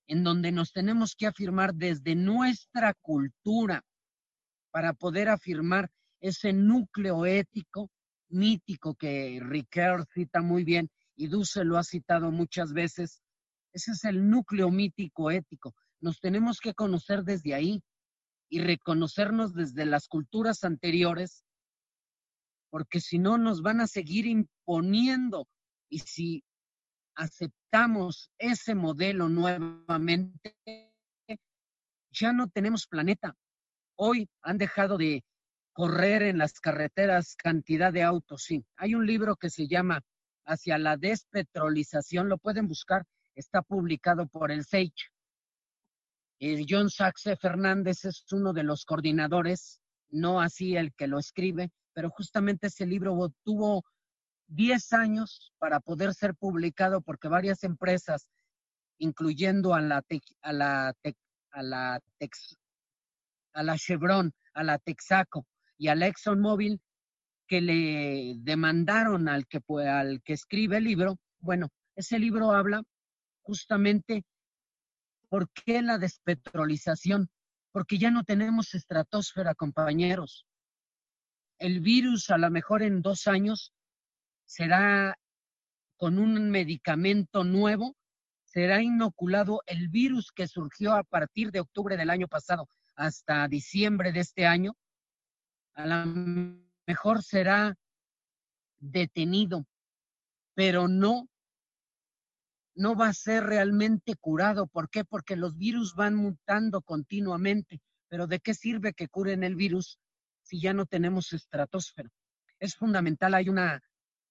en 0.06 0.22
donde 0.22 0.52
nos 0.52 0.72
tenemos 0.72 1.16
que 1.16 1.26
afirmar 1.26 1.74
desde 1.74 2.14
nuestra 2.14 2.94
cultura 2.94 3.82
para 4.70 4.92
poder 4.92 5.28
afirmar 5.28 5.90
ese 6.20 6.52
núcleo 6.52 7.26
ético, 7.26 7.90
mítico 8.28 8.94
que 8.94 9.40
Ricard 9.42 10.06
cita 10.12 10.40
muy 10.40 10.64
bien 10.64 10.90
y 11.16 11.26
Duce 11.26 11.64
lo 11.64 11.78
ha 11.78 11.84
citado 11.84 12.30
muchas 12.30 12.72
veces, 12.72 13.22
ese 13.72 13.92
es 13.92 14.04
el 14.04 14.28
núcleo 14.28 14.70
mítico 14.70 15.30
ético. 15.30 15.74
Nos 16.00 16.20
tenemos 16.20 16.60
que 16.60 16.74
conocer 16.74 17.24
desde 17.24 17.54
ahí 17.54 17.82
y 18.48 18.60
reconocernos 18.60 19.54
desde 19.54 19.84
las 19.86 20.08
culturas 20.08 20.64
anteriores, 20.64 21.44
porque 22.70 23.00
si 23.00 23.18
no 23.18 23.38
nos 23.38 23.62
van 23.62 23.80
a 23.80 23.86
seguir 23.86 24.26
imponiendo 24.26 25.46
y 25.88 26.00
si 26.00 26.44
aceptamos 27.14 28.30
ese 28.38 28.74
modelo 28.74 29.28
nuevamente, 29.28 30.56
ya 32.10 32.32
no 32.32 32.48
tenemos 32.48 32.86
planeta. 32.86 33.36
Hoy 33.96 34.28
han 34.42 34.58
dejado 34.58 34.98
de 34.98 35.24
correr 35.72 36.22
en 36.22 36.38
las 36.38 36.60
carreteras 36.60 37.36
cantidad 37.36 37.92
de 37.92 38.02
autos, 38.02 38.44
sí. 38.44 38.64
Hay 38.76 38.94
un 38.94 39.06
libro 39.06 39.36
que 39.36 39.50
se 39.50 39.66
llama 39.66 40.02
Hacia 40.46 40.78
la 40.78 40.96
despetrolización, 40.96 42.28
lo 42.28 42.38
pueden 42.38 42.68
buscar, 42.68 43.04
está 43.34 43.62
publicado 43.62 44.26
por 44.26 44.50
el 44.50 44.64
SEICH. 44.64 45.13
John 46.68 46.90
Saxe 46.90 47.36
Fernández 47.36 48.04
es 48.04 48.24
uno 48.32 48.52
de 48.52 48.64
los 48.64 48.84
coordinadores, 48.84 49.80
no 50.10 50.40
así 50.40 50.76
el 50.76 50.92
que 50.94 51.06
lo 51.06 51.18
escribe, 51.18 51.70
pero 51.94 52.10
justamente 52.10 52.66
ese 52.66 52.86
libro 52.86 53.32
tuvo 53.44 53.84
10 54.48 54.92
años 54.92 55.52
para 55.58 55.80
poder 55.80 56.12
ser 56.12 56.34
publicado 56.34 57.00
porque 57.00 57.28
varias 57.28 57.64
empresas, 57.64 58.28
incluyendo 58.98 59.74
a 59.74 59.80
la, 59.80 60.02
a 60.42 60.52
la, 60.52 60.94
a 61.52 61.62
la, 61.62 62.00
a 63.54 63.62
la 63.62 63.78
Chevron, 63.78 64.32
a 64.52 64.64
la 64.64 64.78
Texaco 64.78 65.46
y 65.78 65.88
a 65.88 65.94
la 65.94 66.08
ExxonMobil, 66.08 66.80
que 67.46 67.60
le 67.60 68.34
demandaron 68.38 69.28
al 69.28 69.46
que, 69.46 69.60
al 69.88 70.22
que 70.22 70.32
escribe 70.32 70.78
el 70.78 70.84
libro, 70.84 71.16
bueno, 71.40 71.68
ese 71.94 72.18
libro 72.18 72.52
habla 72.52 72.82
justamente 73.42 74.24
por 75.34 75.50
qué 75.50 75.82
la 75.82 75.98
despetrolización, 75.98 77.28
porque 77.72 77.98
ya 77.98 78.12
no 78.12 78.22
tenemos 78.22 78.72
estratosfera, 78.72 79.56
compañeros. 79.56 80.46
El 81.58 81.80
virus 81.80 82.30
a 82.30 82.38
lo 82.38 82.52
mejor 82.52 82.84
en 82.84 83.02
dos 83.02 83.26
años 83.26 83.74
será 84.44 85.18
con 85.96 86.20
un 86.20 86.52
medicamento 86.52 87.42
nuevo, 87.42 87.96
será 88.44 88.80
inoculado 88.80 89.62
el 89.66 89.88
virus 89.88 90.30
que 90.30 90.46
surgió 90.46 90.92
a 90.92 91.02
partir 91.02 91.50
de 91.50 91.58
octubre 91.58 91.96
del 91.96 92.10
año 92.10 92.28
pasado 92.28 92.68
hasta 92.94 93.48
diciembre 93.48 94.12
de 94.12 94.20
este 94.20 94.46
año. 94.46 94.76
A 95.72 95.84
lo 95.84 96.12
mejor 96.86 97.24
será 97.24 97.76
detenido, 98.78 99.66
pero 100.54 100.86
no 100.86 101.28
no 102.74 102.96
va 102.96 103.08
a 103.08 103.14
ser 103.14 103.44
realmente 103.44 104.16
curado. 104.16 104.66
¿Por 104.66 104.90
qué? 104.90 105.04
Porque 105.04 105.36
los 105.36 105.56
virus 105.56 105.94
van 105.94 106.14
mutando 106.14 106.82
continuamente. 106.82 107.80
Pero 108.08 108.26
¿de 108.26 108.40
qué 108.40 108.54
sirve 108.54 108.94
que 108.94 109.08
curen 109.08 109.44
el 109.44 109.56
virus 109.56 109.98
si 110.42 110.60
ya 110.60 110.72
no 110.72 110.86
tenemos 110.86 111.32
estratosfera? 111.32 112.10
Es 112.58 112.76
fundamental, 112.76 113.34
hay 113.34 113.48
una, 113.48 113.82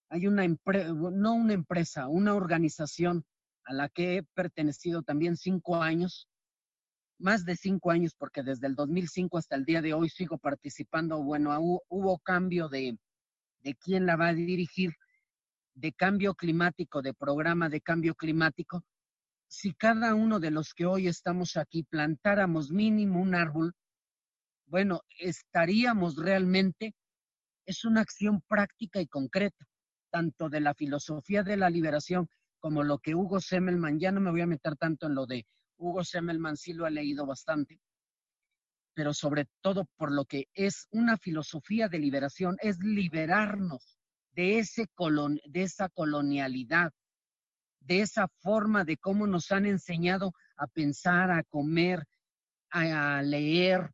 hay 0.09 0.27
una 0.27 0.47
no 0.47 1.33
una 1.33 1.53
empresa, 1.53 2.07
una 2.07 2.35
organización 2.35 3.25
a 3.65 3.73
la 3.73 3.89
que 3.89 4.17
he 4.17 4.23
pertenecido 4.23 5.03
también 5.03 5.37
cinco 5.37 5.81
años, 5.81 6.27
más 7.19 7.45
de 7.45 7.55
cinco 7.55 7.91
años, 7.91 8.13
porque 8.17 8.43
desde 8.43 8.67
el 8.67 8.75
2005 8.75 9.37
hasta 9.37 9.55
el 9.55 9.65
día 9.65 9.81
de 9.81 9.93
hoy 9.93 10.09
sigo 10.09 10.37
participando. 10.37 11.23
Bueno, 11.23 11.57
hubo, 11.87 12.19
cambio 12.19 12.67
de, 12.67 12.97
de 13.61 13.75
quién 13.75 14.05
la 14.05 14.15
va 14.15 14.29
a 14.29 14.33
dirigir, 14.33 14.93
de 15.75 15.93
cambio 15.93 16.35
climático, 16.35 17.01
de 17.01 17.13
programa 17.13 17.69
de 17.69 17.81
cambio 17.81 18.15
climático, 18.15 18.83
si 19.47 19.73
cada 19.73 20.15
uno 20.15 20.39
de 20.39 20.51
los 20.51 20.73
que 20.73 20.85
hoy 20.85 21.07
estamos 21.07 21.57
aquí 21.57 21.83
plantáramos 21.83 22.71
mínimo 22.71 23.21
un 23.21 23.35
árbol, 23.35 23.73
bueno, 24.65 25.01
estaríamos 25.19 26.15
realmente, 26.15 26.95
es 27.65 27.85
una 27.85 28.01
acción 28.01 28.41
práctica 28.47 28.99
y 28.99 29.07
concreta, 29.07 29.65
tanto 30.11 30.49
de 30.49 30.59
la 30.59 30.73
filosofía 30.73 31.43
de 31.43 31.57
la 31.57 31.69
liberación 31.69 32.27
como 32.59 32.83
lo 32.83 32.97
que 32.99 33.13
Hugo 33.13 33.39
Semmelman, 33.39 33.99
ya 33.99 34.11
no 34.11 34.21
me 34.21 34.31
voy 34.31 34.41
a 34.41 34.47
meter 34.47 34.75
tanto 34.77 35.07
en 35.07 35.15
lo 35.15 35.25
de 35.25 35.45
Hugo 35.77 36.03
Semmelman, 36.03 36.57
sí 36.57 36.73
lo 36.73 36.87
he 36.87 36.91
leído 36.91 37.25
bastante, 37.25 37.79
pero 38.93 39.13
sobre 39.13 39.47
todo 39.61 39.87
por 39.97 40.11
lo 40.11 40.25
que 40.25 40.47
es 40.53 40.87
una 40.91 41.17
filosofía 41.17 41.89
de 41.89 41.99
liberación, 41.99 42.57
es 42.61 42.79
liberarnos 42.79 43.99
de, 44.35 44.59
esa 44.59 45.89
colonialidad, 45.89 46.91
de 47.79 48.01
esa 48.01 48.27
forma 48.39 48.83
de 48.83 48.97
cómo 48.97 49.27
nos 49.27 49.51
han 49.51 49.65
enseñado 49.65 50.33
a 50.57 50.67
pensar, 50.67 51.31
a 51.31 51.43
comer, 51.43 52.05
a 52.69 53.21
leer, 53.21 53.91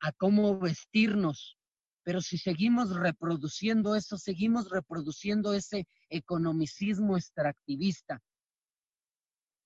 a 0.00 0.12
cómo 0.12 0.58
vestirnos. 0.58 1.58
Pero 2.04 2.20
si 2.20 2.38
seguimos 2.38 2.94
reproduciendo 2.96 3.94
eso, 3.94 4.16
seguimos 4.16 4.70
reproduciendo 4.70 5.52
ese 5.52 5.86
economicismo 6.08 7.16
extractivista. 7.16 8.20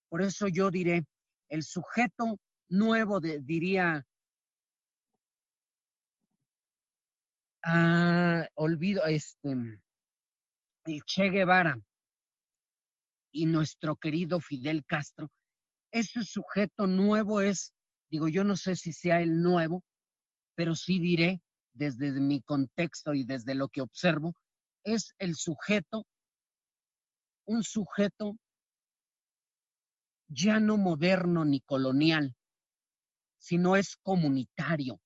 Por 0.08 0.22
eso 0.22 0.48
yo 0.48 0.70
diré, 0.70 1.04
el 1.48 1.62
sujeto 1.62 2.38
nuevo, 2.68 3.20
de, 3.20 3.40
diría, 3.40 4.04
ah, 7.64 8.46
olvido, 8.54 9.04
este, 9.06 9.80
Che 10.84 11.30
Guevara 11.30 11.78
y 13.32 13.46
nuestro 13.46 13.96
querido 13.96 14.40
Fidel 14.40 14.84
Castro, 14.84 15.30
ese 15.90 16.24
sujeto 16.24 16.86
nuevo 16.86 17.40
es, 17.40 17.72
digo, 18.10 18.28
yo 18.28 18.44
no 18.44 18.56
sé 18.56 18.76
si 18.76 18.92
sea 18.92 19.20
el 19.20 19.42
nuevo, 19.42 19.84
pero 20.54 20.74
sí 20.74 20.98
diré 20.98 21.40
desde 21.72 22.12
mi 22.12 22.42
contexto 22.42 23.14
y 23.14 23.24
desde 23.24 23.54
lo 23.54 23.68
que 23.68 23.80
observo, 23.80 24.34
es 24.84 25.14
el 25.18 25.34
sujeto, 25.36 26.06
un 27.46 27.62
sujeto 27.62 28.36
ya 30.28 30.60
no 30.60 30.76
moderno 30.76 31.44
ni 31.44 31.60
colonial, 31.60 32.34
sino 33.38 33.76
es 33.76 33.96
comunitario. 33.96 35.00